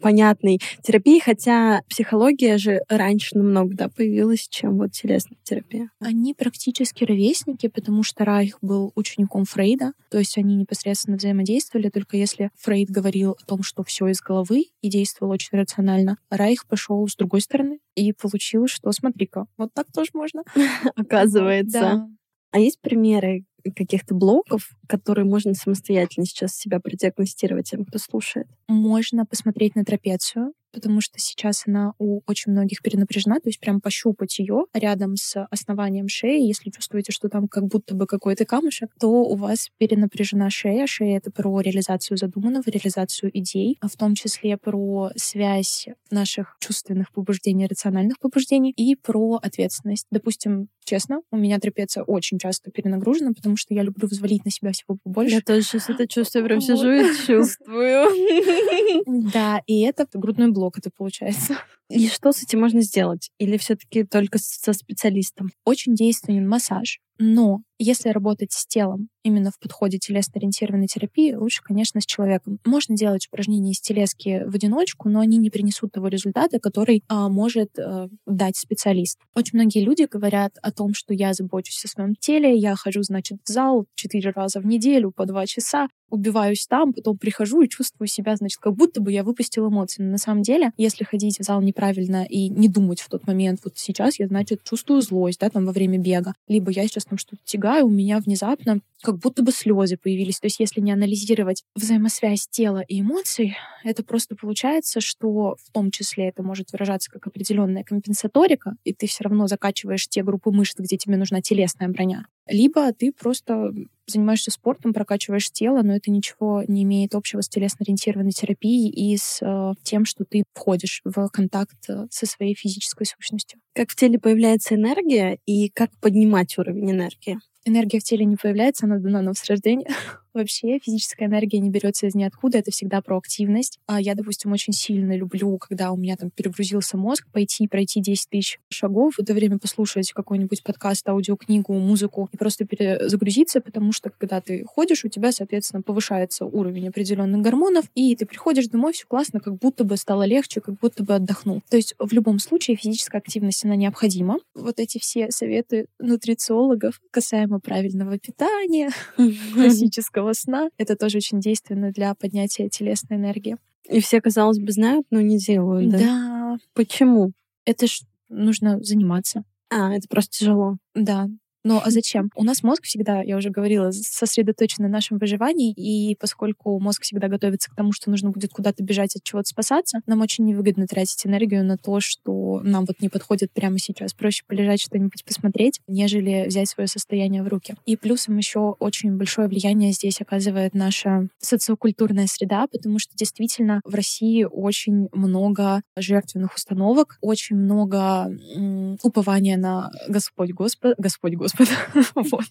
понятной 0.00 0.60
терапии, 0.82 1.18
хотя 1.18 1.82
психология 1.88 2.58
же 2.58 2.80
раньше 2.88 3.36
намного 3.36 3.74
да, 3.74 3.88
появилась, 3.88 4.48
чем 4.48 4.78
вот 4.78 4.92
телесная 4.92 5.38
терапия. 5.42 5.90
Они 6.00 6.34
практически 6.34 7.04
ровесники, 7.04 7.68
потому 7.68 8.02
что 8.02 8.24
Райх 8.24 8.58
был 8.62 8.92
учеником 8.94 9.44
Фрейда, 9.44 9.92
то 10.10 10.18
есть 10.18 10.38
они 10.38 10.56
непосредственно 10.56 11.16
взаимодействовали, 11.16 11.88
только 11.88 12.16
если 12.16 12.50
Фрейд 12.58 12.90
говорил 12.90 13.32
о 13.32 13.44
том, 13.46 13.62
что 13.62 13.82
все 13.82 14.08
из 14.08 14.20
головы 14.20 14.66
и 14.80 14.88
действовал 14.88 15.32
очень 15.32 15.58
рационально, 15.58 16.18
Райх 16.30 16.66
пошел 16.66 17.06
с 17.06 17.16
другой 17.16 17.40
стороны 17.40 17.78
и 17.94 18.12
получилось, 18.12 18.70
что 18.70 18.90
смотри-ка, 18.92 19.46
вот 19.56 19.72
так 19.74 19.86
тоже 19.92 20.10
можно. 20.14 20.42
Оказывается. 20.96 22.08
А 22.50 22.58
есть 22.58 22.80
примеры 22.80 23.44
каких-то 23.70 24.14
блоков, 24.14 24.70
которые 24.88 25.24
можно 25.24 25.54
самостоятельно 25.54 26.26
сейчас 26.26 26.54
себя 26.56 26.80
продиагностировать 26.80 27.70
тем, 27.70 27.84
кто 27.84 27.98
слушает? 27.98 28.48
Можно 28.68 29.24
посмотреть 29.26 29.74
на 29.74 29.84
трапецию, 29.84 30.52
потому 30.72 31.00
что 31.00 31.18
сейчас 31.18 31.64
она 31.66 31.92
у 31.98 32.20
очень 32.26 32.52
многих 32.52 32.82
перенапряжена, 32.82 33.36
то 33.36 33.48
есть 33.48 33.60
прям 33.60 33.80
пощупать 33.80 34.38
ее 34.38 34.64
рядом 34.72 35.16
с 35.16 35.44
основанием 35.50 36.08
шеи, 36.08 36.46
если 36.46 36.70
чувствуете, 36.70 37.12
что 37.12 37.28
там 37.28 37.48
как 37.48 37.66
будто 37.66 37.94
бы 37.94 38.06
какой-то 38.06 38.44
камушек, 38.44 38.90
то 38.98 39.08
у 39.08 39.36
вас 39.36 39.68
перенапряжена 39.78 40.50
шея. 40.50 40.86
Шея— 40.86 41.18
это 41.18 41.30
про 41.30 41.60
реализацию 41.60 42.16
задуманного, 42.16 42.64
реализацию 42.66 43.30
идей, 43.38 43.76
а 43.80 43.88
в 43.88 43.96
том 43.96 44.14
числе 44.14 44.56
про 44.56 45.10
связь 45.16 45.86
наших 46.10 46.56
чувственных 46.60 47.12
побуждений, 47.12 47.66
рациональных 47.66 48.18
побуждений 48.18 48.70
и 48.70 48.96
про 48.96 49.36
ответственность. 49.42 50.06
Допустим, 50.10 50.68
честно, 50.84 51.22
у 51.30 51.36
меня 51.36 51.58
трапеция 51.58 52.04
очень 52.04 52.38
часто 52.38 52.70
перенагружена, 52.70 53.32
потому 53.32 53.56
что 53.56 53.74
я 53.74 53.82
люблю 53.82 54.08
взвалить 54.08 54.44
на 54.44 54.50
себя 54.50 54.72
всего 54.72 54.98
побольше. 55.02 55.36
Я 55.36 55.40
тоже 55.40 55.62
сейчас 55.62 55.90
это 55.90 56.06
чувствую, 56.06 56.44
прям 56.44 56.60
сижу 56.60 56.90
и 56.90 57.04
чувствую. 57.26 58.08
Да, 59.32 59.62
и 59.66 59.82
это 59.82 60.06
грудной 60.12 60.50
блок 60.50 60.61
блок 60.62 60.78
это 60.78 60.90
получается. 60.90 61.56
И 61.92 62.08
что 62.08 62.32
с 62.32 62.42
этим 62.42 62.60
можно 62.60 62.80
сделать? 62.80 63.30
Или 63.38 63.58
все-таки 63.58 64.04
только 64.04 64.38
со 64.38 64.72
специалистом? 64.72 65.50
Очень 65.64 65.94
действенен 65.94 66.48
массаж. 66.48 67.00
Но 67.18 67.60
если 67.78 68.08
работать 68.08 68.52
с 68.52 68.66
телом 68.66 69.08
именно 69.22 69.50
в 69.50 69.58
подходе 69.58 69.98
телесно-ориентированной 69.98 70.86
терапии, 70.86 71.34
лучше, 71.34 71.62
конечно, 71.62 72.00
с 72.00 72.06
человеком. 72.06 72.58
Можно 72.64 72.96
делать 72.96 73.26
упражнения 73.28 73.72
из 73.72 73.80
телески 73.80 74.44
в 74.46 74.54
одиночку, 74.54 75.08
но 75.08 75.20
они 75.20 75.36
не 75.36 75.50
принесут 75.50 75.92
того 75.92 76.08
результата, 76.08 76.58
который 76.58 77.04
а, 77.08 77.28
может 77.28 77.78
а, 77.78 78.08
дать 78.26 78.56
специалист. 78.56 79.18
Очень 79.34 79.58
многие 79.58 79.84
люди 79.84 80.08
говорят 80.10 80.56
о 80.62 80.72
том, 80.72 80.94
что 80.94 81.14
я 81.14 81.34
забочусь 81.34 81.84
о 81.84 81.88
своем 81.88 82.14
теле, 82.14 82.56
я 82.56 82.74
хожу, 82.74 83.02
значит, 83.02 83.38
в 83.44 83.48
зал 83.48 83.86
четыре 83.94 84.30
раза 84.30 84.60
в 84.60 84.66
неделю 84.66 85.12
по 85.12 85.26
два 85.26 85.46
часа, 85.46 85.88
убиваюсь 86.10 86.66
там, 86.66 86.92
потом 86.92 87.16
прихожу 87.16 87.62
и 87.62 87.68
чувствую 87.68 88.08
себя, 88.08 88.36
значит, 88.36 88.58
как 88.60 88.74
будто 88.74 89.00
бы 89.00 89.12
я 89.12 89.24
выпустил 89.24 89.68
эмоции. 89.68 90.02
Но 90.02 90.10
на 90.10 90.18
самом 90.18 90.42
деле, 90.42 90.72
если 90.76 91.04
ходить 91.04 91.38
в 91.38 91.42
зал 91.42 91.60
неправильно 91.82 92.24
и 92.24 92.48
не 92.48 92.68
думать 92.68 93.00
в 93.00 93.08
тот 93.08 93.26
момент, 93.26 93.60
вот 93.64 93.74
сейчас 93.76 94.18
я, 94.18 94.26
значит, 94.28 94.62
чувствую 94.64 95.02
злость, 95.02 95.40
да, 95.40 95.50
там 95.50 95.66
во 95.66 95.72
время 95.72 95.98
бега, 95.98 96.34
либо 96.48 96.70
я 96.70 96.86
сейчас 96.86 97.04
там 97.04 97.18
что-то 97.18 97.42
тягаю, 97.44 97.86
у 97.86 97.90
меня 97.90 98.18
внезапно 98.18 98.80
как 99.02 99.18
будто 99.18 99.42
бы 99.42 99.50
слезы 99.50 99.96
появились. 99.96 100.38
То 100.38 100.46
есть 100.46 100.60
если 100.60 100.80
не 100.80 100.92
анализировать 100.92 101.64
взаимосвязь 101.74 102.46
тела 102.48 102.84
и 102.86 103.00
эмоций, 103.00 103.56
это 103.82 104.04
просто 104.04 104.36
получается, 104.36 105.00
что 105.00 105.56
в 105.60 105.72
том 105.72 105.90
числе 105.90 106.28
это 106.28 106.44
может 106.44 106.70
выражаться 106.70 107.10
как 107.10 107.26
определенная 107.26 107.82
компенсаторика, 107.82 108.76
и 108.84 108.92
ты 108.92 109.08
все 109.08 109.24
равно 109.24 109.48
закачиваешь 109.48 110.06
те 110.06 110.22
группы 110.22 110.52
мышц, 110.52 110.78
где 110.78 110.96
тебе 110.96 111.16
нужна 111.16 111.40
телесная 111.40 111.88
броня. 111.88 112.26
Либо 112.46 112.92
ты 112.92 113.12
просто 113.12 113.72
занимаешься 114.06 114.50
спортом, 114.50 114.92
прокачиваешь 114.92 115.50
тело, 115.50 115.82
но 115.82 115.94
это 115.94 116.10
ничего 116.10 116.64
не 116.66 116.82
имеет 116.82 117.14
общего 117.14 117.40
с 117.40 117.48
телесно-ориентированной 117.48 118.32
терапией 118.32 118.90
и 118.90 119.16
с 119.16 119.40
э, 119.42 119.72
тем, 119.82 120.04
что 120.04 120.24
ты 120.24 120.44
входишь 120.54 121.00
в 121.04 121.28
контакт 121.28 121.88
э, 121.88 122.06
со 122.10 122.26
своей 122.26 122.54
физической 122.54 123.06
сущностью. 123.06 123.60
Как 123.74 123.90
в 123.90 123.96
теле 123.96 124.18
появляется 124.18 124.74
энергия 124.74 125.38
и 125.46 125.68
как 125.70 125.90
поднимать 126.00 126.56
уровень 126.58 126.90
энергии? 126.90 127.38
энергия 127.64 128.00
в 128.00 128.04
теле 128.04 128.24
не 128.24 128.36
появляется, 128.36 128.86
она 128.86 128.98
дана 128.98 129.22
нам 129.22 129.34
с 129.34 129.44
рождения. 129.44 129.88
Вообще 130.34 130.78
физическая 130.78 131.28
энергия 131.28 131.58
не 131.58 131.70
берется 131.70 132.06
из 132.06 132.14
ниоткуда, 132.14 132.58
это 132.58 132.70
всегда 132.70 133.02
про 133.02 133.18
активность. 133.18 133.78
А 133.86 134.00
я, 134.00 134.14
допустим, 134.14 134.52
очень 134.52 134.72
сильно 134.72 135.14
люблю, 135.16 135.58
когда 135.58 135.92
у 135.92 135.96
меня 135.96 136.16
там 136.16 136.30
перегрузился 136.30 136.96
мозг, 136.96 137.26
пойти 137.32 137.68
пройти 137.68 138.00
10 138.00 138.30
тысяч 138.30 138.58
шагов, 138.70 139.16
в 139.16 139.20
это 139.20 139.34
время 139.34 139.58
послушать 139.58 140.12
какой-нибудь 140.12 140.62
подкаст, 140.62 141.06
аудиокнигу, 141.08 141.74
музыку 141.74 142.30
и 142.32 142.36
просто 142.36 142.64
перезагрузиться, 142.64 143.60
потому 143.60 143.92
что 143.92 144.10
когда 144.10 144.40
ты 144.40 144.64
ходишь, 144.64 145.04
у 145.04 145.08
тебя, 145.08 145.32
соответственно, 145.32 145.82
повышается 145.82 146.46
уровень 146.46 146.88
определенных 146.88 147.42
гормонов, 147.42 147.84
и 147.94 148.16
ты 148.16 148.24
приходишь 148.24 148.68
домой, 148.68 148.92
все 148.92 149.06
классно, 149.06 149.40
как 149.40 149.58
будто 149.58 149.84
бы 149.84 149.96
стало 149.96 150.22
легче, 150.24 150.60
как 150.60 150.76
будто 150.78 151.04
бы 151.04 151.14
отдохнул. 151.14 151.62
То 151.68 151.76
есть 151.76 151.94
в 151.98 152.12
любом 152.12 152.38
случае 152.38 152.76
физическая 152.76 153.20
активность, 153.20 153.64
она 153.64 153.76
необходима. 153.76 154.38
Вот 154.54 154.80
эти 154.80 154.98
все 154.98 155.30
советы 155.30 155.86
нутрициологов 155.98 157.00
касаемо 157.10 157.60
правильного 157.60 158.18
питания, 158.18 158.90
классического 159.54 160.21
сна, 160.32 160.70
это 160.78 160.96
тоже 160.96 161.18
очень 161.18 161.40
действенно 161.40 161.90
для 161.90 162.14
поднятия 162.14 162.68
телесной 162.68 163.18
энергии. 163.18 163.56
И 163.88 164.00
все, 164.00 164.20
казалось 164.20 164.58
бы, 164.58 164.70
знают, 164.72 165.06
но 165.10 165.20
не 165.20 165.38
делают, 165.38 165.90
да? 165.90 165.98
Да. 165.98 166.56
Почему? 166.74 167.32
Это 167.64 167.86
ж 167.86 168.00
нужно 168.28 168.82
заниматься. 168.82 169.44
А, 169.70 169.94
это 169.94 170.06
просто 170.08 170.38
тяжело. 170.38 170.76
Да. 170.94 171.28
Ну 171.64 171.80
а 171.82 171.90
зачем? 171.90 172.30
У 172.34 172.42
нас 172.42 172.62
мозг 172.64 172.84
всегда, 172.84 173.22
я 173.22 173.36
уже 173.36 173.50
говорила, 173.50 173.92
сосредоточен 173.92 174.82
на 174.82 174.88
нашем 174.88 175.18
выживании, 175.18 175.72
и 175.72 176.16
поскольку 176.16 176.78
мозг 176.80 177.02
всегда 177.02 177.28
готовится 177.28 177.70
к 177.70 177.76
тому, 177.76 177.92
что 177.92 178.10
нужно 178.10 178.30
будет 178.30 178.50
куда-то 178.50 178.82
бежать, 178.82 179.14
от 179.14 179.22
чего-то 179.22 179.48
спасаться, 179.48 180.00
нам 180.06 180.20
очень 180.22 180.44
невыгодно 180.44 180.86
тратить 180.86 181.24
энергию 181.24 181.64
на 181.64 181.76
то, 181.78 182.00
что 182.00 182.60
нам 182.64 182.84
вот 182.84 183.00
не 183.00 183.08
подходит 183.08 183.52
прямо 183.52 183.78
сейчас. 183.78 184.12
Проще 184.12 184.42
полежать 184.46 184.80
что-нибудь 184.80 185.24
посмотреть, 185.24 185.80
нежели 185.86 186.46
взять 186.48 186.68
свое 186.68 186.88
состояние 186.88 187.42
в 187.44 187.48
руки. 187.48 187.74
И 187.86 187.96
плюсом 187.96 188.36
еще 188.38 188.74
очень 188.80 189.16
большое 189.16 189.46
влияние 189.46 189.92
здесь 189.92 190.20
оказывает 190.20 190.74
наша 190.74 191.28
социокультурная 191.38 192.26
среда, 192.26 192.66
потому 192.66 192.98
что 192.98 193.14
действительно 193.16 193.80
в 193.84 193.94
России 193.94 194.44
очень 194.50 195.08
много 195.12 195.82
жертвенных 195.96 196.54
установок, 196.56 197.18
очень 197.20 197.56
много 197.56 198.30
м, 198.56 198.98
упования 199.02 199.56
на 199.56 199.90
Господь 200.08 200.50
Господь, 200.50 200.94
Господь 200.98 201.34
Господь, 201.34 201.51
Господа. 201.58 201.70
вот. 202.14 202.46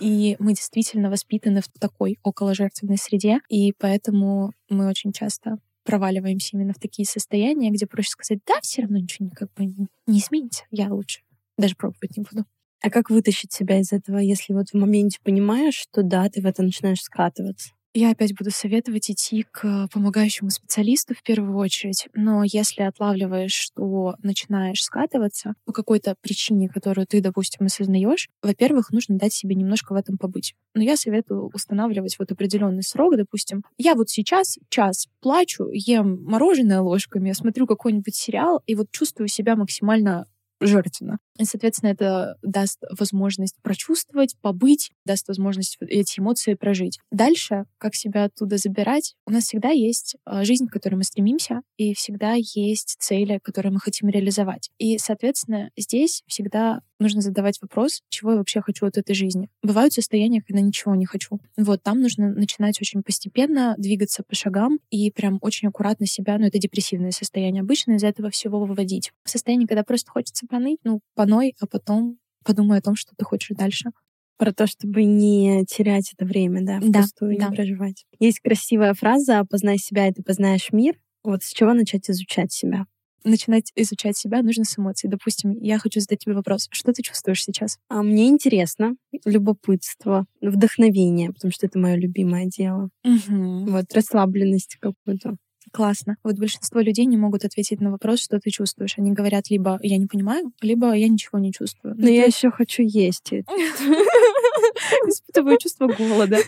И 0.00 0.36
мы 0.38 0.52
действительно 0.52 1.10
воспитаны 1.10 1.60
в 1.60 1.68
такой 1.68 2.18
околожертвенной 2.22 2.98
среде, 2.98 3.40
и 3.48 3.72
поэтому 3.78 4.52
мы 4.68 4.88
очень 4.88 5.12
часто 5.12 5.58
проваливаемся 5.84 6.56
именно 6.56 6.72
в 6.72 6.80
такие 6.80 7.06
состояния, 7.06 7.70
где 7.70 7.86
проще 7.86 8.10
сказать, 8.10 8.40
да, 8.46 8.60
все 8.60 8.82
равно 8.82 8.98
ничего 8.98 9.30
как 9.34 9.52
бы 9.54 9.64
не 9.64 10.18
изменится, 10.18 10.64
я 10.70 10.92
лучше 10.92 11.20
даже 11.56 11.76
пробовать 11.76 12.16
не 12.16 12.24
буду. 12.24 12.44
А 12.82 12.90
как 12.90 13.08
вытащить 13.10 13.52
себя 13.52 13.80
из 13.80 13.92
этого, 13.92 14.18
если 14.18 14.52
вот 14.52 14.70
в 14.70 14.74
моменте 14.74 15.18
понимаешь, 15.22 15.74
что 15.74 16.02
да, 16.02 16.28
ты 16.28 16.42
в 16.42 16.46
это 16.46 16.62
начинаешь 16.62 17.00
скатываться? 17.00 17.70
Я 17.98 18.10
опять 18.10 18.34
буду 18.36 18.50
советовать 18.50 19.10
идти 19.10 19.46
к 19.50 19.88
помогающему 19.90 20.50
специалисту 20.50 21.14
в 21.14 21.22
первую 21.22 21.56
очередь, 21.56 22.08
но 22.12 22.42
если 22.44 22.82
отлавливаешь, 22.82 23.54
что 23.54 24.16
начинаешь 24.22 24.84
скатываться 24.84 25.54
по 25.64 25.72
какой-то 25.72 26.14
причине, 26.20 26.68
которую 26.68 27.06
ты, 27.06 27.22
допустим, 27.22 27.64
осознаешь, 27.64 28.28
во-первых, 28.42 28.90
нужно 28.90 29.16
дать 29.16 29.32
себе 29.32 29.54
немножко 29.54 29.94
в 29.94 29.96
этом 29.96 30.18
побыть. 30.18 30.54
Но 30.74 30.82
я 30.82 30.98
советую 30.98 31.48
устанавливать 31.54 32.18
вот 32.18 32.30
определенный 32.30 32.82
срок, 32.82 33.16
допустим, 33.16 33.64
я 33.78 33.94
вот 33.94 34.10
сейчас 34.10 34.58
час 34.68 35.06
плачу, 35.22 35.70
ем 35.72 36.22
мороженое 36.22 36.82
ложками, 36.82 37.32
смотрю 37.32 37.66
какой-нибудь 37.66 38.14
сериал 38.14 38.62
и 38.66 38.74
вот 38.74 38.90
чувствую 38.90 39.28
себя 39.28 39.56
максимально 39.56 40.26
жертвенно. 40.60 41.18
И, 41.38 41.44
соответственно, 41.44 41.90
это 41.90 42.36
даст 42.42 42.82
возможность 42.98 43.56
прочувствовать, 43.62 44.36
побыть, 44.40 44.90
даст 45.04 45.28
возможность 45.28 45.76
эти 45.80 46.20
эмоции 46.20 46.54
прожить. 46.54 46.98
Дальше, 47.10 47.64
как 47.78 47.94
себя 47.94 48.24
оттуда 48.24 48.56
забирать, 48.56 49.14
у 49.26 49.32
нас 49.32 49.44
всегда 49.44 49.70
есть 49.70 50.16
а, 50.24 50.44
жизнь, 50.44 50.66
к 50.66 50.72
которой 50.72 50.96
мы 50.96 51.04
стремимся, 51.04 51.62
и 51.76 51.94
всегда 51.94 52.34
есть 52.34 52.96
цели, 52.98 53.38
которые 53.42 53.72
мы 53.72 53.80
хотим 53.80 54.08
реализовать. 54.08 54.70
И, 54.78 54.98
соответственно, 54.98 55.70
здесь 55.76 56.22
всегда 56.26 56.80
нужно 56.98 57.20
задавать 57.20 57.60
вопрос, 57.60 58.02
чего 58.08 58.32
я 58.32 58.38
вообще 58.38 58.60
хочу 58.60 58.86
от 58.86 58.96
этой 58.96 59.14
жизни. 59.14 59.48
Бывают 59.62 59.92
состояния, 59.92 60.42
когда 60.42 60.60
ничего 60.60 60.94
не 60.94 61.06
хочу. 61.06 61.40
Вот 61.56 61.82
там 61.82 62.00
нужно 62.00 62.32
начинать 62.32 62.80
очень 62.80 63.02
постепенно 63.02 63.74
двигаться 63.78 64.22
по 64.22 64.34
шагам 64.34 64.78
и 64.90 65.10
прям 65.10 65.38
очень 65.40 65.68
аккуратно 65.68 66.06
себя, 66.06 66.38
ну 66.38 66.46
это 66.46 66.58
депрессивное 66.58 67.10
состояние 67.10 67.62
обычно, 67.62 67.92
из 67.92 68.04
этого 68.04 68.30
всего 68.30 68.64
выводить. 68.64 69.12
В 69.24 69.30
состоянии, 69.30 69.66
когда 69.66 69.84
просто 69.84 70.10
хочется 70.10 70.46
поныть, 70.46 70.78
ну, 70.84 71.00
поной, 71.14 71.54
а 71.60 71.66
потом 71.66 72.18
подумай 72.44 72.78
о 72.78 72.82
том, 72.82 72.94
что 72.94 73.14
ты 73.16 73.24
хочешь 73.24 73.56
дальше. 73.56 73.90
Про 74.38 74.52
то, 74.52 74.66
чтобы 74.66 75.04
не 75.04 75.64
терять 75.64 76.12
это 76.12 76.26
время, 76.26 76.64
да, 76.64 76.78
да, 76.82 77.00
пустую, 77.00 77.38
да. 77.38 77.48
не 77.48 77.56
проживать. 77.56 78.04
Есть 78.18 78.40
красивая 78.40 78.92
фраза 78.92 79.44
«Познай 79.48 79.78
себя, 79.78 80.08
и 80.08 80.12
ты 80.12 80.22
познаешь 80.22 80.72
мир». 80.72 80.98
Вот 81.24 81.42
с 81.42 81.52
чего 81.52 81.72
начать 81.72 82.08
изучать 82.10 82.52
себя? 82.52 82.86
Начинать 83.26 83.72
изучать 83.74 84.16
себя 84.16 84.42
нужно 84.42 84.64
с 84.64 84.78
эмоций. 84.78 85.10
Допустим, 85.10 85.52
я 85.60 85.78
хочу 85.78 86.00
задать 86.00 86.20
тебе 86.20 86.34
вопрос. 86.34 86.68
Что 86.70 86.92
ты 86.92 87.02
чувствуешь 87.02 87.44
сейчас? 87.44 87.78
А 87.88 88.02
мне 88.02 88.28
интересно, 88.28 88.96
любопытство, 89.24 90.26
вдохновение, 90.40 91.32
потому 91.32 91.52
что 91.52 91.66
это 91.66 91.78
мое 91.78 91.96
любимое 91.96 92.46
дело. 92.46 92.90
Угу. 93.04 93.70
Вот, 93.70 93.92
расслабленность 93.92 94.76
какую-то. 94.80 95.36
Классно. 95.72 96.16
Вот 96.22 96.36
большинство 96.36 96.80
людей 96.80 97.06
не 97.06 97.16
могут 97.16 97.44
ответить 97.44 97.80
на 97.80 97.90
вопрос, 97.90 98.20
что 98.20 98.38
ты 98.38 98.50
чувствуешь. 98.50 98.94
Они 98.96 99.12
говорят 99.12 99.50
либо 99.50 99.78
я 99.82 99.98
не 99.98 100.06
понимаю, 100.06 100.52
либо 100.60 100.92
я 100.92 101.08
ничего 101.08 101.38
не 101.38 101.52
чувствую. 101.52 101.94
Но 101.96 102.02
ну, 102.02 102.08
я 102.08 102.24
еще 102.24 102.50
хочу 102.50 102.82
есть. 102.82 103.32
Испытываю 105.06 105.58
чувство 105.58 105.88
голода. 105.88 106.38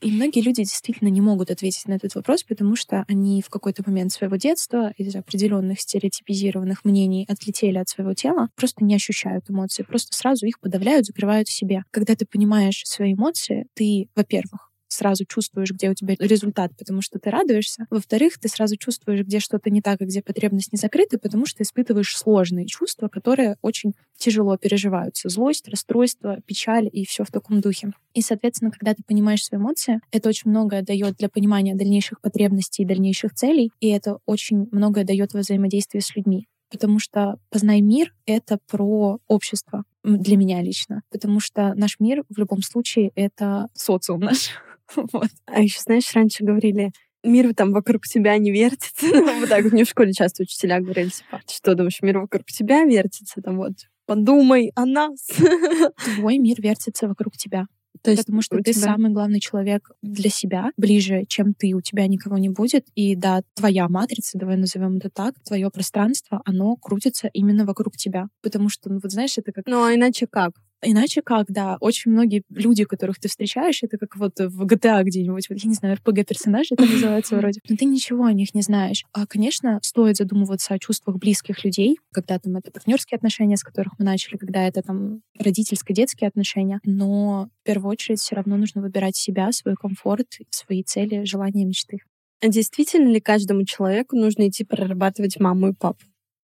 И 0.00 0.10
многие 0.10 0.40
люди 0.40 0.62
действительно 0.62 1.08
не 1.08 1.20
могут 1.20 1.50
ответить 1.50 1.86
на 1.86 1.94
этот 1.94 2.14
вопрос, 2.14 2.44
потому 2.44 2.76
что 2.76 3.04
они 3.08 3.42
в 3.42 3.50
какой-то 3.50 3.82
момент 3.86 4.12
своего 4.12 4.36
детства 4.36 4.92
из 4.96 5.14
определенных 5.14 5.80
стереотипизированных 5.80 6.84
мнений 6.84 7.26
отлетели 7.28 7.78
от 7.78 7.88
своего 7.88 8.14
тела, 8.14 8.48
просто 8.56 8.84
не 8.84 8.94
ощущают 8.94 9.50
эмоции, 9.50 9.82
просто 9.82 10.16
сразу 10.16 10.46
их 10.46 10.60
подавляют, 10.60 11.06
закрывают 11.06 11.48
в 11.48 11.52
себе. 11.52 11.84
Когда 11.90 12.14
ты 12.14 12.26
понимаешь 12.26 12.82
свои 12.84 13.14
эмоции, 13.14 13.66
ты, 13.74 14.08
во-первых, 14.14 14.71
сразу 14.92 15.24
чувствуешь, 15.24 15.72
где 15.72 15.90
у 15.90 15.94
тебя 15.94 16.14
результат, 16.18 16.72
потому 16.76 17.02
что 17.02 17.18
ты 17.18 17.30
радуешься. 17.30 17.86
Во-вторых, 17.90 18.38
ты 18.38 18.48
сразу 18.48 18.76
чувствуешь, 18.76 19.24
где 19.24 19.40
что-то 19.40 19.70
не 19.70 19.82
так, 19.82 20.00
и 20.00 20.04
где 20.04 20.22
потребность 20.22 20.72
не 20.72 20.78
закрыта, 20.78 21.18
потому 21.18 21.46
что 21.46 21.62
испытываешь 21.62 22.16
сложные 22.16 22.66
чувства, 22.66 23.08
которые 23.08 23.56
очень 23.62 23.94
тяжело 24.16 24.56
переживаются. 24.56 25.28
Злость, 25.28 25.68
расстройство, 25.68 26.38
печаль 26.46 26.88
и 26.92 27.04
все 27.06 27.24
в 27.24 27.30
таком 27.30 27.60
духе. 27.60 27.92
И, 28.14 28.22
соответственно, 28.22 28.70
когда 28.70 28.94
ты 28.94 29.02
понимаешь 29.02 29.44
свои 29.44 29.60
эмоции, 29.60 30.00
это 30.10 30.28
очень 30.28 30.50
многое 30.50 30.82
дает 30.82 31.16
для 31.16 31.28
понимания 31.28 31.74
дальнейших 31.74 32.20
потребностей 32.20 32.82
и 32.82 32.86
дальнейших 32.86 33.34
целей, 33.34 33.72
и 33.80 33.88
это 33.88 34.18
очень 34.26 34.68
многое 34.70 35.04
дает 35.04 35.32
во 35.32 35.42
с 35.42 36.16
людьми 36.16 36.46
потому 36.72 36.98
что 36.98 37.36
«Познай 37.50 37.82
мир»— 37.82 38.14
это 38.26 38.58
про 38.66 39.18
общество 39.28 39.84
для 40.02 40.36
меня 40.36 40.62
лично, 40.62 41.02
потому 41.10 41.38
что 41.38 41.74
наш 41.74 42.00
мир 42.00 42.24
в 42.30 42.38
любом 42.38 42.62
случае— 42.62 43.12
это 43.14 43.68
социум 43.74 44.20
наш. 44.20 44.50
Вот. 45.12 45.28
А 45.46 45.60
еще, 45.60 45.80
знаешь, 45.80 46.12
раньше 46.14 46.44
говорили, 46.44 46.92
мир 47.24 47.54
там 47.54 47.72
вокруг 47.72 48.04
тебя 48.04 48.36
не 48.38 48.50
вертится. 48.50 49.06
вот 49.40 49.48
так 49.48 49.64
вот 49.64 49.72
мне 49.72 49.84
в 49.84 49.88
школе 49.88 50.12
часто 50.12 50.42
учителя 50.42 50.80
говорили, 50.80 51.08
типа, 51.08 51.40
что 51.48 51.74
думаешь, 51.74 52.02
мир 52.02 52.18
вокруг 52.18 52.46
тебя 52.46 52.84
вертится? 52.84 53.40
Там 53.42 53.56
вот, 53.56 53.72
подумай 54.06 54.72
о 54.74 54.86
нас. 54.86 55.28
Твой 56.16 56.38
мир 56.38 56.60
вертится 56.60 57.08
вокруг 57.08 57.36
тебя. 57.36 57.66
То 58.02 58.10
есть 58.10 58.24
Потому 58.24 58.42
что 58.42 58.56
ты 58.56 58.72
тебя... 58.72 58.82
самый 58.82 59.12
главный 59.12 59.38
человек 59.38 59.90
для 60.02 60.28
себя, 60.28 60.70
ближе, 60.76 61.24
чем 61.28 61.54
ты, 61.54 61.72
у 61.74 61.80
тебя 61.80 62.06
никого 62.08 62.36
не 62.36 62.48
будет. 62.48 62.86
И 62.96 63.14
да, 63.14 63.42
твоя 63.54 63.88
матрица, 63.88 64.38
давай 64.38 64.56
назовем 64.56 64.96
это 64.96 65.08
так, 65.08 65.34
твое 65.44 65.70
пространство, 65.70 66.42
оно 66.44 66.74
крутится 66.76 67.28
именно 67.32 67.64
вокруг 67.64 67.96
тебя. 67.96 68.26
Потому 68.42 68.70
что, 68.70 68.90
ну 68.90 68.98
вот 69.00 69.12
знаешь, 69.12 69.38
это 69.38 69.52
как... 69.52 69.66
Ну 69.66 69.84
а 69.84 69.94
иначе 69.94 70.26
как? 70.26 70.54
Иначе 70.84 71.22
как, 71.22 71.46
да. 71.48 71.76
Очень 71.80 72.10
многие 72.10 72.42
люди, 72.50 72.84
которых 72.84 73.20
ты 73.20 73.28
встречаешь, 73.28 73.82
это 73.82 73.98
как 73.98 74.16
вот 74.16 74.32
в 74.38 74.64
GTA 74.64 75.04
где-нибудь, 75.04 75.48
вот, 75.48 75.58
я 75.62 75.68
не 75.68 75.74
знаю, 75.74 75.96
RPG-персонажи 75.96 76.74
это 76.74 76.84
называется 76.84 77.36
вроде. 77.36 77.60
Но 77.68 77.76
ты 77.76 77.84
ничего 77.84 78.24
о 78.24 78.32
них 78.32 78.52
не 78.54 78.62
знаешь. 78.62 79.04
А, 79.12 79.26
конечно, 79.26 79.78
стоит 79.82 80.16
задумываться 80.16 80.74
о 80.74 80.78
чувствах 80.78 81.18
близких 81.18 81.64
людей, 81.64 81.98
когда 82.12 82.38
там 82.38 82.56
это 82.56 82.72
партнерские 82.72 83.16
отношения, 83.16 83.56
с 83.56 83.62
которых 83.62 83.92
мы 83.98 84.04
начали, 84.04 84.36
когда 84.36 84.66
это 84.66 84.82
там 84.82 85.20
родительско-детские 85.38 86.26
отношения. 86.28 86.80
Но 86.84 87.48
в 87.62 87.64
первую 87.64 87.92
очередь 87.92 88.18
все 88.18 88.34
равно 88.34 88.56
нужно 88.56 88.82
выбирать 88.82 89.16
себя, 89.16 89.52
свой 89.52 89.76
комфорт, 89.76 90.26
свои 90.50 90.82
цели, 90.82 91.24
желания, 91.24 91.64
мечты. 91.64 91.98
А 92.40 92.48
действительно 92.48 93.08
ли 93.08 93.20
каждому 93.20 93.64
человеку 93.64 94.16
нужно 94.16 94.48
идти 94.48 94.64
прорабатывать 94.64 95.38
маму 95.38 95.68
и 95.68 95.72
папу? 95.72 96.00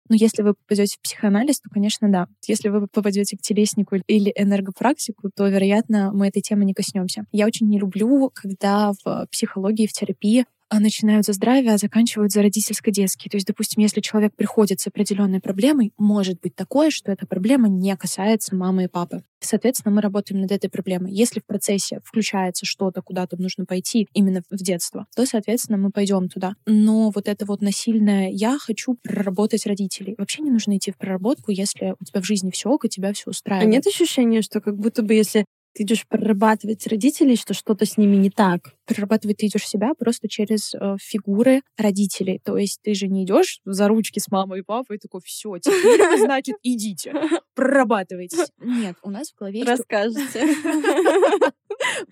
Но 0.09 0.15
если 0.15 0.43
вы 0.43 0.53
попадете 0.53 0.97
в 0.97 1.01
психоанализ, 1.01 1.59
то, 1.59 1.69
конечно, 1.69 2.09
да. 2.11 2.27
Если 2.47 2.69
вы 2.69 2.87
попадете 2.87 3.37
к 3.37 3.41
телеснику 3.41 3.95
или 4.07 4.31
энергопрактику, 4.35 5.29
то, 5.35 5.47
вероятно, 5.47 6.11
мы 6.13 6.27
этой 6.27 6.41
темы 6.41 6.65
не 6.65 6.73
коснемся. 6.73 7.25
Я 7.31 7.45
очень 7.45 7.67
не 7.67 7.79
люблю, 7.79 8.31
когда 8.33 8.93
в 9.03 9.27
психологии, 9.31 9.87
в 9.87 9.93
терапии 9.93 10.45
начинают 10.71 11.25
за 11.25 11.33
здравие, 11.33 11.73
а 11.73 11.77
заканчивают 11.77 12.31
за 12.31 12.41
родительско-детский. 12.41 13.29
То 13.29 13.37
есть, 13.37 13.47
допустим, 13.47 13.81
если 13.81 14.01
человек 14.01 14.35
приходит 14.35 14.79
с 14.79 14.87
определенной 14.87 15.39
проблемой, 15.39 15.93
может 15.97 16.39
быть 16.41 16.55
такое, 16.55 16.89
что 16.89 17.11
эта 17.11 17.25
проблема 17.25 17.67
не 17.67 17.95
касается 17.95 18.55
мамы 18.55 18.85
и 18.85 18.87
папы. 18.87 19.23
Соответственно, 19.39 19.95
мы 19.95 20.01
работаем 20.01 20.41
над 20.41 20.51
этой 20.51 20.69
проблемой. 20.69 21.13
Если 21.13 21.39
в 21.39 21.45
процессе 21.45 22.01
включается 22.03 22.65
что-то, 22.65 23.01
куда-то 23.01 23.37
нужно 23.37 23.65
пойти 23.65 24.07
именно 24.13 24.41
в 24.49 24.57
детство, 24.57 25.05
то, 25.15 25.25
соответственно, 25.25 25.77
мы 25.77 25.91
пойдем 25.91 26.27
туда. 26.27 26.55
Но 26.65 27.11
вот 27.11 27.27
это 27.27 27.45
вот 27.45 27.61
насильное 27.61 28.29
«я 28.29 28.57
хочу 28.59 28.95
проработать 28.95 29.65
родителей». 29.67 30.15
Вообще 30.17 30.41
не 30.41 30.49
нужно 30.49 30.77
идти 30.77 30.91
в 30.91 30.97
проработку, 30.97 31.51
если 31.51 31.95
у 31.99 32.03
тебя 32.03 32.21
в 32.21 32.25
жизни 32.25 32.51
все 32.51 32.69
ок, 32.69 32.85
и 32.85 32.89
тебя 32.89 33.13
все 33.13 33.29
устраивает. 33.29 33.67
А 33.67 33.71
нет 33.71 33.85
ощущения, 33.85 34.41
что 34.41 34.59
как 34.59 34.77
будто 34.77 35.03
бы 35.03 35.13
если 35.13 35.45
ты 35.77 35.83
идешь 35.83 36.07
прорабатывать 36.07 36.87
родителей, 36.87 37.35
что 37.35 37.53
что-то 37.53 37.85
с 37.85 37.97
ними 37.97 38.15
не 38.15 38.31
так. 38.31 38.73
Прорабатывать 38.85 39.37
ты 39.37 39.45
идешь 39.45 39.67
себя 39.67 39.93
просто 39.93 40.27
через 40.27 40.73
э, 40.73 40.95
фигуры 40.99 41.61
родителей. 41.77 42.41
То 42.43 42.57
есть 42.57 42.79
ты 42.81 42.95
же 42.95 43.07
не 43.07 43.25
идешь 43.25 43.59
за 43.63 43.87
ручки 43.87 44.17
с 44.17 44.27
мамой 44.29 44.61
и 44.61 44.63
папой 44.63 44.95
и 44.95 44.99
такой, 44.99 45.21
все, 45.23 45.59
теперь 45.59 46.17
значит 46.17 46.55
идите, 46.63 47.13
прорабатывайте. 47.53 48.37
Нет, 48.59 48.95
у 49.03 49.11
нас 49.11 49.29
в 49.29 49.35
голове 49.37 49.63
Расскажете. 49.63 50.47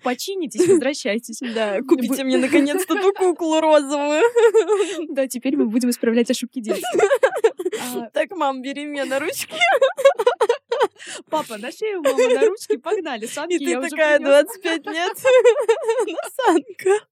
Починитесь, 0.04 0.68
возвращайтесь. 0.68 1.40
Да, 1.52 1.80
купите 1.82 2.22
мне 2.22 2.38
наконец-то 2.38 2.94
ту 2.94 3.12
куклу 3.14 3.60
розовую. 3.60 4.22
Да, 5.08 5.26
теперь 5.26 5.56
мы 5.56 5.66
будем 5.66 5.90
исправлять 5.90 6.30
ошибки 6.30 6.60
детства. 6.60 7.00
А, 7.80 8.10
так, 8.10 8.30
мам, 8.30 8.62
бери 8.62 8.84
меня 8.84 9.06
на 9.06 9.18
ручки. 9.18 9.56
Папа, 11.30 11.58
на 11.58 11.70
шею 11.70 12.02
мама 12.02 12.34
на 12.34 12.46
ручки, 12.46 12.76
погнали, 12.76 13.26
санки 13.32 13.54
И 13.54 13.58
ты 13.58 13.80
такая, 13.80 14.18
принёс. 14.18 14.44
25 14.46 14.86
лет, 14.86 15.16
на 16.06 16.44
санках. 16.44 17.08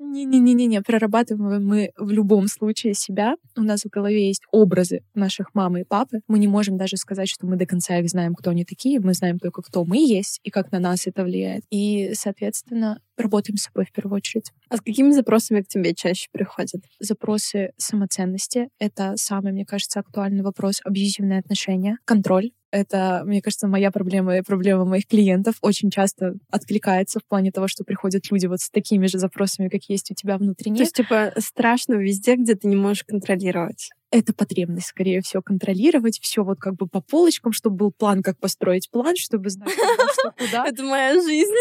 Не-не-не-не, 0.00 0.82
прорабатываем 0.82 1.64
мы 1.64 1.92
в 1.96 2.10
любом 2.10 2.48
случае 2.48 2.94
себя. 2.94 3.36
У 3.56 3.62
нас 3.62 3.82
в 3.82 3.88
голове 3.88 4.26
есть 4.26 4.42
образы 4.50 5.02
наших 5.14 5.54
мамы 5.54 5.82
и 5.82 5.84
папы. 5.84 6.20
Мы 6.26 6.38
не 6.38 6.48
можем 6.48 6.76
даже 6.76 6.96
сказать, 6.96 7.28
что 7.28 7.46
мы 7.46 7.56
до 7.56 7.64
конца 7.64 7.98
их 7.98 8.08
знаем, 8.08 8.34
кто 8.34 8.50
они 8.50 8.64
такие. 8.64 9.00
Мы 9.00 9.14
знаем 9.14 9.38
только, 9.38 9.62
кто 9.62 9.84
мы 9.84 9.98
есть 9.98 10.40
и 10.42 10.50
как 10.50 10.72
на 10.72 10.80
нас 10.80 11.06
это 11.06 11.22
влияет. 11.22 11.62
И, 11.70 12.12
соответственно, 12.14 13.00
работаем 13.16 13.56
с 13.56 13.62
собой 13.62 13.84
в 13.84 13.92
первую 13.92 14.16
очередь. 14.16 14.52
А 14.68 14.76
с 14.76 14.80
какими 14.80 15.10
запросами 15.10 15.60
к 15.60 15.68
тебе 15.68 15.94
чаще 15.94 16.28
приходят? 16.32 16.82
Запросы 17.00 17.72
самоценности— 17.76 18.68
это 18.78 19.14
самый, 19.16 19.52
мне 19.52 19.64
кажется, 19.64 20.00
актуальный 20.00 20.42
вопрос. 20.42 20.80
Абьюзивные 20.84 21.38
отношения, 21.38 21.98
контроль. 22.04 22.50
Это, 22.70 23.22
мне 23.24 23.40
кажется, 23.40 23.68
моя 23.68 23.92
проблема 23.92 24.36
и 24.36 24.42
проблема 24.42 24.84
моих 24.84 25.06
клиентов 25.06 25.54
очень 25.60 25.90
часто 25.90 26.34
откликается 26.50 27.20
в 27.20 27.24
плане 27.24 27.52
того, 27.52 27.68
что 27.68 27.84
приходят 27.84 28.28
люди 28.32 28.46
вот 28.46 28.60
с 28.60 28.68
такими 28.68 29.06
же 29.06 29.18
запросами, 29.18 29.68
как 29.68 29.82
есть 29.84 30.10
у 30.10 30.14
тебя 30.14 30.36
внутренне. 30.38 30.78
То 30.78 30.82
есть, 30.82 30.96
типа, 30.96 31.34
страшно 31.38 31.94
везде, 31.94 32.34
где 32.34 32.56
ты 32.56 32.66
не 32.66 32.74
можешь 32.74 33.04
контролировать. 33.04 33.90
Это 34.10 34.32
потребность, 34.32 34.86
скорее 34.86 35.20
всего, 35.22 35.42
контролировать 35.42 36.20
все 36.20 36.44
вот 36.44 36.60
как 36.60 36.76
бы 36.76 36.86
по 36.86 37.00
полочкам, 37.00 37.52
чтобы 37.52 37.76
был 37.76 37.92
план, 37.92 38.22
как 38.22 38.38
построить 38.38 38.90
план, 38.90 39.16
чтобы 39.16 39.50
знать, 39.50 39.72
что 39.72 40.32
куда. 40.38 40.66
Это 40.66 40.82
моя 40.84 41.14
жизнь. 41.14 41.52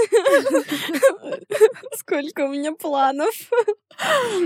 Сколько 1.98 2.48
у 2.48 2.54
меня 2.54 2.74
планов. 2.74 3.34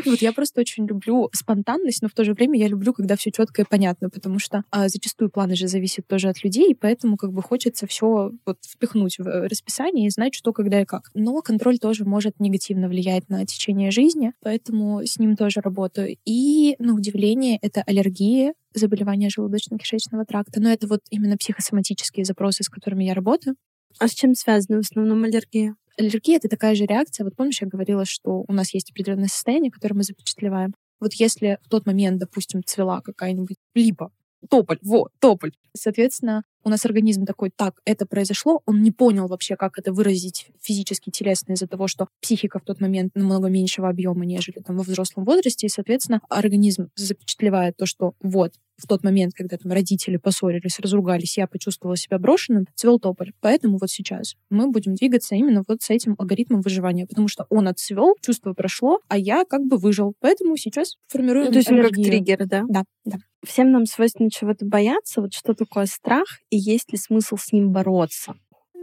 Вот 0.05 0.21
я 0.21 0.33
просто 0.33 0.61
очень 0.61 0.85
люблю 0.87 1.29
спонтанность, 1.33 2.01
но 2.01 2.09
в 2.09 2.13
то 2.13 2.23
же 2.23 2.33
время 2.33 2.59
я 2.59 2.67
люблю, 2.67 2.93
когда 2.93 3.15
все 3.15 3.31
четко 3.31 3.61
и 3.61 3.65
понятно, 3.65 4.09
потому 4.09 4.39
что 4.39 4.63
а, 4.71 4.89
зачастую 4.89 5.29
планы 5.29 5.55
же 5.55 5.67
зависят 5.67 6.07
тоже 6.07 6.29
от 6.29 6.43
людей, 6.43 6.71
и 6.71 6.75
поэтому 6.75 7.17
как 7.17 7.31
бы 7.31 7.41
хочется 7.41 7.87
все 7.87 8.31
вот 8.45 8.57
впихнуть 8.65 9.19
в 9.19 9.27
э, 9.27 9.47
расписание 9.47 10.07
и 10.07 10.09
знать, 10.09 10.33
что, 10.33 10.53
когда 10.53 10.81
и 10.81 10.85
как. 10.85 11.09
Но 11.13 11.41
контроль 11.41 11.79
тоже 11.79 12.05
может 12.05 12.39
негативно 12.39 12.87
влиять 12.87 13.29
на 13.29 13.45
течение 13.45 13.91
жизни, 13.91 14.33
поэтому 14.41 15.01
с 15.05 15.17
ним 15.17 15.35
тоже 15.35 15.61
работаю. 15.61 16.17
И, 16.25 16.75
на 16.79 16.93
удивление, 16.93 17.57
это 17.61 17.83
аллергия, 17.97 18.53
заболевания 18.73 19.29
желудочно-кишечного 19.29 20.25
тракта. 20.25 20.61
Но 20.61 20.69
это 20.69 20.87
вот 20.87 21.01
именно 21.09 21.37
психосоматические 21.37 22.25
запросы, 22.25 22.63
с 22.63 22.69
которыми 22.69 23.03
я 23.03 23.13
работаю. 23.13 23.55
А 23.99 24.07
с 24.07 24.13
чем 24.13 24.35
связана 24.35 24.77
в 24.77 24.85
основном 24.85 25.23
аллергия? 25.23 25.75
Аллергия— 25.97 26.37
это 26.37 26.47
такая 26.47 26.75
же 26.75 26.85
реакция. 26.85 27.23
Вот 27.23 27.35
помнишь, 27.35 27.61
я 27.61 27.67
говорила, 27.67 28.05
что 28.05 28.45
у 28.47 28.53
нас 28.53 28.73
есть 28.73 28.91
определенное 28.91 29.27
состояние, 29.27 29.71
которое 29.71 29.95
мы 29.95 30.03
запечатлеваем. 30.03 30.73
Вот 30.99 31.13
если 31.13 31.57
в 31.63 31.69
тот 31.69 31.85
момент, 31.85 32.19
допустим, 32.19 32.63
цвела 32.63 33.01
какая-нибудь 33.01 33.57
липа, 33.73 34.11
тополь, 34.49 34.79
вот, 34.81 35.11
тополь. 35.19 35.51
Соответственно, 35.75 36.43
у 36.63 36.69
нас 36.69 36.85
организм 36.85 37.25
такой, 37.25 37.49
так, 37.55 37.79
это 37.85 38.05
произошло, 38.05 38.61
он 38.65 38.81
не 38.81 38.91
понял 38.91 39.27
вообще, 39.27 39.55
как 39.55 39.77
это 39.77 39.93
выразить 39.93 40.47
физически, 40.61 41.09
телесно 41.09 41.53
из-за 41.53 41.67
того, 41.67 41.87
что 41.87 42.07
психика 42.21 42.59
в 42.59 42.63
тот 42.63 42.81
момент 42.81 43.11
намного 43.15 43.47
меньшего 43.47 43.87
объема, 43.87 44.25
нежели 44.25 44.59
там 44.59 44.75
во 44.75 44.83
взрослом 44.83 45.23
возрасте, 45.23 45.67
и, 45.67 45.69
соответственно, 45.69 46.19
организм 46.29 46.89
запечатлевает 46.95 47.77
то, 47.77 47.85
что 47.85 48.13
вот, 48.21 48.53
в 48.77 48.85
тот 48.85 49.03
момент, 49.03 49.33
когда 49.33 49.57
там 49.57 49.71
родители 49.71 50.17
поссорились, 50.17 50.79
разругались, 50.79 51.37
я 51.37 51.47
почувствовала 51.47 51.97
себя 51.97 52.19
брошенным, 52.19 52.65
цвел 52.75 52.99
тополь. 52.99 53.31
Поэтому 53.39 53.77
вот 53.79 53.89
сейчас 53.89 54.35
мы 54.49 54.69
будем 54.69 54.93
двигаться 54.93 55.35
именно 55.35 55.63
вот 55.67 55.81
с 55.81 55.89
этим 55.89 56.15
алгоритмом 56.17 56.61
выживания, 56.61 57.07
потому 57.07 57.27
что 57.27 57.45
он 57.49 57.67
отцвел, 57.67 58.15
чувство 58.21 58.53
прошло, 58.53 58.99
а 59.07 59.17
я 59.17 59.45
как 59.45 59.65
бы 59.65 59.77
выжил. 59.77 60.13
Поэтому 60.19 60.57
сейчас 60.57 60.95
формируем 61.07 61.47
Ну, 61.47 61.51
То 61.53 61.57
есть 61.57 61.71
он 61.71 61.77
как 61.77 61.93
аллергию. 61.93 62.05
триггер, 62.05 62.45
да? 62.45 62.63
Да, 62.67 62.83
да. 63.05 63.17
Всем 63.45 63.71
нам 63.71 63.85
свойственно 63.85 64.29
чего-то 64.29 64.65
бояться. 64.65 65.21
Вот 65.21 65.33
что 65.33 65.53
такое 65.53 65.85
страх 65.85 66.25
и 66.49 66.57
есть 66.57 66.91
ли 66.91 66.97
смысл 66.97 67.37
с 67.37 67.51
ним 67.51 67.71
бороться? 67.71 68.33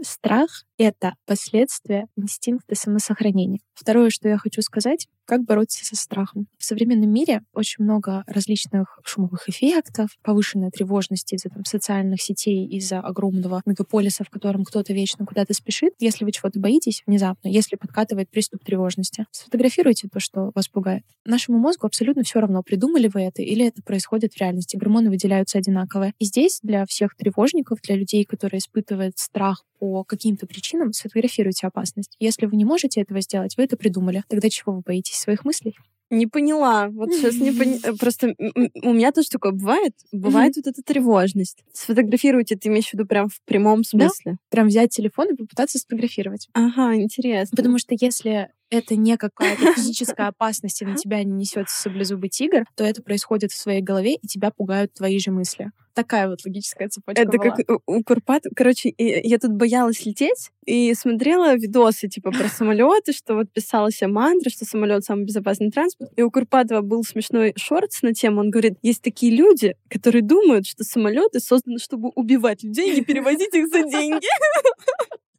Страх— 0.02 0.64
это 0.78 1.14
последствия 1.26 2.07
инстинкта 2.16 2.74
самосохранения. 2.74 3.61
Второе, 3.74 4.11
что 4.11 4.28
я 4.28 4.36
хочу 4.36 4.61
сказать, 4.61 5.09
как 5.25 5.45
бороться 5.45 5.85
со 5.85 5.97
страхом. 5.97 6.47
В 6.59 6.64
современном 6.64 7.11
мире 7.11 7.43
очень 7.53 7.85
много 7.85 8.25
различных 8.27 8.99
шумовых 9.05 9.49
эффектов, 9.49 10.11
повышенной 10.22 10.70
тревожности 10.70 11.35
из-за 11.35 11.51
там, 11.51 11.64
социальных 11.64 12.20
сетей, 12.22 12.66
из-за 12.66 13.01
огромного 13.01 13.62
мегаполиса, 13.66 14.25
в 14.25 14.31
котором 14.31 14.64
кто-то 14.64 14.93
вечно 14.93 15.27
куда-то 15.27 15.55
спешит. 15.55 15.95
Если 15.99 16.25
вы 16.25 16.33
чего-то 16.33 16.61
боитесь 16.61 17.03
внезапно, 17.07 17.49
если 17.49 17.77
подкатывает 17.77 18.31
приступ 18.31 18.64
тревожности, 18.64 19.27
сфотографируйте 19.31 20.09
то, 20.09 20.20
что 20.20 20.51
вас 20.55 20.68
пугает. 20.68 21.05
Нашему 21.25 21.59
мозгу 21.59 21.87
абсолютно 21.87 22.22
все 22.22 22.41
равно, 22.41 22.62
придумали 22.62 23.11
вы 23.12 23.22
это 23.22 23.43
или 23.43 23.66
это 23.66 23.83
происходит 23.83 24.35
в 24.35 24.41
реальности. 24.41 24.77
Гормоны 24.77 25.11
выделяются 25.11 25.59
одинаковые. 25.59 26.14
И 26.18 26.25
здесь 26.25 26.61
для 26.62 26.87
всех 26.87 27.16
тревожников, 27.16 27.81
для 27.83 27.97
людей, 27.97 28.25
которые 28.25 28.59
испытывают 28.59 29.18
страх 29.18 29.64
по 29.79 30.05
каким-то 30.05 30.47
причинам, 30.47 30.93
сфотографируйте 30.93 31.66
опасность. 31.66 32.16
Если 32.18 32.47
вы 32.47 32.57
не 32.57 32.64
можете 32.64 33.01
этого 33.01 33.20
сделать, 33.20 33.57
вы 33.57 33.64
это 33.64 33.77
придумали. 33.77 34.22
Тогда 34.29 34.49
чего 34.49 34.75
вы 34.75 34.81
боитесь? 34.81 35.14
Своих 35.17 35.45
мыслей? 35.45 35.77
Не 36.11 36.27
поняла. 36.27 36.89
Вот 36.91 37.12
сейчас 37.12 37.37
не 37.37 37.51
поняла. 37.51 37.97
Просто 38.01 38.35
у 38.39 38.93
меня 38.93 39.11
тоже 39.11 39.29
такое 39.31 39.53
бывает. 39.53 39.95
Бывает 40.12 40.55
вот 40.57 40.67
эта 40.67 40.83
тревожность. 40.83 41.65
Сфотографируйте, 41.73 42.57
ты 42.57 42.69
имеешь 42.69 42.89
в 42.89 42.93
виду 42.93 43.07
прям 43.07 43.29
в 43.29 43.41
прямом 43.45 43.85
смысле? 43.85 44.37
Прям 44.51 44.69
взять 44.69 44.91
телефон 44.91 45.31
и 45.33 45.37
попытаться 45.37 45.79
сфотографировать. 45.79 46.49
Ага, 46.53 46.95
интересно. 46.97 47.57
Потому 47.57 47.79
что 47.79 47.97
если 47.99 48.51
это 48.79 48.97
не 48.97 49.16
какая-то 49.16 49.72
физическая 49.75 50.29
опасность, 50.29 50.83
и 50.83 50.85
на 50.85 50.97
тебя 50.97 51.22
не 51.25 51.33
несется 51.33 51.83
саблезубый 51.83 52.29
тигр, 52.29 52.64
то 52.77 52.85
это 52.85 53.03
происходит 53.03 53.53
в 53.53 53.57
своей 53.57 53.83
голове, 53.83 54.14
и 54.14 54.27
тебя 54.27 54.51
пугают 54.51 54.93
твои 54.95 55.18
же 55.18 55.31
мысли. 55.31 55.70
Такая 55.95 56.29
вот 56.29 56.41
логическая 56.45 56.89
цепочка 56.89 57.22
Это 57.22 57.39
была. 57.39 57.51
как 57.51 57.81
у, 57.87 58.03
Курпат. 58.03 58.43
Короче, 58.57 58.93
я 58.99 59.39
тут 59.39 59.53
боялась 59.53 60.05
лететь 60.05 60.51
и 60.66 60.93
смотрела 60.95 61.55
видосы 61.55 62.09
типа 62.09 62.33
про 62.33 62.49
самолеты, 62.49 63.12
что 63.12 63.35
вот 63.35 63.53
писала 63.53 63.93
себе 63.93 64.09
мантра, 64.09 64.51
что 64.51 64.64
самолет 64.64 65.05
самый 65.05 65.25
безопасный 65.25 65.70
транспорт. 65.70 66.11
И 66.16 66.22
у 66.22 66.33
Курпатова 66.33 66.81
был 66.81 67.05
смешной 67.05 67.53
шортс 67.57 68.03
на 68.03 68.12
тему. 68.12 68.41
Он 68.41 68.51
говорит, 68.51 68.75
есть 68.83 69.03
такие 69.03 69.35
люди, 69.35 69.77
которые 69.89 70.22
думают, 70.22 70.66
что 70.66 70.83
самолеты 70.83 71.39
созданы, 71.39 71.79
чтобы 71.79 72.11
убивать 72.16 72.64
людей 72.64 72.93
и 72.93 72.97
не 72.97 73.05
перевозить 73.05 73.55
их 73.55 73.68
за 73.68 73.83
деньги. 73.89 74.27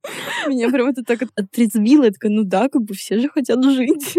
Меня 0.47 0.70
прям 0.70 0.88
это 0.88 1.03
так 1.03 1.22
от- 1.24 1.32
отрезвило. 1.36 2.03
Я 2.06 2.12
такая, 2.12 2.32
ну 2.32 2.43
да, 2.43 2.70
как 2.70 2.82
бы 2.84 2.93
все 2.93 3.20
же 3.20 3.30
хотят 3.30 3.64
жить. 3.64 4.16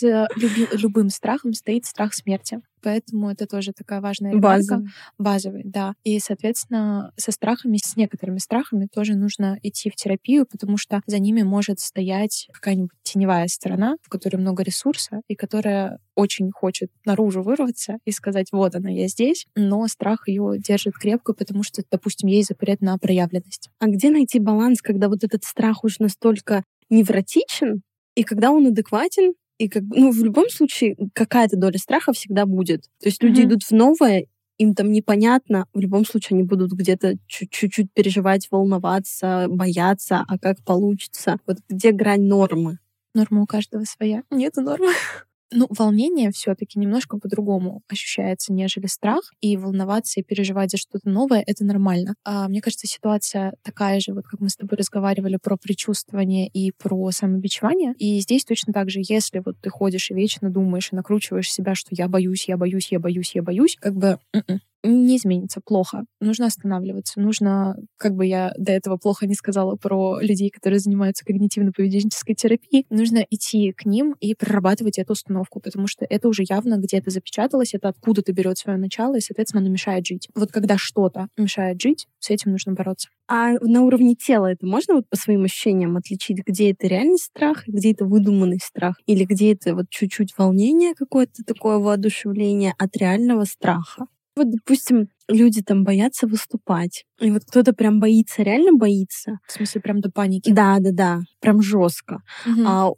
За 0.00 0.28
люби- 0.36 0.68
любым 0.72 1.08
страхом 1.10 1.52
стоит 1.54 1.86
страх 1.86 2.14
смерти. 2.14 2.60
Поэтому 2.82 3.30
это 3.30 3.46
тоже 3.46 3.72
такая 3.72 4.00
важная 4.00 4.32
ремарка. 4.32 4.76
База. 4.76 4.84
Базовый, 5.18 5.62
да. 5.64 5.94
И, 6.04 6.18
соответственно, 6.20 7.12
со 7.16 7.32
страхами, 7.32 7.78
с 7.82 7.96
некоторыми 7.96 8.38
страхами 8.38 8.88
тоже 8.92 9.14
нужно 9.14 9.58
идти 9.62 9.90
в 9.90 9.96
терапию, 9.96 10.46
потому 10.46 10.76
что 10.76 11.00
за 11.06 11.18
ними 11.18 11.42
может 11.42 11.80
стоять 11.80 12.48
какая-нибудь 12.52 12.90
теневая 13.02 13.48
сторона, 13.48 13.96
в 14.02 14.08
которой 14.08 14.36
много 14.36 14.62
ресурса, 14.62 15.20
и 15.28 15.34
которая 15.34 15.98
очень 16.14 16.50
хочет 16.50 16.90
наружу 17.04 17.42
вырваться 17.42 17.98
и 18.04 18.10
сказать, 18.10 18.48
вот 18.52 18.74
она, 18.74 18.90
я 18.90 19.06
здесь, 19.08 19.46
но 19.54 19.86
страх 19.86 20.26
ее 20.26 20.56
держит 20.58 20.94
крепко, 20.94 21.32
потому 21.32 21.62
что, 21.62 21.82
допустим, 21.90 22.28
ей 22.28 22.42
запрет 22.42 22.80
на 22.80 22.98
проявленность. 22.98 23.70
А 23.78 23.86
где 23.86 24.10
найти 24.10 24.40
баланс, 24.40 24.82
когда 24.82 25.08
вот 25.08 25.22
этот 25.22 25.44
страх 25.44 25.84
уже 25.84 25.96
настолько 26.00 26.64
невротичен, 26.90 27.82
и 28.14 28.24
когда 28.24 28.50
он 28.50 28.66
адекватен, 28.66 29.34
и 29.58 29.68
как 29.68 29.82
ну, 29.90 30.10
в 30.12 30.22
любом 30.24 30.48
случае 30.50 30.96
какая-то 31.14 31.56
доля 31.56 31.78
страха 31.78 32.12
всегда 32.12 32.46
будет. 32.46 32.82
То 33.00 33.08
есть 33.08 33.22
люди 33.22 33.40
Мгм. 33.42 33.48
идут 33.50 33.62
в 33.64 33.72
новое, 33.72 34.26
им 34.58 34.74
там 34.74 34.90
непонятно, 34.92 35.66
в 35.72 35.78
любом 35.80 36.04
случае 36.04 36.36
они 36.36 36.44
будут 36.44 36.72
где-то 36.72 37.14
чуть- 37.28 37.50
чуть-чуть 37.50 37.92
переживать, 37.92 38.48
волноваться, 38.50 39.46
бояться, 39.48 40.24
а 40.26 40.38
как 40.38 40.64
получится. 40.64 41.38
Вот 41.46 41.58
где 41.68 41.92
грань 41.92 42.22
нормы? 42.22 42.78
Норма 43.14 43.42
у 43.42 43.46
каждого 43.46 43.84
своя. 43.84 44.22
Нету 44.30 44.60
нормы. 44.62 44.92
Ну, 45.50 45.66
волнение 45.70 46.30
все-таки 46.30 46.78
немножко 46.78 47.18
по-другому 47.18 47.82
ощущается, 47.88 48.52
нежели 48.52 48.86
страх. 48.86 49.32
И 49.40 49.56
волноваться 49.56 50.20
и 50.20 50.22
переживать 50.22 50.70
за 50.70 50.76
что-то 50.76 51.08
новое— 51.08 51.42
это 51.46 51.64
нормально. 51.64 52.14
А, 52.24 52.48
мне 52.48 52.60
кажется, 52.60 52.86
ситуация 52.86 53.54
такая 53.62 53.98
же, 54.00 54.12
вот 54.12 54.24
как 54.26 54.40
мы 54.40 54.50
с 54.50 54.56
тобой 54.56 54.76
разговаривали 54.76 55.38
про 55.42 55.56
предчувствование 55.56 56.48
и 56.48 56.72
про 56.72 57.10
самобичевание. 57.12 57.94
И 57.98 58.20
здесь 58.20 58.44
точно 58.44 58.72
так 58.74 58.90
же, 58.90 59.00
если 59.02 59.40
вот 59.44 59.56
ты 59.60 59.70
ходишь 59.70 60.10
и 60.10 60.14
вечно 60.14 60.50
думаешь 60.50 60.90
и 60.92 60.96
накручиваешь 60.96 61.50
себя, 61.50 61.74
что 61.74 61.88
я 61.92 62.08
боюсь, 62.08 62.46
я 62.48 62.56
боюсь, 62.58 62.92
я 62.92 63.00
боюсь, 63.00 63.34
я 63.34 63.42
боюсь, 63.42 63.76
как 63.80 63.94
бы 63.94 64.18
м-м, 64.34 64.60
не 64.82 65.16
изменится, 65.16 65.60
плохо. 65.64 66.04
Нужно 66.20 66.46
останавливаться. 66.46 67.20
Нужно, 67.20 67.76
как 67.96 68.14
бы 68.14 68.26
я 68.26 68.52
до 68.58 68.72
этого 68.72 68.96
плохо 68.96 69.26
не 69.26 69.34
сказала 69.34 69.76
про 69.76 70.20
людей, 70.20 70.50
которые 70.50 70.78
занимаются 70.80 71.24
когнитивно-поведенческой 71.24 72.34
терапией, 72.34 72.86
нужно 72.90 73.24
идти 73.30 73.72
к 73.72 73.84
ним 73.84 74.14
и 74.20 74.34
прорабатывать 74.34 74.98
эту 74.98 75.12
установку, 75.12 75.60
потому 75.60 75.86
что 75.86 76.06
это 76.08 76.28
уже 76.28 76.44
явно 76.48 76.76
где-то 76.78 77.10
запечаталось, 77.10 77.74
это 77.74 77.88
откуда-то 77.88 78.32
берет 78.32 78.58
свое 78.58 78.78
начало, 78.78 79.16
и, 79.16 79.20
соответственно, 79.20 79.62
оно 79.62 79.70
мешает 79.70 80.06
жить. 80.06 80.28
Вот 80.34 80.52
когда 80.52 80.76
что-то 80.78 81.28
мешает 81.36 81.80
жить, 81.80 82.06
с 82.20 82.30
этим 82.30 82.52
нужно 82.52 82.72
бороться. 82.72 83.08
А 83.28 83.52
на 83.60 83.82
уровне 83.82 84.14
тела 84.14 84.46
это 84.52 84.66
можно 84.66 84.94
вот 84.94 85.08
по 85.08 85.16
своим 85.16 85.44
ощущениям 85.44 85.96
отличить, 85.96 86.38
где 86.46 86.70
это 86.72 86.86
реальный 86.86 87.18
страх, 87.18 87.64
где 87.66 87.92
это 87.92 88.04
выдуманный 88.06 88.58
страх, 88.62 88.96
или 89.06 89.24
где 89.24 89.52
это 89.52 89.74
вот 89.74 89.86
чуть-чуть 89.90 90.36
волнение 90.38 90.94
какое-то 90.94 91.42
такое 91.44 91.78
воодушевление 91.78 92.74
от 92.78 92.96
реального 92.96 93.44
страха? 93.44 94.06
Вот, 94.38 94.50
допустим, 94.50 95.08
люди 95.28 95.62
там 95.62 95.82
боятся 95.82 96.28
выступать. 96.28 97.04
И 97.20 97.28
вот 97.30 97.42
кто-то 97.44 97.72
прям 97.72 97.98
боится, 97.98 98.42
реально 98.42 98.72
боится. 98.72 99.40
В 99.48 99.52
смысле, 99.52 99.80
прям 99.80 100.00
до 100.00 100.12
паники? 100.12 100.52
Да, 100.52 100.78
да, 100.78 100.92
да. 100.92 101.20
Прям 101.40 101.60
жестко. 101.60 102.22
Угу. 102.46 102.62
А 102.64 102.90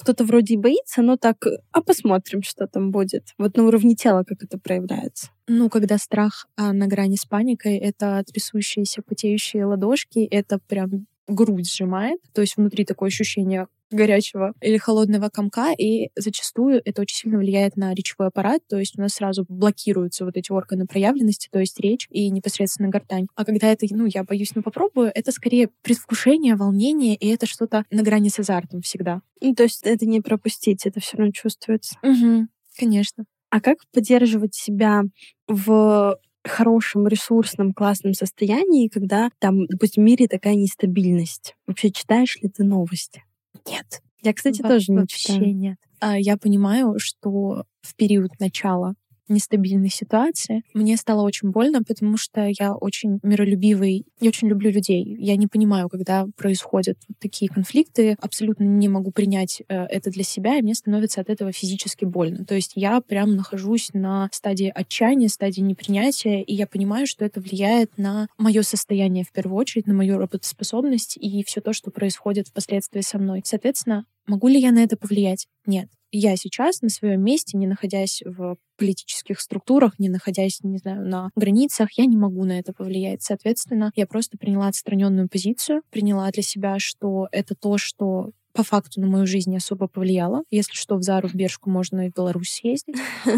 кто-то 0.00 0.24
вроде 0.24 0.54
и 0.54 0.56
боится, 0.56 1.02
но 1.02 1.18
так, 1.18 1.36
а 1.72 1.82
посмотрим, 1.82 2.42
что 2.42 2.66
там 2.66 2.90
будет. 2.90 3.24
Вот 3.36 3.58
на 3.58 3.64
уровне 3.64 3.94
тела 3.94 4.24
как 4.26 4.42
это 4.42 4.58
проявляется. 4.58 5.28
Ну, 5.48 5.68
когда 5.68 5.98
страх 5.98 6.46
а, 6.56 6.72
на 6.72 6.86
грани 6.86 7.16
с 7.16 7.26
паникой, 7.26 7.76
это 7.76 8.24
трясущиеся, 8.26 9.02
потеющие 9.02 9.66
ладошки, 9.66 10.20
это 10.20 10.58
прям 10.66 11.06
грудь 11.26 11.70
сжимает, 11.70 12.20
то 12.32 12.40
есть 12.40 12.56
внутри 12.56 12.84
такое 12.84 13.08
ощущение 13.08 13.66
горячего 13.90 14.52
или 14.60 14.78
холодного 14.78 15.28
комка, 15.28 15.72
и 15.72 16.08
зачастую 16.16 16.82
это 16.84 17.02
очень 17.02 17.16
сильно 17.16 17.38
влияет 17.38 17.76
на 17.76 17.94
речевой 17.94 18.28
аппарат, 18.28 18.60
то 18.68 18.78
есть 18.78 18.98
у 18.98 19.00
нас 19.00 19.12
сразу 19.14 19.44
блокируются 19.48 20.24
вот 20.24 20.36
эти 20.36 20.50
органы 20.50 20.86
проявленности, 20.86 21.48
то 21.50 21.60
есть 21.60 21.78
речь 21.78 22.08
и 22.10 22.30
непосредственно 22.30 22.88
гортань. 22.88 23.28
А 23.36 23.44
когда 23.44 23.68
это, 23.68 23.86
ну, 23.90 24.06
я 24.06 24.24
боюсь, 24.24 24.54
но 24.54 24.62
попробую, 24.62 25.12
это 25.14 25.30
скорее 25.30 25.68
предвкушение, 25.82 26.56
волнение, 26.56 27.14
и 27.14 27.28
это 27.28 27.46
что-то 27.46 27.84
на 27.90 28.02
грани 28.02 28.28
с 28.28 28.38
азартом 28.38 28.82
всегда. 28.82 29.20
Ну, 29.40 29.54
то 29.54 29.64
есть 29.64 29.84
это 29.84 30.04
не 30.06 30.20
пропустить, 30.20 30.84
это 30.86 31.00
все 31.00 31.16
равно 31.16 31.32
чувствуется. 31.32 31.96
Угу, 32.02 32.48
конечно. 32.78 33.24
А 33.50 33.60
как 33.60 33.78
поддерживать 33.92 34.54
себя 34.54 35.04
в 35.46 36.18
хорошем, 36.48 37.06
ресурсном, 37.06 37.72
классном 37.72 38.14
состоянии, 38.14 38.88
когда 38.88 39.30
там, 39.38 39.66
допустим, 39.66 40.02
в 40.02 40.06
мире 40.06 40.28
такая 40.28 40.54
нестабильность? 40.54 41.54
Вообще 41.66 41.90
читаешь 41.90 42.36
ли 42.40 42.48
ты 42.48 42.64
новости? 42.64 43.24
Нет. 43.68 44.02
Я, 44.22 44.32
кстати, 44.32 44.62
Во- 44.62 44.68
тоже 44.68 44.92
не 44.92 44.98
вообще 44.98 45.18
читаю. 45.34 45.56
нет. 45.56 45.78
А, 46.00 46.18
я 46.18 46.36
понимаю, 46.36 46.94
что 46.98 47.64
в 47.82 47.94
период 47.96 48.30
начала 48.40 48.94
нестабильной 49.28 49.90
ситуации. 49.90 50.62
Мне 50.74 50.96
стало 50.96 51.22
очень 51.22 51.50
больно, 51.50 51.82
потому 51.82 52.16
что 52.16 52.50
я 52.58 52.74
очень 52.74 53.18
миролюбивый, 53.22 54.04
я 54.20 54.28
очень 54.28 54.48
люблю 54.48 54.70
людей. 54.70 55.04
Я 55.18 55.36
не 55.36 55.46
понимаю, 55.46 55.88
когда 55.88 56.26
происходят 56.36 56.98
такие 57.18 57.48
конфликты, 57.48 58.16
абсолютно 58.20 58.64
не 58.64 58.88
могу 58.88 59.10
принять 59.10 59.62
э, 59.68 59.84
это 59.86 60.10
для 60.10 60.24
себя, 60.24 60.58
и 60.58 60.62
мне 60.62 60.74
становится 60.74 61.20
от 61.20 61.30
этого 61.30 61.52
физически 61.52 62.04
больно. 62.04 62.44
То 62.44 62.54
есть 62.54 62.72
я 62.74 63.00
прям 63.00 63.36
нахожусь 63.36 63.90
на 63.92 64.28
стадии 64.32 64.72
отчаяния, 64.74 65.28
стадии 65.28 65.60
непринятия, 65.60 66.42
и 66.42 66.54
я 66.54 66.66
понимаю, 66.66 67.06
что 67.06 67.24
это 67.24 67.40
влияет 67.40 67.96
на 67.98 68.28
мое 68.38 68.62
состояние 68.62 69.24
в 69.24 69.32
первую 69.32 69.56
очередь, 69.56 69.86
на 69.86 69.94
мою 69.94 70.18
работоспособность 70.18 71.16
и 71.16 71.44
все 71.44 71.60
то, 71.60 71.72
что 71.72 71.90
происходит 71.90 72.48
впоследствии 72.48 73.00
со 73.00 73.18
мной. 73.18 73.42
Соответственно, 73.44 74.06
могу 74.26 74.48
ли 74.48 74.60
я 74.60 74.72
на 74.72 74.82
это 74.82 74.96
повлиять? 74.96 75.46
Нет 75.66 75.88
я 76.18 76.36
сейчас 76.36 76.82
на 76.82 76.88
своем 76.88 77.22
месте, 77.22 77.56
не 77.56 77.66
находясь 77.66 78.22
в 78.24 78.56
политических 78.76 79.40
структурах, 79.40 79.98
не 79.98 80.08
находясь, 80.08 80.60
не 80.62 80.78
знаю, 80.78 81.06
на 81.06 81.30
границах, 81.36 81.92
я 81.92 82.06
не 82.06 82.16
могу 82.16 82.44
на 82.44 82.58
это 82.58 82.72
повлиять. 82.72 83.22
Соответственно, 83.22 83.90
я 83.96 84.06
просто 84.06 84.38
приняла 84.38 84.68
отстраненную 84.68 85.28
позицию, 85.28 85.82
приняла 85.90 86.30
для 86.30 86.42
себя, 86.42 86.78
что 86.78 87.28
это 87.32 87.54
то, 87.54 87.78
что 87.78 88.30
по 88.56 88.62
факту 88.62 89.00
на 89.00 89.06
мою 89.06 89.26
жизнь 89.26 89.50
не 89.50 89.58
особо 89.58 89.86
повлияло. 89.86 90.42
Если 90.50 90.72
что, 90.72 90.96
в 90.96 91.02
Зару, 91.02 91.28
в 91.28 91.34
Бершку 91.34 91.68
можно 91.68 92.06
и 92.06 92.10
в 92.10 92.14
Беларусь 92.14 92.50
съездить. 92.50 92.96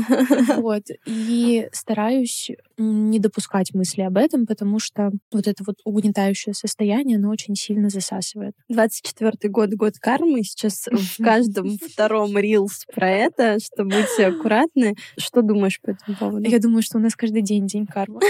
Вот. 0.59 0.85
И 1.07 1.69
стараюсь 1.73 2.51
не 2.77 3.19
допускать 3.19 3.75
мысли 3.75 4.03
об 4.03 4.17
этом, 4.17 4.47
потому 4.47 4.79
что 4.79 5.11
вот 5.33 5.47
это 5.47 5.65
вот 5.67 5.77
угнетающее 5.85 6.55
состояние, 6.55 7.19
оно 7.19 7.31
очень 7.31 7.55
сильно 7.55 7.89
засасывает. 7.89 8.55
24-й 8.71 9.49
год, 9.49 9.71
год 9.71 9.95
кармы. 9.99 10.43
Сейчас 10.43 10.87
в 10.91 11.23
каждом 11.23 11.79
втором 11.79 12.37
рилс 12.39 12.85
про 12.95 13.11
это, 13.11 13.59
что 13.61 13.85
будьте 13.85 14.27
аккуратны. 14.27 14.95
Что 15.17 15.43
думаешь 15.43 15.81
по 15.81 15.91
этому 15.91 16.17
поводу? 16.17 16.49
Я 16.49 16.59
думаю, 16.59 16.83
что 16.83 16.99
у 16.99 17.01
нас 17.01 17.15
каждый 17.17 17.43
день 17.43 17.67
день 17.67 17.87
кармы. 17.87 18.21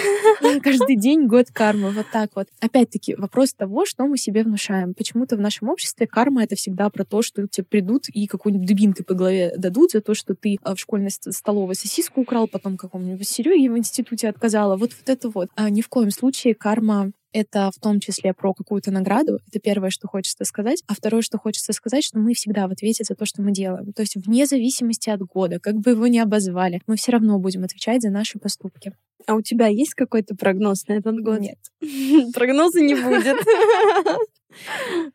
Каждый 0.62 0.96
день 0.96 1.26
год 1.26 1.46
кармы. 1.52 1.90
Вот 1.90 2.06
так 2.12 2.30
вот. 2.34 2.48
Опять-таки, 2.60 3.14
вопрос 3.14 3.52
того, 3.52 3.84
что 3.84 4.06
мы 4.06 4.16
себе 4.16 4.42
внушаем. 4.42 4.94
Почему-то 4.94 5.36
в 5.36 5.40
нашем 5.40 5.68
обществе 5.68 6.06
карма— 6.06 6.42
это 6.44 6.56
всегда 6.56 6.77
всегда 6.78 6.90
про 6.90 7.04
то, 7.04 7.22
что 7.22 7.46
тебе 7.48 7.64
придут 7.64 8.08
и 8.08 8.26
какую-нибудь 8.26 8.68
дубинкой 8.68 9.04
по 9.04 9.14
голове 9.14 9.52
дадут 9.56 9.90
за 9.92 10.00
то, 10.00 10.14
что 10.14 10.34
ты 10.34 10.58
а, 10.62 10.74
в 10.74 10.80
школьной 10.80 11.10
столовой 11.10 11.74
сосиску 11.74 12.20
украл, 12.20 12.46
потом 12.46 12.76
какому-нибудь 12.76 13.26
Сереге 13.26 13.70
в 13.70 13.76
институте 13.76 14.28
отказала. 14.28 14.76
Вот, 14.76 14.92
вот 14.92 15.08
это 15.08 15.28
вот. 15.28 15.48
А 15.56 15.70
ни 15.70 15.80
в 15.80 15.88
коем 15.88 16.10
случае 16.10 16.54
карма 16.54 17.12
это 17.32 17.70
в 17.74 17.80
том 17.80 18.00
числе 18.00 18.32
про 18.32 18.54
какую-то 18.54 18.90
награду. 18.90 19.38
Это 19.48 19.60
первое, 19.60 19.90
что 19.90 20.08
хочется 20.08 20.44
сказать. 20.44 20.82
А 20.86 20.94
второе, 20.94 21.20
что 21.20 21.36
хочется 21.38 21.72
сказать, 21.72 22.04
что 22.04 22.18
мы 22.18 22.32
всегда 22.32 22.66
в 22.68 22.70
ответе 22.70 23.04
за 23.04 23.14
то, 23.14 23.26
что 23.26 23.42
мы 23.42 23.52
делаем. 23.52 23.92
То 23.92 24.02
есть 24.02 24.16
вне 24.16 24.46
зависимости 24.46 25.10
от 25.10 25.20
года, 25.20 25.58
как 25.60 25.74
бы 25.74 25.90
его 25.90 26.06
ни 26.06 26.18
обозвали, 26.18 26.80
мы 26.86 26.96
все 26.96 27.12
равно 27.12 27.38
будем 27.38 27.64
отвечать 27.64 28.02
за 28.02 28.10
наши 28.10 28.38
поступки. 28.38 28.92
А 29.26 29.34
у 29.34 29.42
тебя 29.42 29.66
есть 29.66 29.94
какой-то 29.94 30.36
прогноз 30.36 30.86
на 30.86 30.94
этот 30.94 31.20
год? 31.20 31.40
Нет. 31.40 31.58
Прогноза 32.34 32.80
не 32.80 32.94
будет. 32.94 33.36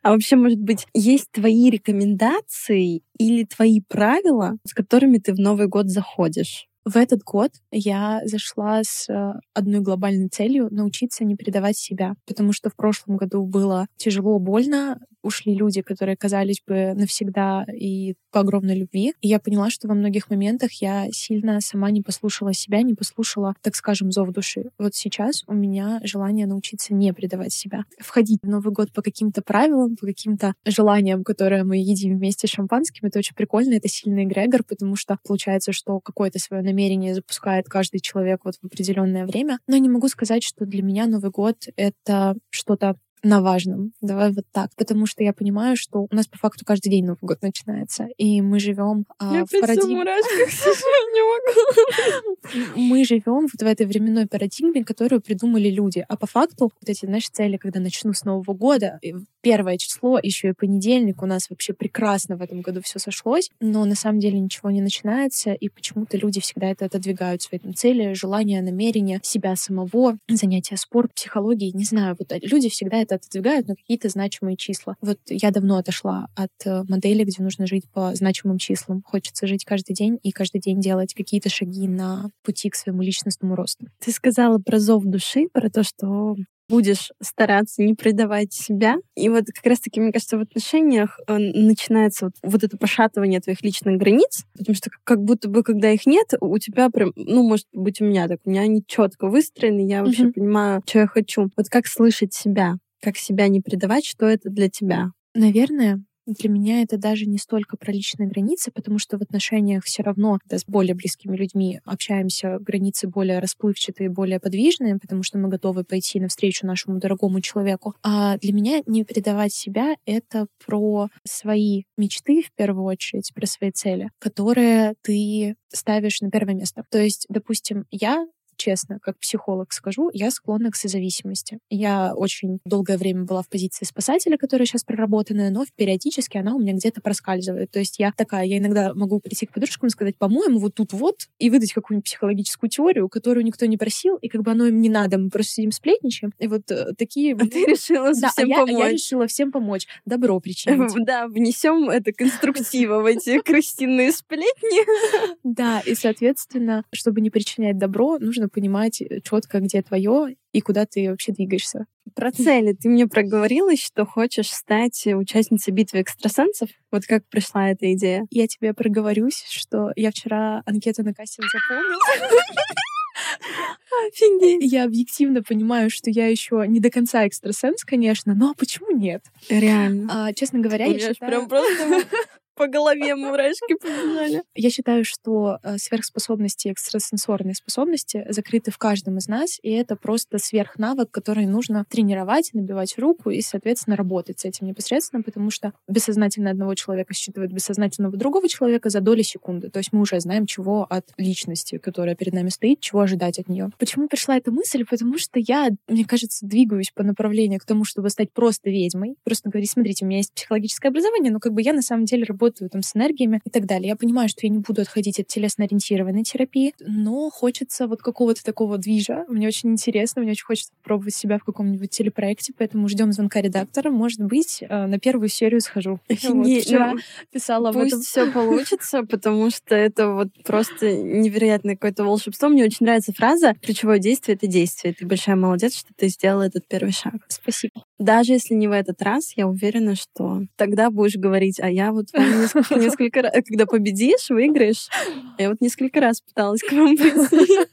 А 0.02 0.12
вообще, 0.12 0.36
может 0.36 0.60
быть, 0.60 0.88
есть 0.94 1.32
твои 1.32 1.70
рекомендации 1.70 3.02
или 3.18 3.46
твои 3.46 3.82
правила, 3.82 4.58
с 4.66 4.74
которыми 4.74 5.18
ты 5.18 5.34
в 5.34 5.40
Новый 5.40 5.68
год 5.68 5.88
заходишь? 5.88 6.68
В 6.86 6.98
этот 6.98 7.24
год 7.24 7.52
я 7.72 8.22
зашла 8.26 8.82
с 8.84 9.10
э, 9.10 9.34
одной 9.54 9.80
глобальной 9.80 10.28
целью— 10.28 10.68
научиться 10.72 11.24
не 11.24 11.36
предавать 11.36 11.78
себя, 11.78 12.16
потому 12.28 12.52
что 12.52 12.70
в 12.70 12.76
прошлом 12.76 13.16
году 13.16 13.46
было 13.46 13.88
тяжело, 13.96 14.38
больно, 14.38 15.00
ушли 15.24 15.56
люди, 15.56 15.82
которые 15.82 16.16
казались 16.18 16.62
бы 16.66 16.94
навсегда 16.94 17.66
и 17.74 18.16
по 18.32 18.42
огромной 18.42 18.76
любви. 18.76 19.14
И 19.22 19.28
я 19.28 19.40
поняла, 19.40 19.70
что 19.70 19.88
во 19.88 19.96
многих 19.96 20.30
моментах 20.30 20.74
я 20.74 21.08
сильно 21.12 21.62
сама 21.62 21.90
не 21.92 22.02
послушала 22.02 22.54
себя, 22.54 22.82
не 22.82 22.94
послушала, 22.94 23.56
так 23.62 23.76
скажем, 23.76 24.12
зов 24.12 24.32
души. 24.32 24.70
Вот 24.78 24.96
сейчас 24.96 25.44
у 25.48 25.54
меня 25.54 26.00
желание 26.04 26.46
научиться 26.46 26.94
не 26.94 27.14
предавать 27.14 27.54
себя. 27.54 27.86
Входить 28.00 28.40
в 28.44 28.48
Новый 28.48 28.74
год 28.74 28.92
по 28.94 29.02
каким-то 29.02 29.42
правилам, 29.42 29.96
по 29.96 30.06
каким-то 30.06 30.54
желаниям, 30.66 31.24
которые 31.24 31.64
мы 31.64 31.78
едим 31.78 32.18
вместе 32.18 32.48
с 32.48 32.52
шампанским, 32.52 33.08
это 33.08 33.20
очень 33.20 33.36
прикольно, 33.36 33.74
это 33.76 33.88
сильный 33.88 34.26
эгрегор, 34.26 34.64
потому 34.64 34.96
что 34.96 35.18
получается, 35.26 35.72
что 35.72 36.00
какое-то 36.00 36.40
свое 36.40 36.64
намерение 36.64 37.16
запускает 37.16 37.68
каждый 37.68 38.00
человек 38.00 38.42
вот 38.44 38.56
в 38.62 38.66
определенное 38.66 39.26
время. 39.26 39.60
Но 39.68 39.78
не 39.78 39.90
могу 39.90 40.08
сказать, 40.08 40.44
что 40.44 40.66
для 40.66 40.84
меня 40.84 41.08
Новый 41.08 41.32
год— 41.32 41.68
это 41.76 42.36
что-то 42.50 42.98
на 43.24 43.42
важном. 43.42 43.94
Давай 44.02 44.32
вот 44.32 44.46
так. 44.52 44.70
Потому 44.76 45.06
что 45.06 45.24
я 45.24 45.34
понимаю, 45.34 45.78
что 45.78 46.02
у 46.02 46.10
нас 46.12 46.28
по 46.28 46.38
факту 46.38 46.66
каждый 46.66 46.90
день 46.90 47.06
Новый 47.06 47.20
год 47.22 47.42
начинается. 47.42 48.08
И 48.18 48.42
мы 48.42 48.60
живем 48.60 49.06
а, 49.18 49.46
в 49.46 49.62
парадигме... 49.62 50.04
Мы 52.76 53.06
живем 53.06 53.48
вот 53.48 53.62
в 53.62 53.66
этой 53.66 53.86
временной 53.86 54.28
парадигме, 54.28 54.84
которую 54.84 55.22
придумали 55.22 55.70
люди. 55.70 56.06
А 56.08 56.18
по 56.18 56.28
факту 56.28 56.66
вот 56.66 56.90
эти 56.90 57.06
наши 57.06 57.30
цели, 57.32 57.58
когда 57.58 57.80
начну 57.80 58.14
с 58.14 58.26
Нового 58.26 58.54
года, 58.54 59.00
первое 59.44 59.78
число, 59.78 60.18
еще 60.18 60.50
и 60.50 60.54
понедельник, 60.54 61.22
у 61.22 61.26
нас 61.26 61.50
вообще 61.50 61.74
прекрасно 61.74 62.38
в 62.38 62.42
этом 62.42 62.62
году 62.62 62.82
все 62.82 62.98
сошлось, 62.98 63.52
но 63.60 63.86
на 63.86 63.94
самом 63.94 64.20
деле 64.20 64.40
ничего 64.40 64.72
не 64.72 64.82
начинается, 64.82 65.54
и 65.54 65.70
почему-то 65.70 66.18
люди 66.18 66.40
всегда 66.40 66.68
это 66.68 66.86
отодвигают 66.86 67.42
свои 67.42 67.60
там, 67.60 67.76
цели, 67.76 68.14
желания, 68.14 68.62
намерения, 68.62 69.20
себя 69.22 69.56
самого, 69.56 70.18
занятия 70.30 70.78
спорт, 70.78 71.14
психологии, 71.14 71.76
не 71.76 71.84
знаю, 71.84 72.16
вот 72.18 72.32
люди 72.42 72.70
всегда 72.70 72.98
это 72.98 73.16
отодвигают 73.16 73.68
на 73.68 73.76
какие-то 73.76 74.08
значимые 74.10 74.56
числа. 74.56 74.96
Вот 75.02 75.20
я 75.28 75.52
давно 75.52 75.78
отошла 75.78 76.28
от 76.36 76.52
э, 76.66 76.84
модели, 76.88 77.26
где 77.26 77.44
нужно 77.44 77.68
жить 77.68 77.84
по 77.92 78.16
значимым 78.16 78.58
числам. 78.58 79.04
Хочется 79.06 79.46
жить 79.46 79.66
каждый 79.66 79.94
день 79.94 80.18
и 80.24 80.32
каждый 80.32 80.62
день 80.62 80.80
делать 80.80 81.14
какие-то 81.14 81.50
шаги 81.50 81.88
на 81.88 82.30
пути 82.44 82.70
к 82.70 82.76
своему 82.76 83.02
личностному 83.02 83.56
росту. 83.56 83.88
Ты 84.00 84.12
сказала 84.12 84.58
про 84.60 84.80
зов 84.80 85.04
души, 85.04 85.48
про 85.52 85.70
то, 85.70 85.84
что 85.84 86.36
будешь 86.74 87.12
стараться 87.22 87.84
не 87.84 87.94
предавать 87.94 88.52
себя. 88.52 88.96
И 89.16 89.30
вот 89.30 89.46
как 89.54 89.64
раз-таки, 89.64 90.02
мне 90.02 90.12
кажется, 90.12 90.40
в 90.40 90.42
отношениях 90.42 91.20
э, 91.28 91.38
начинается 91.38 92.26
вот, 92.26 92.34
вот 92.42 92.64
это 92.64 92.78
пошатывание 92.78 93.40
твоих 93.40 93.62
личных 93.62 93.98
границ, 93.98 94.44
потому 94.58 94.76
что 94.76 94.90
как 95.04 95.22
будто 95.22 95.50
бы, 95.50 95.62
когда 95.62 95.92
их 95.92 96.08
нет, 96.08 96.34
у 96.42 96.58
тебя 96.58 96.90
прям, 96.90 97.14
ну, 97.16 97.48
может 97.48 97.68
быть, 97.74 98.02
у 98.02 98.06
меня 98.06 98.28
так, 98.28 98.40
у 98.44 98.50
меня 98.50 98.62
они 98.62 98.84
четко 98.88 99.28
выстроены, 99.28 99.88
я 99.88 100.04
вообще 100.04 100.24
mm-hmm. 100.24 100.34
понимаю, 100.34 100.82
что 100.88 101.00
я 101.00 101.08
хочу. 101.08 101.50
Вот 101.56 101.70
как 101.70 101.86
слышать 101.86 102.34
себя, 102.34 102.78
как 103.04 103.18
себя 103.18 103.48
не 103.50 103.62
предавать, 103.62 104.06
что 104.06 104.26
это 104.26 104.50
для 104.50 104.68
тебя? 104.68 105.12
Наверное, 105.36 106.04
для 106.26 106.50
меня 106.50 106.82
это 106.82 106.98
даже 106.98 107.26
не 107.26 107.38
столько 107.38 107.78
про 107.78 107.92
личные 107.92 108.30
границы, 108.30 108.72
потому 108.72 109.00
что 109.00 109.18
в 109.18 109.22
отношениях 109.22 109.84
все 109.84 110.04
равно 110.04 110.40
да, 110.46 110.58
с 110.58 110.66
более 110.66 110.96
близкими 110.96 111.36
людьми 111.36 111.80
общаемся, 111.86 112.58
границы 112.60 113.08
более 113.08 113.40
расплывчатые, 113.40 114.10
более 114.10 114.40
подвижные, 114.40 114.98
потому 115.00 115.24
что 115.24 115.38
мы 115.38 115.50
готовы 115.50 115.84
пойти 115.84 116.20
навстречу 116.20 116.66
нашему 116.66 117.00
дорогому 117.00 117.42
человеку. 117.42 117.96
А 118.04 118.38
для 118.38 118.54
меня 118.54 118.82
не 118.86 119.04
предавать 119.04 119.54
себя— 119.54 119.96
это 120.06 120.48
про 120.66 121.10
свои 121.26 121.84
мечты 121.98 122.44
в 122.44 122.52
первую 122.56 122.86
очередь, 122.86 123.32
про 123.34 123.46
свои 123.46 123.72
цели, 123.72 124.10
которые 124.20 124.96
ты 125.02 125.56
ставишь 125.70 126.22
на 126.22 126.30
первое 126.30 126.56
место. 126.56 126.84
То 126.90 127.00
есть, 127.00 127.26
допустим, 127.30 127.86
я 127.92 128.26
честно, 128.56 129.00
как 129.02 129.18
психолог 129.20 129.74
скажу, 129.74 130.10
я 130.14 130.32
склонна 130.32 130.72
к 130.72 130.76
созависимости. 130.76 131.60
Я 131.70 132.14
очень 132.16 132.60
долгое 132.66 132.98
время 132.98 133.24
была 133.24 133.42
в 133.42 133.50
позиции 133.50 133.86
спасателя, 133.86 134.38
которая 134.38 134.66
сейчас 134.66 134.84
проработанная, 134.84 135.50
но 135.50 135.66
периодически 135.76 136.38
она 136.38 136.56
у 136.56 136.60
меня 136.60 136.74
где-то 136.74 137.02
проскальзывает. 137.02 137.72
То 137.72 137.80
есть 137.80 138.00
я 138.00 138.12
такая, 138.16 138.46
я 138.46 138.58
иногда 138.58 138.94
могу 138.94 139.20
прийти 139.20 139.46
к 139.46 139.54
подружкам 139.54 139.88
и 139.88 139.92
сказать, 139.92 140.18
по-моему, 140.18 140.60
вот 140.60 140.76
тут 140.76 140.94
вот, 140.94 141.28
и 141.40 141.50
выдать 141.50 141.74
какую-нибудь 141.74 142.06
психологическую 142.06 142.70
теорию, 142.70 143.10
которую 143.10 143.46
никто 143.46 143.66
не 143.66 143.78
просил, 143.78 144.18
и 144.18 144.28
как 144.28 144.42
бы 144.44 144.52
оно 144.52 144.66
им 144.66 144.82
не 144.82 144.90
надо, 144.90 145.18
мы 145.18 145.30
просто 145.30 145.54
сидим 145.54 145.72
сплетничаем. 145.72 146.34
И 146.40 146.48
вот 146.48 146.70
э, 146.72 146.94
такие... 146.98 147.36
А 147.44 147.46
ты 147.46 147.66
решила 147.66 148.14
да, 148.14 148.30
всем 148.30 148.54
а 148.54 148.56
помочь. 148.56 148.72
Я, 148.72 148.86
я 148.86 148.92
решила 148.92 149.28
всем 149.28 149.52
помочь. 149.52 149.88
Добро 150.06 150.40
причинить. 150.40 150.94
Да, 151.06 151.28
внесем 151.28 151.90
это 151.90 152.14
конструктиво 152.14 153.02
в 153.02 153.06
эти 153.06 153.40
крысиные 153.46 154.12
сплетни. 154.12 155.34
Да, 155.44 155.82
и, 155.82 155.96
соответственно, 155.96 156.86
чтобы 156.92 157.22
не 157.22 157.30
причинять 157.30 157.78
добро, 157.78 158.18
нужно 158.20 158.48
понимать 158.54 159.02
э, 159.02 159.20
четко, 159.22 159.60
где 159.60 159.82
твое 159.82 160.36
и 160.52 160.62
куда 160.62 160.86
ты 160.86 161.10
вообще 161.10 161.32
двигаешься. 161.32 161.86
Про 162.16 162.32
цели 162.32 162.74
ты 162.74 162.90
мне 162.90 163.08
проговорилась, 163.08 163.84
что 163.84 164.06
хочешь 164.06 164.52
стать 164.52 165.08
участницей 165.08 165.74
битвы 165.74 166.02
экстрасенсов. 166.02 166.70
Вот 166.92 167.06
как 167.06 167.28
пришла 167.28 167.72
эта 167.72 167.92
идея? 167.94 168.26
Я 168.30 168.48
тебе 168.48 168.74
проговорюсь, 168.74 169.44
что 169.50 169.92
я 169.96 170.12
вчера 170.12 170.62
анкету 170.66 171.04
на 171.04 171.14
кастинг 171.14 171.48
заполнила. 171.52 172.00
Офигеть. 174.08 174.72
Я 174.72 174.86
объективно 174.86 175.44
понимаю, 175.44 175.90
что 175.90 176.10
я 176.10 176.28
еще 176.28 176.66
не 176.68 176.80
до 176.80 176.90
конца 176.90 177.28
экстрасенс, 177.28 177.84
конечно, 177.84 178.34
но 178.34 178.54
почему 178.56 178.92
нет? 178.92 179.24
Реально. 179.50 180.28
А, 180.28 180.34
честно 180.34 180.60
говоря, 180.60 180.86
я 180.86 181.00
считаю... 181.00 181.32
прям 181.32 181.48
просто 181.48 182.04
по 182.56 182.68
голове 182.68 183.16
мурашки 183.16 183.76
побежали. 183.80 184.44
Я 184.56 184.70
считаю, 184.70 185.04
что 185.06 185.60
э, 185.64 185.78
сверхспособности, 185.78 186.70
экстрасенсорные 186.70 187.56
способности 187.56 188.26
закрыты 188.30 188.72
в 188.72 188.78
каждом 188.78 189.18
из 189.18 189.28
нас, 189.28 189.60
и 189.62 189.72
это 189.72 189.96
просто 189.96 190.38
сверхнавык, 190.38 191.10
который 191.12 191.46
нужно 191.46 191.86
тренировать, 191.90 192.52
набивать 192.54 192.98
руку 192.98 193.30
и, 193.30 193.42
соответственно, 193.42 193.96
работать 193.96 194.40
с 194.40 194.46
этим 194.46 194.68
непосредственно, 194.68 195.24
потому 195.24 195.50
что 195.50 195.74
бессознательно 195.88 196.52
одного 196.52 196.76
человека 196.76 197.14
считывает 197.14 197.52
бессознательного 197.52 198.18
другого 198.18 198.48
человека 198.48 198.90
за 198.90 199.02
доли 199.02 199.22
секунды. 199.22 199.70
То 199.70 199.80
есть 199.80 199.92
мы 199.92 200.02
уже 200.02 200.20
знаем, 200.20 200.46
чего 200.46 200.86
от 200.90 201.12
личности, 201.18 201.78
которая 201.78 202.16
перед 202.16 202.34
нами 202.34 202.50
стоит, 202.50 202.80
чего 202.80 203.02
ожидать 203.02 203.40
от 203.40 203.50
нее. 203.50 203.72
Почему 203.80 204.08
пришла 204.08 204.38
эта 204.38 204.52
мысль? 204.52 204.86
Потому 204.90 205.18
что 205.18 205.40
я, 205.40 205.70
мне 205.88 206.06
кажется, 206.06 206.46
двигаюсь 206.46 206.92
по 206.94 207.04
направлению 207.04 207.60
к 207.60 207.66
тому, 207.66 207.84
чтобы 207.84 208.10
стать 208.10 208.32
просто 208.32 208.70
ведьмой. 208.70 209.16
Просто 209.24 209.50
говорить, 209.50 209.72
смотрите, 209.72 210.06
у 210.06 210.08
меня 210.08 210.18
есть 210.18 210.34
психологическое 210.34 210.90
образование, 210.90 211.32
но 211.32 211.40
как 211.40 211.54
бы 211.54 211.62
я 211.62 211.74
на 211.74 211.82
самом 211.82 212.06
деле 212.06 212.24
работаю 212.24 212.43
работаю 212.44 212.70
там 212.70 212.82
с 212.82 212.96
энергиями 212.96 213.40
и 213.46 213.50
так 213.50 213.66
далее. 213.66 213.90
Я 213.90 213.96
понимаю, 213.96 214.28
что 214.28 214.42
я 214.44 214.50
не 214.50 214.60
буду 214.60 214.82
отходить 214.82 215.20
от 215.20 215.28
телесно-ориентированной 215.28 216.24
терапии, 216.24 216.74
но 216.80 217.30
хочется 217.30 217.88
вот 217.88 218.02
какого-то 218.02 218.44
такого 218.44 218.78
движа. 218.78 219.26
Мне 219.30 219.48
очень 219.48 219.72
интересно, 219.72 220.22
мне 220.22 220.32
очень 220.32 220.46
хочется 220.46 220.72
попробовать 220.82 221.16
себя 221.16 221.38
в 221.38 221.44
каком-нибудь 221.44 221.90
телепроекте, 221.90 222.54
поэтому 222.58 222.88
ждем 222.90 223.12
звонка 223.14 223.42
редактора. 223.42 223.92
Может 223.92 224.20
быть, 224.20 224.62
э, 224.62 224.86
на 224.86 225.00
первую 225.00 225.30
серию 225.30 225.62
схожу. 225.62 226.00
Вот, 226.34 226.48
вчера 226.48 226.94
ну, 226.94 227.00
писала 227.32 227.70
об 227.70 227.78
этом. 227.78 228.02
все 228.02 228.32
получится, 228.32 229.04
потому 229.10 229.52
что 229.52 229.76
это 229.76 230.10
вот 230.10 230.30
просто 230.44 230.92
невероятное 230.92 231.76
какое-то 231.76 232.04
волшебство. 232.04 232.50
Мне 232.50 232.64
очень 232.64 232.86
нравится 232.86 233.14
фраза 233.14 233.54
«ключевое 233.62 234.00
действие— 234.00 234.36
это 234.42 234.48
действие». 234.48 234.94
Ты 234.94 235.06
большая 235.06 235.36
молодец, 235.36 235.76
что 235.76 235.90
ты 235.96 236.08
сделала 236.08 236.44
этот 236.44 236.68
первый 236.68 236.92
шаг. 236.92 237.16
Спасибо. 237.28 237.84
Даже 238.04 238.34
если 238.34 238.54
не 238.54 238.68
в 238.68 238.74
этот 238.74 239.02
раз, 239.02 239.32
я 239.38 239.48
уверена, 239.48 239.96
что 239.96 240.42
тогда 240.58 240.90
будешь 240.90 241.16
говорить, 241.16 241.62
а 241.62 241.72
я 241.72 241.94
вот 241.94 242.08
несколько, 242.14 242.76
несколько 242.76 243.22
раз, 243.22 243.32
когда 243.46 243.66
победишь, 243.66 244.30
выиграешь. 244.30 244.90
Я 245.38 245.50
вот 245.50 245.62
несколько 245.62 246.02
раз 246.02 246.20
пыталась 246.20 246.62
к 246.62 246.70
вам 246.74 246.98
прийти. 246.98 247.66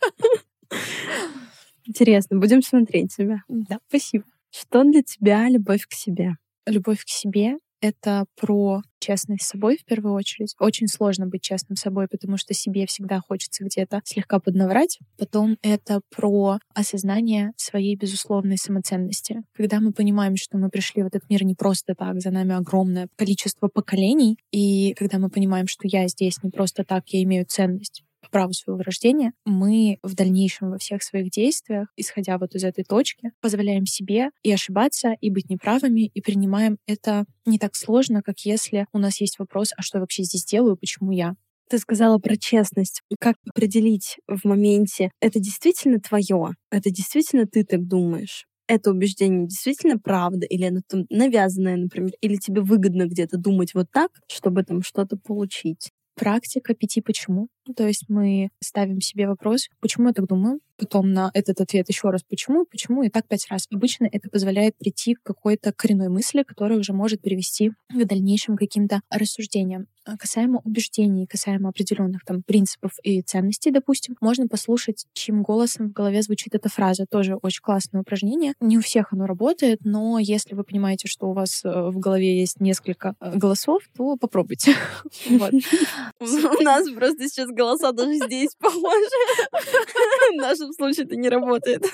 Интересно, 1.85 2.39
будем 2.39 2.63
смотреть 2.63 3.17
тебя. 3.17 3.43
Да, 3.49 3.81
спасибо. 3.89 4.25
Что 4.53 4.85
для 4.85 5.03
тебя 5.03 5.49
любовь 5.49 5.85
к 5.89 5.95
себе? 5.95 6.37
Любовь 6.65 7.05
к 7.05 7.09
себе 7.09 7.57
это 7.81 8.27
про 8.39 8.83
честность 8.99 9.45
с 9.45 9.49
собой 9.49 9.79
в 9.79 9.85
первую 9.85 10.15
очередь. 10.15 10.55
Очень 10.59 10.87
сложно 10.87 11.27
быть 11.27 11.43
честным 11.43 11.77
с 11.77 11.81
собой, 11.81 12.07
потому 12.09 12.37
что 12.37 12.55
себе 12.55 12.87
всегда 12.87 13.21
хочется 13.21 13.65
где-то 13.65 14.03
слегка 14.05 14.39
поднаврать. 14.39 14.99
Потом 15.19 15.57
это 15.63 16.01
про 16.15 16.59
осознание 16.75 17.53
своей 17.57 17.97
безусловной 17.97 18.59
самоценности. 18.59 19.43
Когда 19.55 19.81
мы 19.81 19.93
понимаем, 19.93 20.37
что 20.37 20.59
мы 20.59 20.69
пришли 20.69 21.03
в 21.03 21.07
этот 21.07 21.29
мир 21.31 21.45
не 21.45 21.55
просто 21.55 21.95
так, 21.95 22.21
за 22.21 22.31
нами 22.31 22.55
огромное 22.55 23.09
количество 23.17 23.69
поколений, 23.69 24.37
и 24.51 24.93
когда 24.95 25.19
мы 25.19 25.31
понимаем, 25.31 25.67
что 25.67 25.83
я 25.85 26.07
здесь 26.09 26.43
не 26.43 26.51
просто 26.51 26.85
так, 26.85 27.09
я 27.09 27.23
имею 27.23 27.47
ценность, 27.47 28.05
праву 28.31 28.53
своего 28.53 28.83
рождения, 28.83 29.33
мы 29.45 29.99
в 30.03 30.15
дальнейшем 30.15 30.71
во 30.71 30.79
всех 30.79 31.03
своих 31.03 31.31
действиях, 31.31 31.89
исходя 31.97 32.39
вот 32.39 32.55
из 32.55 32.65
этой 32.65 32.85
точки, 32.85 33.33
позволяем 33.41 33.87
себе 33.87 34.31
и 34.43 34.53
ошибаться, 34.53 35.15
и 35.21 35.31
быть 35.31 35.51
неправыми, 35.51 36.07
и 36.07 36.21
принимаем 36.21 36.79
это 36.87 37.25
не 37.47 37.59
так 37.59 37.75
сложно, 37.75 38.23
как 38.23 38.41
если 38.41 38.87
у 38.93 38.99
нас 38.99 39.21
есть 39.21 39.39
вопрос, 39.39 39.73
а 39.77 39.83
что 39.83 39.99
я 39.99 40.01
вообще 40.01 40.23
здесь 40.23 40.45
делаю, 40.45 40.77
почему 40.77 41.13
я? 41.13 41.35
Ты 41.69 41.79
сказала 41.79 42.19
про 42.19 42.37
честность. 42.37 43.03
Как 43.21 43.37
определить 43.49 44.17
в 44.27 44.45
моменте, 44.45 45.13
это 45.21 45.39
действительно 45.39 46.01
твое, 46.01 46.55
это 46.71 46.91
действительно 46.91 47.47
ты 47.47 47.65
так 47.65 47.87
думаешь? 47.87 48.47
это 48.71 48.93
убеждение 48.93 49.49
действительно 49.49 49.99
правда, 49.99 50.47
или 50.47 50.65
оно 50.65 50.81
там 50.87 51.05
навязанное, 51.11 51.77
например, 51.77 52.13
или 52.21 52.37
тебе 52.37 52.61
выгодно 52.61 53.07
где-то 53.07 53.37
думать 53.37 53.75
вот 53.75 53.87
так, 53.93 54.13
чтобы 54.29 54.63
там 54.63 54.83
что-то 54.83 55.17
получить 55.17 55.91
практика 56.15 56.75
пяти 56.75 57.01
почему. 57.01 57.49
То 57.75 57.87
есть 57.87 58.05
мы 58.09 58.51
ставим 58.61 59.01
себе 59.01 59.29
вопрос, 59.29 59.69
почему 59.81 60.09
я 60.09 60.15
так 60.15 60.27
думаю, 60.27 60.61
потом 60.81 61.13
на 61.13 61.31
этот 61.35 61.61
ответ 61.61 61.89
еще 61.89 62.09
раз 62.09 62.23
почему, 62.23 62.65
почему 62.65 63.03
и 63.03 63.11
так 63.11 63.29
пять 63.29 63.47
раз. 63.51 63.67
Обычно 63.71 64.09
это 64.11 64.31
позволяет 64.31 64.77
прийти 64.79 65.15
к 65.15 65.23
какой-то 65.23 65.73
коренной 65.73 66.09
мысли, 66.09 66.43
которая 66.43 66.79
уже 66.79 66.93
может 66.93 67.21
привести 67.21 67.73
к 67.91 68.05
дальнейшим 68.05 68.57
каким-то 68.57 69.03
рассуждениям. 69.11 69.87
А 70.07 70.17
касаемо 70.17 70.63
убеждений, 70.65 71.27
касаемо 71.27 71.69
определенных 71.69 72.25
там 72.25 72.43
принципов 72.43 72.93
и 73.03 73.21
ценностей, 73.21 73.71
допустим, 73.71 74.17
можно 74.23 74.49
послушать, 74.49 75.05
чьим 75.13 75.43
голосом 75.43 75.91
в 75.91 75.93
голове 75.93 76.23
звучит 76.23 76.55
эта 76.55 76.71
фраза. 76.71 77.05
Тоже 77.09 77.37
очень 77.37 77.61
классное 77.61 78.01
упражнение. 78.01 78.55
Не 78.61 78.79
у 78.79 78.81
всех 78.81 79.13
оно 79.13 79.27
работает, 79.27 79.81
но 79.85 80.19
если 80.19 80.55
вы 80.55 80.65
понимаете, 80.65 81.07
что 81.07 81.29
у 81.29 81.35
вас 81.35 81.63
э, 81.65 81.69
в 81.69 81.99
голове 81.99 82.41
есть 82.41 82.61
несколько 82.61 83.15
э, 83.21 83.37
голосов, 83.37 83.83
то 83.95 84.17
попробуйте. 84.17 84.75
У 85.31 86.63
нас 86.63 86.91
просто 86.91 87.29
сейчас 87.29 87.51
голоса 87.61 87.93
даже 87.93 88.15
здесь 88.15 88.55
похожи. 88.59 89.21
В 90.33 90.37
нашем 90.37 90.73
случае 90.73 91.07
это 91.07 91.17
не 91.17 91.29
работает. 91.29 91.85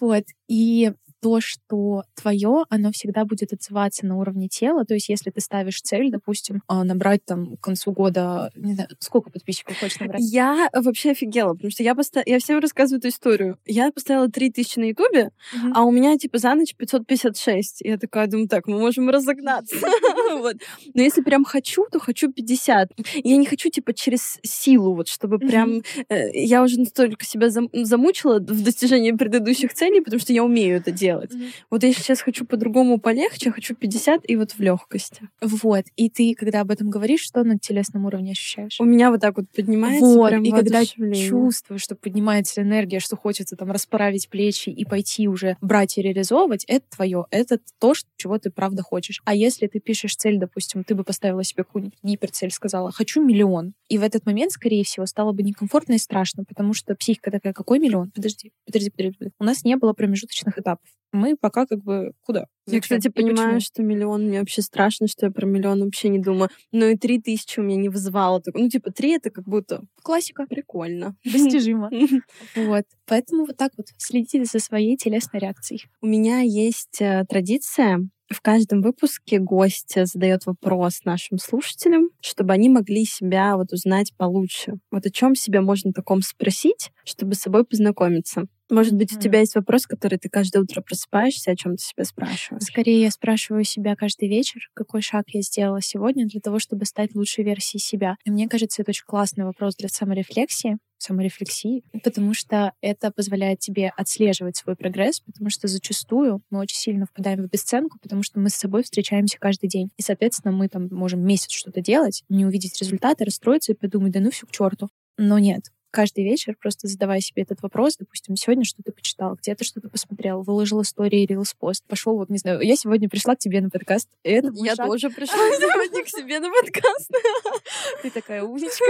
Вот. 0.00 0.24
И 0.48 0.92
то, 1.24 1.40
что 1.40 2.02
твое, 2.20 2.64
оно 2.68 2.92
всегда 2.92 3.24
будет 3.24 3.54
отзываться 3.54 4.04
на 4.04 4.18
уровне 4.18 4.48
тела. 4.48 4.84
То 4.84 4.92
есть, 4.92 5.08
если 5.08 5.30
ты 5.30 5.40
ставишь 5.40 5.80
цель, 5.80 6.10
допустим, 6.10 6.62
а, 6.68 6.84
набрать 6.84 7.24
там 7.24 7.56
к 7.56 7.60
концу 7.62 7.92
года, 7.92 8.50
не 8.54 8.74
знаю, 8.74 8.90
сколько 8.98 9.30
подписчиков 9.30 9.80
хочешь 9.80 9.98
набрать? 10.00 10.20
Я 10.22 10.68
вообще 10.74 11.12
офигела, 11.12 11.54
потому 11.54 11.70
что 11.70 11.82
я, 11.82 11.94
поста... 11.94 12.22
я 12.26 12.38
всем 12.40 12.58
рассказываю 12.58 12.98
эту 12.98 13.08
историю. 13.08 13.56
Я 13.64 13.90
поставила 13.90 14.28
3000 14.28 14.78
на 14.78 14.84
Ютубе, 14.84 15.30
mm-hmm. 15.54 15.72
а 15.74 15.84
у 15.84 15.90
меня 15.90 16.18
типа 16.18 16.36
за 16.36 16.54
ночь 16.54 16.74
556. 16.76 17.80
Я 17.80 17.96
такая 17.96 18.26
думаю, 18.26 18.46
так, 18.46 18.66
мы 18.66 18.78
можем 18.78 19.08
разогнаться. 19.08 19.76
Но 20.94 21.02
если 21.02 21.22
прям 21.22 21.46
хочу, 21.46 21.86
то 21.90 22.00
хочу 22.00 22.30
50. 22.30 22.90
Я 23.24 23.36
не 23.38 23.46
хочу 23.46 23.70
типа 23.70 23.94
через 23.94 24.38
силу, 24.42 24.94
вот 24.94 25.08
чтобы 25.08 25.38
прям... 25.38 25.80
Э, 26.10 26.30
я 26.34 26.62
уже 26.62 26.78
настолько 26.78 27.24
себя 27.24 27.48
замучила 27.48 28.40
в 28.40 28.62
достижении 28.62 29.12
предыдущих 29.12 29.72
целей, 29.72 30.02
потому 30.02 30.20
что 30.20 30.34
я 30.34 30.44
умею 30.44 30.76
это 30.76 30.90
делать 30.90 31.13
сделать. 31.14 31.32
Mm-hmm. 31.32 31.52
Вот 31.70 31.82
я 31.82 31.92
сейчас 31.92 32.20
хочу 32.20 32.44
по-другому 32.44 32.98
полегче, 32.98 33.50
хочу 33.50 33.74
50 33.74 34.28
и 34.28 34.36
вот 34.36 34.52
в 34.52 34.60
легкости. 34.60 35.28
Вот. 35.40 35.84
И 35.96 36.10
ты, 36.10 36.34
когда 36.34 36.60
об 36.60 36.70
этом 36.70 36.90
говоришь, 36.90 37.20
что 37.20 37.44
на 37.44 37.58
телесном 37.58 38.06
уровне 38.06 38.32
ощущаешь? 38.32 38.80
У 38.80 38.84
меня 38.84 39.10
вот 39.10 39.20
так 39.20 39.36
вот 39.36 39.46
поднимается 39.54 40.04
вот. 40.04 40.28
прям 40.28 40.42
И 40.42 40.50
когда 40.50 40.84
чувствуешь, 40.84 41.82
что 41.82 41.94
поднимается 41.94 42.62
энергия, 42.62 43.00
что 43.00 43.16
хочется 43.16 43.56
там 43.56 43.70
расправить 43.70 44.28
плечи 44.28 44.70
и 44.70 44.84
пойти 44.84 45.28
уже 45.28 45.56
брать 45.60 45.98
и 45.98 46.02
реализовывать, 46.02 46.64
это 46.66 46.84
твое. 46.94 47.26
Это 47.30 47.58
то, 47.78 47.94
чего 48.16 48.38
ты 48.38 48.50
правда 48.50 48.82
хочешь. 48.82 49.20
А 49.24 49.34
если 49.34 49.66
ты 49.66 49.80
пишешь 49.80 50.16
цель, 50.16 50.38
допустим, 50.38 50.84
ты 50.84 50.94
бы 50.94 51.04
поставила 51.04 51.44
себе 51.44 51.64
какую-нибудь 51.64 51.98
гиперцель, 52.02 52.50
сказала 52.50 52.92
«хочу 52.92 53.22
миллион», 53.22 53.74
и 53.88 53.98
в 53.98 54.02
этот 54.02 54.26
момент, 54.26 54.52
скорее 54.52 54.84
всего, 54.84 55.06
стало 55.06 55.32
бы 55.32 55.42
некомфортно 55.42 55.94
и 55.94 55.98
страшно, 55.98 56.44
потому 56.44 56.74
что 56.74 56.94
психика 56.94 57.30
такая 57.30 57.52
«какой 57.52 57.78
миллион? 57.78 58.10
Подожди, 58.10 58.52
подожди, 58.66 58.90
подожди». 58.90 59.30
У 59.38 59.44
нас 59.44 59.64
не 59.64 59.76
было 59.76 59.92
промежуточных 59.92 60.58
этапов. 60.58 60.88
Мы 61.14 61.36
пока 61.36 61.64
как 61.64 61.82
бы 61.82 62.12
куда? 62.22 62.46
Я, 62.66 62.80
кстати, 62.80 63.08
понимаю, 63.08 63.54
почему? 63.54 63.60
что 63.60 63.82
миллион 63.82 64.24
мне 64.24 64.40
вообще 64.40 64.62
страшно, 64.62 65.06
что 65.06 65.26
я 65.26 65.32
про 65.32 65.46
миллион 65.46 65.84
вообще 65.84 66.08
не 66.08 66.18
думаю. 66.18 66.50
Но 66.72 66.86
и 66.86 66.96
три 66.96 67.20
тысячи 67.20 67.60
у 67.60 67.62
меня 67.62 67.76
не 67.76 67.88
вызывало. 67.88 68.42
Ну, 68.52 68.68
типа, 68.68 68.90
три 68.90 69.10
это 69.12 69.30
как 69.30 69.44
будто 69.44 69.82
классика. 70.02 70.46
Прикольно. 70.48 71.16
Достижимо. 71.24 71.90
Вот. 72.56 72.84
Поэтому 73.06 73.44
вот 73.44 73.56
так 73.56 73.72
вот 73.76 73.86
следите 73.96 74.44
за 74.44 74.58
своей 74.58 74.96
телесной 74.96 75.40
реакцией. 75.40 75.84
У 76.00 76.06
меня 76.06 76.40
есть 76.40 77.00
э, 77.00 77.24
традиция 77.28 78.08
в 78.30 78.40
каждом 78.40 78.80
выпуске 78.80 79.38
гость 79.38 79.94
задает 80.06 80.46
вопрос 80.46 81.04
нашим 81.04 81.38
слушателям, 81.38 82.08
чтобы 82.20 82.52
они 82.52 82.68
могли 82.68 83.04
себя 83.04 83.56
вот 83.56 83.72
узнать 83.72 84.14
получше. 84.16 84.74
Вот 84.90 85.06
о 85.06 85.10
чем 85.10 85.34
себя 85.34 85.60
можно 85.60 85.92
таком 85.92 86.22
спросить, 86.22 86.90
чтобы 87.04 87.34
с 87.34 87.40
собой 87.40 87.64
познакомиться. 87.64 88.46
Может 88.70 88.94
быть, 88.94 89.14
у 89.14 89.20
тебя 89.20 89.40
есть 89.40 89.54
вопрос, 89.54 89.86
который 89.86 90.18
ты 90.18 90.28
каждое 90.28 90.62
утро 90.62 90.80
просыпаешься, 90.80 91.50
о 91.50 91.56
чем 91.56 91.76
ты 91.76 91.84
себя 91.84 92.04
спрашиваешь? 92.04 92.62
Скорее, 92.62 93.02
я 93.02 93.10
спрашиваю 93.10 93.64
себя 93.64 93.94
каждый 93.94 94.28
вечер, 94.28 94.70
какой 94.74 95.02
шаг 95.02 95.24
я 95.28 95.42
сделала 95.42 95.82
сегодня 95.82 96.26
для 96.26 96.40
того, 96.40 96.58
чтобы 96.58 96.86
стать 96.86 97.14
лучшей 97.14 97.44
версией 97.44 97.80
себя. 97.80 98.16
И 98.24 98.30
мне 98.30 98.48
кажется, 98.48 98.82
это 98.82 98.90
очень 98.90 99.04
классный 99.06 99.44
вопрос 99.44 99.76
для 99.76 99.88
саморефлексии, 99.88 100.78
саморефлексии, 100.98 101.84
потому 102.02 102.32
что 102.32 102.72
это 102.80 103.10
позволяет 103.10 103.58
тебе 103.58 103.92
отслеживать 103.96 104.56
свой 104.56 104.76
прогресс, 104.76 105.20
потому 105.20 105.50
что 105.50 105.68
зачастую 105.68 106.42
мы 106.50 106.60
очень 106.60 106.78
сильно 106.78 107.06
впадаем 107.06 107.42
в 107.42 107.50
бесценку, 107.50 107.98
потому 108.00 108.22
что 108.22 108.40
мы 108.40 108.48
с 108.48 108.54
собой 108.54 108.82
встречаемся 108.82 109.38
каждый 109.38 109.68
день. 109.68 109.90
И, 109.98 110.02
соответственно, 110.02 110.52
мы 110.52 110.68
там 110.68 110.88
можем 110.90 111.20
месяц 111.20 111.50
что-то 111.50 111.80
делать, 111.80 112.22
не 112.30 112.46
увидеть 112.46 112.80
результаты, 112.80 113.24
расстроиться 113.24 113.72
и 113.72 113.76
подумать, 113.76 114.12
да 114.12 114.20
ну 114.20 114.30
все 114.30 114.46
к 114.46 114.50
черту. 114.50 114.88
Но 115.18 115.38
нет, 115.38 115.64
каждый 115.94 116.24
вечер 116.24 116.56
просто 116.60 116.88
задавай 116.88 117.20
себе 117.20 117.42
этот 117.42 117.62
вопрос. 117.62 117.96
Допустим, 117.96 118.34
сегодня 118.34 118.64
что-то 118.64 118.90
почитал, 118.90 119.36
где-то 119.36 119.64
что-то 119.64 119.88
посмотрел, 119.88 120.42
выложил 120.42 120.82
истории, 120.82 121.24
рилс 121.24 121.54
пост, 121.54 121.84
пошел, 121.86 122.16
вот 122.16 122.30
не 122.30 122.38
знаю, 122.38 122.60
я 122.60 122.74
сегодня 122.74 123.08
пришла 123.08 123.36
к 123.36 123.38
тебе 123.38 123.60
на 123.60 123.70
подкаст. 123.70 124.08
Это 124.24 124.50
я 124.56 124.74
шаг. 124.74 124.86
тоже 124.86 125.08
пришла 125.16 125.36
сегодня 125.36 126.04
к 126.04 126.08
себе 126.08 126.40
на 126.40 126.50
подкаст. 126.50 127.10
Ты 128.02 128.10
такая 128.10 128.42
умничка. 128.42 128.84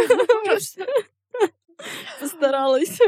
Постаралась. 2.20 2.98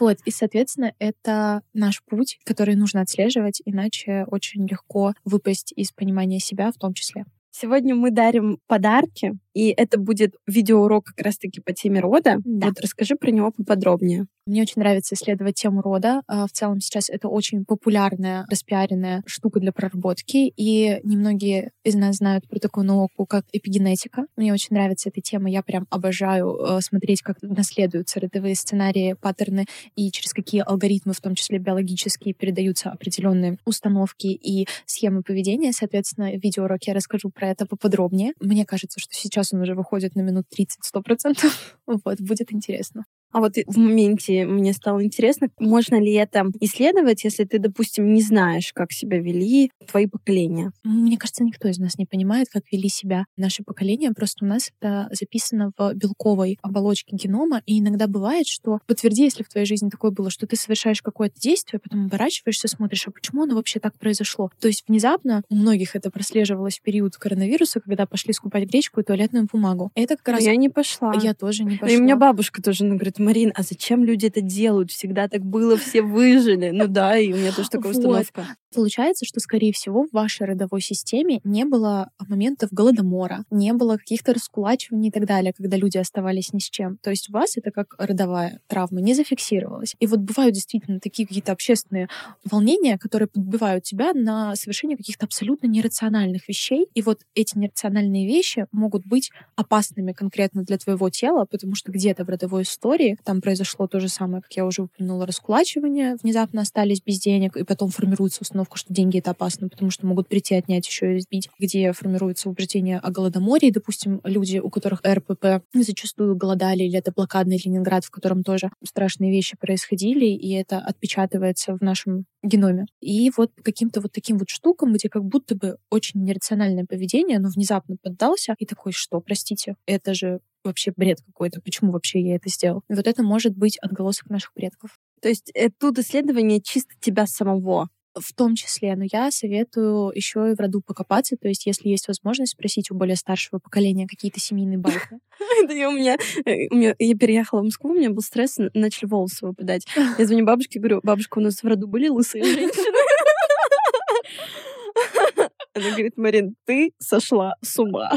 Вот, 0.00 0.18
и, 0.24 0.30
соответственно, 0.30 0.92
это 0.98 1.62
наш 1.74 2.02
путь, 2.02 2.40
который 2.44 2.74
нужно 2.74 3.02
отслеживать, 3.02 3.62
иначе 3.64 4.24
очень 4.28 4.66
легко 4.66 5.12
выпасть 5.24 5.72
из 5.76 5.92
понимания 5.92 6.40
себя 6.40 6.72
в 6.72 6.76
том 6.76 6.94
числе. 6.94 7.24
Сегодня 7.54 7.94
мы 7.94 8.10
дарим 8.10 8.58
подарки, 8.66 9.34
и 9.52 9.68
это 9.68 9.98
будет 9.98 10.34
видеоурок 10.46 11.04
как 11.04 11.26
раз-таки 11.26 11.60
по 11.60 11.74
теме 11.74 12.00
рода. 12.00 12.38
Да. 12.44 12.68
Вот 12.68 12.80
расскажи 12.80 13.14
про 13.14 13.30
него 13.30 13.52
поподробнее. 13.52 14.26
Мне 14.44 14.62
очень 14.62 14.82
нравится 14.82 15.14
исследовать 15.14 15.54
тему 15.54 15.82
рода. 15.82 16.22
А, 16.26 16.48
в 16.48 16.50
целом 16.50 16.80
сейчас 16.80 17.08
это 17.08 17.28
очень 17.28 17.64
популярная, 17.64 18.44
распиаренная 18.50 19.22
штука 19.24 19.60
для 19.60 19.70
проработки, 19.70 20.52
и 20.56 20.98
немногие 21.04 21.70
из 21.84 21.94
нас 21.94 22.16
знают 22.16 22.48
про 22.48 22.58
такую 22.58 22.84
науку, 22.84 23.24
как 23.24 23.44
эпигенетика. 23.52 24.26
Мне 24.36 24.52
очень 24.52 24.74
нравится 24.74 25.10
эта 25.10 25.20
тема. 25.20 25.48
Я 25.48 25.62
прям 25.62 25.86
обожаю 25.90 26.56
э, 26.56 26.80
смотреть, 26.80 27.22
как 27.22 27.36
наследуются 27.42 28.18
родовые 28.18 28.56
сценарии, 28.56 29.14
паттерны, 29.20 29.66
и 29.94 30.10
через 30.10 30.32
какие 30.32 30.62
алгоритмы, 30.62 31.12
в 31.12 31.20
том 31.20 31.36
числе 31.36 31.58
биологические, 31.58 32.34
передаются 32.34 32.90
определенные 32.90 33.58
установки 33.64 34.26
и 34.26 34.66
схемы 34.86 35.22
поведения. 35.22 35.72
Соответственно, 35.72 36.30
в 36.30 36.42
видеоуроке 36.42 36.90
я 36.90 36.94
расскажу 36.96 37.30
про 37.30 37.50
это 37.50 37.64
поподробнее. 37.64 38.32
Мне 38.40 38.66
кажется, 38.66 38.98
что 38.98 39.14
сейчас 39.14 39.52
он 39.52 39.60
уже 39.60 39.76
выходит 39.76 40.16
на 40.16 40.22
минут 40.22 40.46
30-100%. 40.52 41.48
вот, 41.86 42.20
будет 42.20 42.52
интересно. 42.52 43.04
А 43.32 43.40
вот 43.40 43.54
в 43.66 43.78
моменте 43.78 44.44
мне 44.44 44.72
стало 44.72 45.04
интересно, 45.04 45.48
можно 45.58 46.00
ли 46.00 46.12
это 46.12 46.44
исследовать, 46.60 47.24
если 47.24 47.44
ты, 47.44 47.58
допустим, 47.58 48.12
не 48.12 48.22
знаешь, 48.22 48.72
как 48.74 48.92
себя 48.92 49.18
вели 49.18 49.70
твои 49.90 50.06
поколения? 50.06 50.72
Мне 50.84 51.16
кажется, 51.16 51.44
никто 51.44 51.68
из 51.68 51.78
нас 51.78 51.98
не 51.98 52.06
понимает, 52.06 52.48
как 52.52 52.64
вели 52.70 52.88
себя 52.88 53.24
наши 53.36 53.62
поколения. 53.62 54.12
Просто 54.12 54.44
у 54.44 54.48
нас 54.48 54.70
это 54.78 55.08
записано 55.12 55.72
в 55.76 55.94
белковой 55.94 56.58
оболочке 56.62 57.16
генома. 57.16 57.62
И 57.66 57.80
иногда 57.80 58.06
бывает, 58.06 58.46
что 58.46 58.80
подтверди, 58.86 59.24
если 59.24 59.42
в 59.42 59.48
твоей 59.48 59.66
жизни 59.66 59.88
такое 59.88 60.10
было, 60.10 60.30
что 60.30 60.46
ты 60.46 60.56
совершаешь 60.56 61.00
какое-то 61.02 61.40
действие, 61.40 61.80
потом 61.80 62.06
оборачиваешься, 62.06 62.68
смотришь, 62.68 63.08
а 63.08 63.10
почему 63.10 63.44
оно 63.44 63.54
вообще 63.54 63.80
так 63.80 63.98
произошло? 63.98 64.50
То 64.60 64.68
есть 64.68 64.84
внезапно 64.86 65.42
у 65.48 65.54
многих 65.54 65.96
это 65.96 66.10
прослеживалось 66.10 66.78
в 66.78 66.82
период 66.82 67.16
коронавируса, 67.16 67.80
когда 67.80 68.06
пошли 68.06 68.32
скупать 68.32 68.68
гречку 68.68 69.00
и 69.00 69.04
туалетную 69.04 69.48
бумагу. 69.50 69.90
Это 69.94 70.16
как 70.16 70.34
раз... 70.34 70.42
Я 70.42 70.56
не 70.56 70.68
пошла. 70.68 71.14
Я 71.22 71.34
тоже 71.34 71.64
не 71.64 71.76
пошла. 71.76 71.94
И 71.94 71.98
у 71.98 72.02
меня 72.02 72.16
бабушка 72.16 72.62
тоже 72.62 72.84
ну, 72.84 72.94
говорит, 72.96 73.18
Марин, 73.24 73.52
а 73.54 73.62
зачем 73.62 74.04
люди 74.04 74.26
это 74.26 74.40
делают? 74.40 74.90
Всегда 74.90 75.28
так 75.28 75.44
было, 75.44 75.76
все 75.76 76.02
выжили. 76.02 76.70
Ну 76.70 76.86
да, 76.86 77.16
и 77.16 77.32
у 77.32 77.36
меня 77.36 77.52
тоже 77.52 77.70
такая 77.70 77.92
установка. 77.92 78.46
Получается, 78.74 79.24
что, 79.24 79.40
скорее 79.40 79.72
всего, 79.72 80.04
в 80.04 80.12
вашей 80.12 80.46
родовой 80.46 80.80
системе 80.80 81.40
не 81.44 81.64
было 81.64 82.10
моментов 82.28 82.70
голодомора, 82.72 83.44
не 83.50 83.72
было 83.72 83.96
каких-то 83.96 84.34
раскулачиваний 84.34 85.08
и 85.08 85.12
так 85.12 85.26
далее, 85.26 85.52
когда 85.52 85.76
люди 85.76 85.98
оставались 85.98 86.52
ни 86.52 86.58
с 86.58 86.68
чем. 86.70 86.98
То 87.02 87.10
есть 87.10 87.28
у 87.30 87.32
вас 87.32 87.56
это 87.56 87.70
как 87.70 87.94
родовая 87.98 88.60
травма 88.66 89.00
не 89.00 89.14
зафиксировалась. 89.14 89.94
И 90.00 90.06
вот 90.06 90.20
бывают 90.20 90.54
действительно 90.54 91.00
такие 91.00 91.26
какие-то 91.26 91.52
общественные 91.52 92.08
волнения, 92.50 92.98
которые 92.98 93.28
подбивают 93.28 93.84
тебя 93.84 94.12
на 94.14 94.56
совершение 94.56 94.96
каких-то 94.96 95.26
абсолютно 95.26 95.66
нерациональных 95.66 96.48
вещей. 96.48 96.86
И 96.94 97.02
вот 97.02 97.20
эти 97.34 97.56
нерациональные 97.56 98.26
вещи 98.26 98.66
могут 98.72 99.06
быть 99.06 99.30
опасными 99.56 100.12
конкретно 100.12 100.62
для 100.64 100.78
твоего 100.78 101.10
тела, 101.10 101.44
потому 101.44 101.74
что 101.74 101.92
где-то 101.92 102.24
в 102.24 102.28
родовой 102.28 102.62
истории 102.62 103.18
там 103.24 103.40
произошло 103.40 103.86
то 103.86 104.00
же 104.00 104.08
самое, 104.08 104.42
как 104.42 104.52
я 104.52 104.64
уже 104.64 104.82
упомянула, 104.82 105.26
раскулачивание, 105.26 106.16
внезапно 106.22 106.62
остались 106.62 107.02
без 107.02 107.20
денег, 107.20 107.56
и 107.56 107.64
потом 107.64 107.90
формируется 107.90 108.40
установка 108.42 108.61
установку, 108.62 108.76
что 108.76 108.92
деньги 108.92 109.18
это 109.18 109.32
опасно, 109.32 109.68
потому 109.68 109.90
что 109.90 110.06
могут 110.06 110.28
прийти, 110.28 110.54
отнять 110.54 110.86
еще 110.86 111.14
и 111.14 111.18
избить, 111.18 111.48
где 111.58 111.92
формируется 111.92 112.48
убеждение 112.48 112.98
о 112.98 113.10
голодоморе. 113.10 113.68
И, 113.68 113.72
допустим, 113.72 114.20
люди, 114.24 114.58
у 114.58 114.70
которых 114.70 115.00
РПП 115.04 115.64
зачастую 115.74 116.36
голодали, 116.36 116.84
или 116.84 116.98
это 116.98 117.12
блокадный 117.12 117.60
Ленинград, 117.62 118.04
в 118.04 118.10
котором 118.10 118.42
тоже 118.42 118.70
страшные 118.84 119.30
вещи 119.30 119.56
происходили, 119.58 120.26
и 120.26 120.52
это 120.52 120.78
отпечатывается 120.78 121.76
в 121.76 121.80
нашем 121.80 122.24
геноме. 122.42 122.86
И 123.00 123.30
вот 123.36 123.50
каким-то 123.62 124.00
вот 124.00 124.12
таким 124.12 124.38
вот 124.38 124.48
штукам, 124.48 124.92
где 124.92 125.08
как 125.08 125.24
будто 125.24 125.54
бы 125.54 125.76
очень 125.90 126.22
нерациональное 126.24 126.84
поведение, 126.84 127.38
оно 127.38 127.48
внезапно 127.48 127.96
поддался, 128.02 128.54
и 128.58 128.66
такой, 128.66 128.92
что, 128.92 129.20
простите, 129.20 129.76
это 129.86 130.14
же 130.14 130.40
вообще 130.64 130.92
бред 130.96 131.18
какой-то, 131.26 131.60
почему 131.60 131.92
вообще 131.92 132.20
я 132.20 132.36
это 132.36 132.48
сделал? 132.48 132.82
И 132.88 132.94
вот 132.94 133.06
это 133.06 133.22
может 133.22 133.56
быть 133.56 133.78
отголосок 133.78 134.30
наших 134.30 134.52
предков. 134.54 134.98
То 135.20 135.28
есть 135.28 135.50
э, 135.54 135.70
тут 135.70 135.98
исследование 135.98 136.60
чисто 136.60 136.94
тебя 137.00 137.26
самого 137.26 137.88
в 138.14 138.32
том 138.34 138.54
числе, 138.54 138.94
но 138.96 139.04
я 139.10 139.30
советую 139.30 140.12
еще 140.14 140.50
и 140.50 140.54
в 140.54 140.60
роду 140.60 140.80
покопаться, 140.80 141.36
то 141.36 141.48
есть 141.48 141.66
если 141.66 141.88
есть 141.88 142.08
возможность 142.08 142.52
спросить 142.52 142.90
у 142.90 142.94
более 142.94 143.16
старшего 143.16 143.58
поколения 143.58 144.06
какие-то 144.06 144.40
семейные 144.40 144.78
байки. 144.78 145.18
Это 145.62 145.72
я 145.72 145.88
у 145.88 145.92
меня, 145.92 146.16
я 146.44 147.16
переехала 147.16 147.60
в 147.60 147.64
Москву, 147.64 147.90
у 147.90 147.94
меня 147.94 148.10
был 148.10 148.22
стресс, 148.22 148.56
начали 148.74 149.08
волосы 149.08 149.46
выпадать. 149.46 149.86
Я 150.18 150.26
звоню 150.26 150.44
бабушке, 150.44 150.78
говорю, 150.78 151.00
бабушка, 151.02 151.38
у 151.38 151.42
нас 151.42 151.62
в 151.62 151.66
роду 151.66 151.86
были 151.86 152.08
лысые 152.08 152.44
женщины. 152.44 152.72
Она 155.74 155.90
говорит, 155.90 156.16
Марин, 156.16 156.54
ты 156.66 156.92
сошла 156.98 157.54
с 157.62 157.78
ума. 157.78 158.12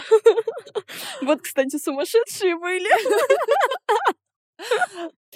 Вот, 1.21 1.41
кстати, 1.41 1.77
сумасшедшие 1.77 2.57
были. 2.57 2.89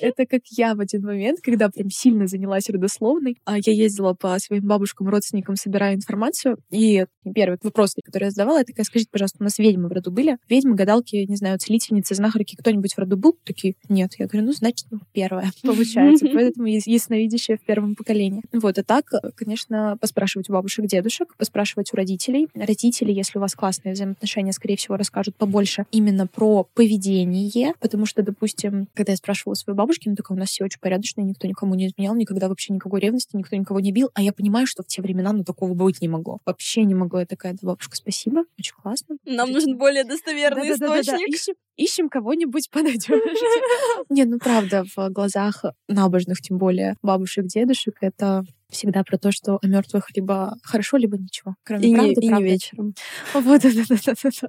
Это 0.02 0.26
как 0.26 0.42
я 0.50 0.76
в 0.76 0.80
один 0.80 1.04
момент, 1.04 1.40
когда 1.42 1.70
прям 1.70 1.90
сильно 1.90 2.28
занялась 2.28 2.70
родословной. 2.70 3.38
А 3.46 3.58
я 3.58 3.74
ездила 3.74 4.14
по 4.14 4.38
своим 4.40 4.68
бабушкам, 4.68 5.10
родственникам, 5.10 5.56
собирая 5.56 5.96
информацию. 5.96 6.58
И 6.72 7.06
первый 7.34 7.58
вопрос, 7.62 7.96
который 8.04 8.26
я 8.26 8.32
задавала, 8.32 8.60
я 8.60 8.64
такая, 8.64 8.86
скажите, 8.86 9.10
пожалуйста, 9.12 9.38
у 9.40 9.44
нас 9.44 9.60
ведьмы 9.60 9.90
в 9.90 9.92
роду 9.92 10.12
были? 10.12 10.38
Ведьмы, 10.50 10.76
гадалки, 10.76 11.16
не 11.28 11.36
знаю, 11.36 11.60
целительницы, 11.60 12.16
знахарки, 12.16 12.56
кто-нибудь 12.56 12.94
в 12.94 12.98
роду 12.98 13.18
был? 13.18 13.38
Такие, 13.46 13.76
нет. 13.88 14.12
Я 14.18 14.28
говорю, 14.28 14.48
ну, 14.48 14.54
значит, 14.54 14.88
ну, 14.92 15.00
первое 15.14 15.52
получается. 15.64 16.28
Поэтому 16.34 16.68
ясновидящее 16.68 17.58
в 17.58 17.62
первом 17.62 17.96
поколении. 17.96 18.42
Вот, 18.54 18.78
а 18.78 18.84
так, 18.84 19.12
конечно, 19.36 19.98
поспрашивать 20.00 20.50
у 20.50 20.54
бабушек, 20.54 20.86
дедушек, 20.86 21.36
поспрашивать 21.38 21.94
у 21.94 21.98
родителей. 21.98 22.48
Родители, 22.54 23.12
если 23.12 23.38
у 23.38 23.42
вас 23.42 23.56
классные 23.56 23.94
взаимоотношения, 23.94 24.52
скорее 24.52 24.78
всего, 24.78 24.98
расскажут 24.98 25.36
побольше 25.36 25.86
именно 25.92 26.28
про 26.28 26.66
поведение, 26.74 27.74
потому 27.80 28.06
что, 28.06 28.24
допустим, 28.24 28.88
когда 28.94 29.14
я 29.14 29.18
спрашивала 29.18 29.56
свою 29.56 29.76
бабушку, 29.76 29.89
бабушки, 29.90 30.08
ну 30.08 30.16
такая, 30.16 30.36
у 30.36 30.40
нас 30.40 30.50
все 30.50 30.64
очень 30.64 30.80
порядочно, 30.80 31.22
никто 31.22 31.48
никому 31.48 31.74
не 31.74 31.88
изменял, 31.88 32.16
никогда 32.16 32.48
вообще 32.48 32.74
никакой 32.74 33.00
ревности, 33.00 33.36
никто 33.36 33.56
никого 33.56 33.80
не 33.80 33.92
бил. 33.92 34.12
А 34.14 34.22
я 34.22 34.32
понимаю, 34.32 34.68
что 34.68 34.84
в 34.84 34.88
те 34.88 35.02
времена, 35.02 35.34
ну, 35.34 35.44
такого 35.44 35.74
быть 35.74 36.00
не 36.02 36.08
могло. 36.08 36.40
Вообще 36.46 36.84
не 36.84 36.94
могло. 36.94 37.22
Я 37.22 37.26
такая, 37.26 37.54
да, 37.54 37.60
бабушка, 37.64 37.96
спасибо, 37.96 38.44
очень 38.60 38.74
классно. 38.82 39.18
Нам 39.26 39.52
нужен 39.52 39.78
более 39.78 40.04
достоверный 40.04 40.72
источник. 40.74 41.56
Ищем, 41.76 42.10
кого-нибудь 42.10 42.70
понадежнее. 42.72 43.20
Не, 44.10 44.26
ну 44.26 44.38
правда, 44.38 44.84
в 44.96 45.10
глазах 45.12 45.64
набожных, 45.88 46.42
тем 46.42 46.58
более 46.58 46.96
бабушек, 47.02 47.46
дедушек, 47.46 47.96
это 48.02 48.44
всегда 48.70 49.04
про 49.04 49.18
то, 49.18 49.32
что 49.32 49.60
о 49.62 49.68
мертвых 49.68 50.14
либо 50.14 50.58
хорошо, 50.62 50.98
либо 50.98 51.18
ничего. 51.18 51.56
Кроме 51.64 51.90
и 51.90 51.96
правды, 51.96 52.16
не, 52.22 52.28
и 52.28 52.32
не 52.34 52.44
вечером. 52.44 52.94
Вот, 53.34 53.62
да, 53.62 53.70
да, 53.70 53.96
да, 54.06 54.30
да. 54.42 54.48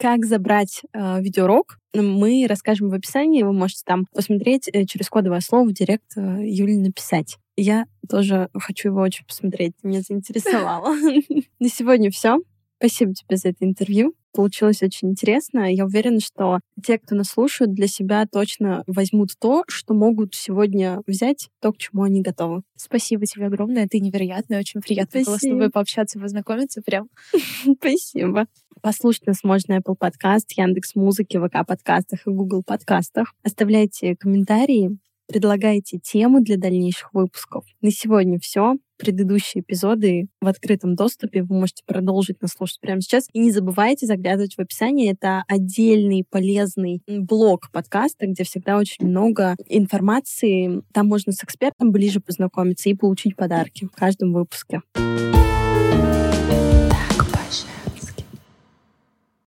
Как 0.00 0.24
забрать 0.24 0.80
э, 0.94 1.20
видеоурок, 1.20 1.76
мы 1.92 2.46
расскажем 2.48 2.88
в 2.88 2.94
описании. 2.94 3.42
Вы 3.42 3.52
можете 3.52 3.82
там 3.84 4.06
посмотреть 4.14 4.66
э, 4.72 4.86
через 4.86 5.10
кодовое 5.10 5.40
слово 5.40 5.68
в 5.68 5.74
директ 5.74 6.16
э, 6.16 6.38
Юли 6.42 6.78
написать. 6.78 7.36
Я 7.54 7.84
тоже 8.08 8.48
хочу 8.54 8.88
его 8.88 9.02
очень 9.02 9.26
посмотреть. 9.26 9.74
Меня 9.82 10.00
заинтересовало. 10.00 10.94
На 11.60 11.68
сегодня 11.68 12.10
все. 12.10 12.38
Спасибо 12.78 13.12
тебе 13.12 13.36
за 13.36 13.50
это 13.50 13.58
интервью. 13.66 14.14
Получилось 14.32 14.82
очень 14.82 15.10
интересно. 15.10 15.72
Я 15.72 15.84
уверена, 15.84 16.20
что 16.20 16.60
те, 16.82 16.98
кто 16.98 17.14
нас 17.14 17.28
слушают, 17.28 17.74
для 17.74 17.86
себя 17.86 18.26
точно 18.30 18.84
возьмут 18.86 19.30
то, 19.40 19.64
что 19.68 19.94
могут 19.94 20.34
сегодня 20.34 21.00
взять, 21.06 21.48
то, 21.60 21.72
к 21.72 21.78
чему 21.78 22.04
они 22.04 22.22
готовы. 22.22 22.62
Спасибо 22.76 23.26
тебе 23.26 23.46
огромное. 23.46 23.88
Ты 23.88 24.00
невероятная. 24.00 24.60
Очень 24.60 24.80
приятно 24.80 25.22
Спасибо. 25.22 25.30
было 25.30 25.36
с 25.36 25.40
тобой 25.40 25.70
пообщаться, 25.70 26.20
познакомиться 26.20 26.82
прям. 26.82 27.08
Спасибо. 27.78 28.46
Послушать 28.82 29.26
нас 29.26 29.44
можно 29.44 29.78
Apple 29.78 29.96
Podcast, 29.98 30.46
Яндекс 30.56 30.94
Музыки, 30.94 31.38
ВК 31.38 31.66
подкастах 31.66 32.26
и 32.26 32.30
Google 32.30 32.62
подкастах. 32.64 33.34
Оставляйте 33.42 34.16
комментарии, 34.16 34.96
предлагайте 35.26 35.98
темы 35.98 36.40
для 36.40 36.56
дальнейших 36.56 37.12
выпусков. 37.12 37.64
На 37.82 37.90
сегодня 37.90 38.38
все. 38.38 38.76
Предыдущие 39.00 39.62
эпизоды 39.62 40.28
в 40.42 40.46
открытом 40.46 40.94
доступе 40.94 41.42
вы 41.42 41.56
можете 41.56 41.82
продолжить 41.86 42.42
нас 42.42 42.52
слушать 42.52 42.80
прямо 42.80 43.00
сейчас. 43.00 43.28
И 43.32 43.38
не 43.38 43.50
забывайте 43.50 44.04
заглядывать 44.04 44.56
в 44.56 44.58
описание. 44.58 45.12
Это 45.12 45.42
отдельный 45.48 46.24
полезный 46.28 47.02
блог 47.08 47.70
подкаста, 47.72 48.26
где 48.26 48.44
всегда 48.44 48.76
очень 48.76 49.06
много 49.06 49.56
информации. 49.68 50.82
Там 50.92 51.08
можно 51.08 51.32
с 51.32 51.42
экспертом 51.42 51.92
ближе 51.92 52.20
познакомиться 52.20 52.90
и 52.90 52.94
получить 52.94 53.36
подарки 53.36 53.86
в 53.86 53.96
каждом 53.96 54.34
выпуске. 54.34 54.82
thank 54.94 55.34
you 55.34 55.59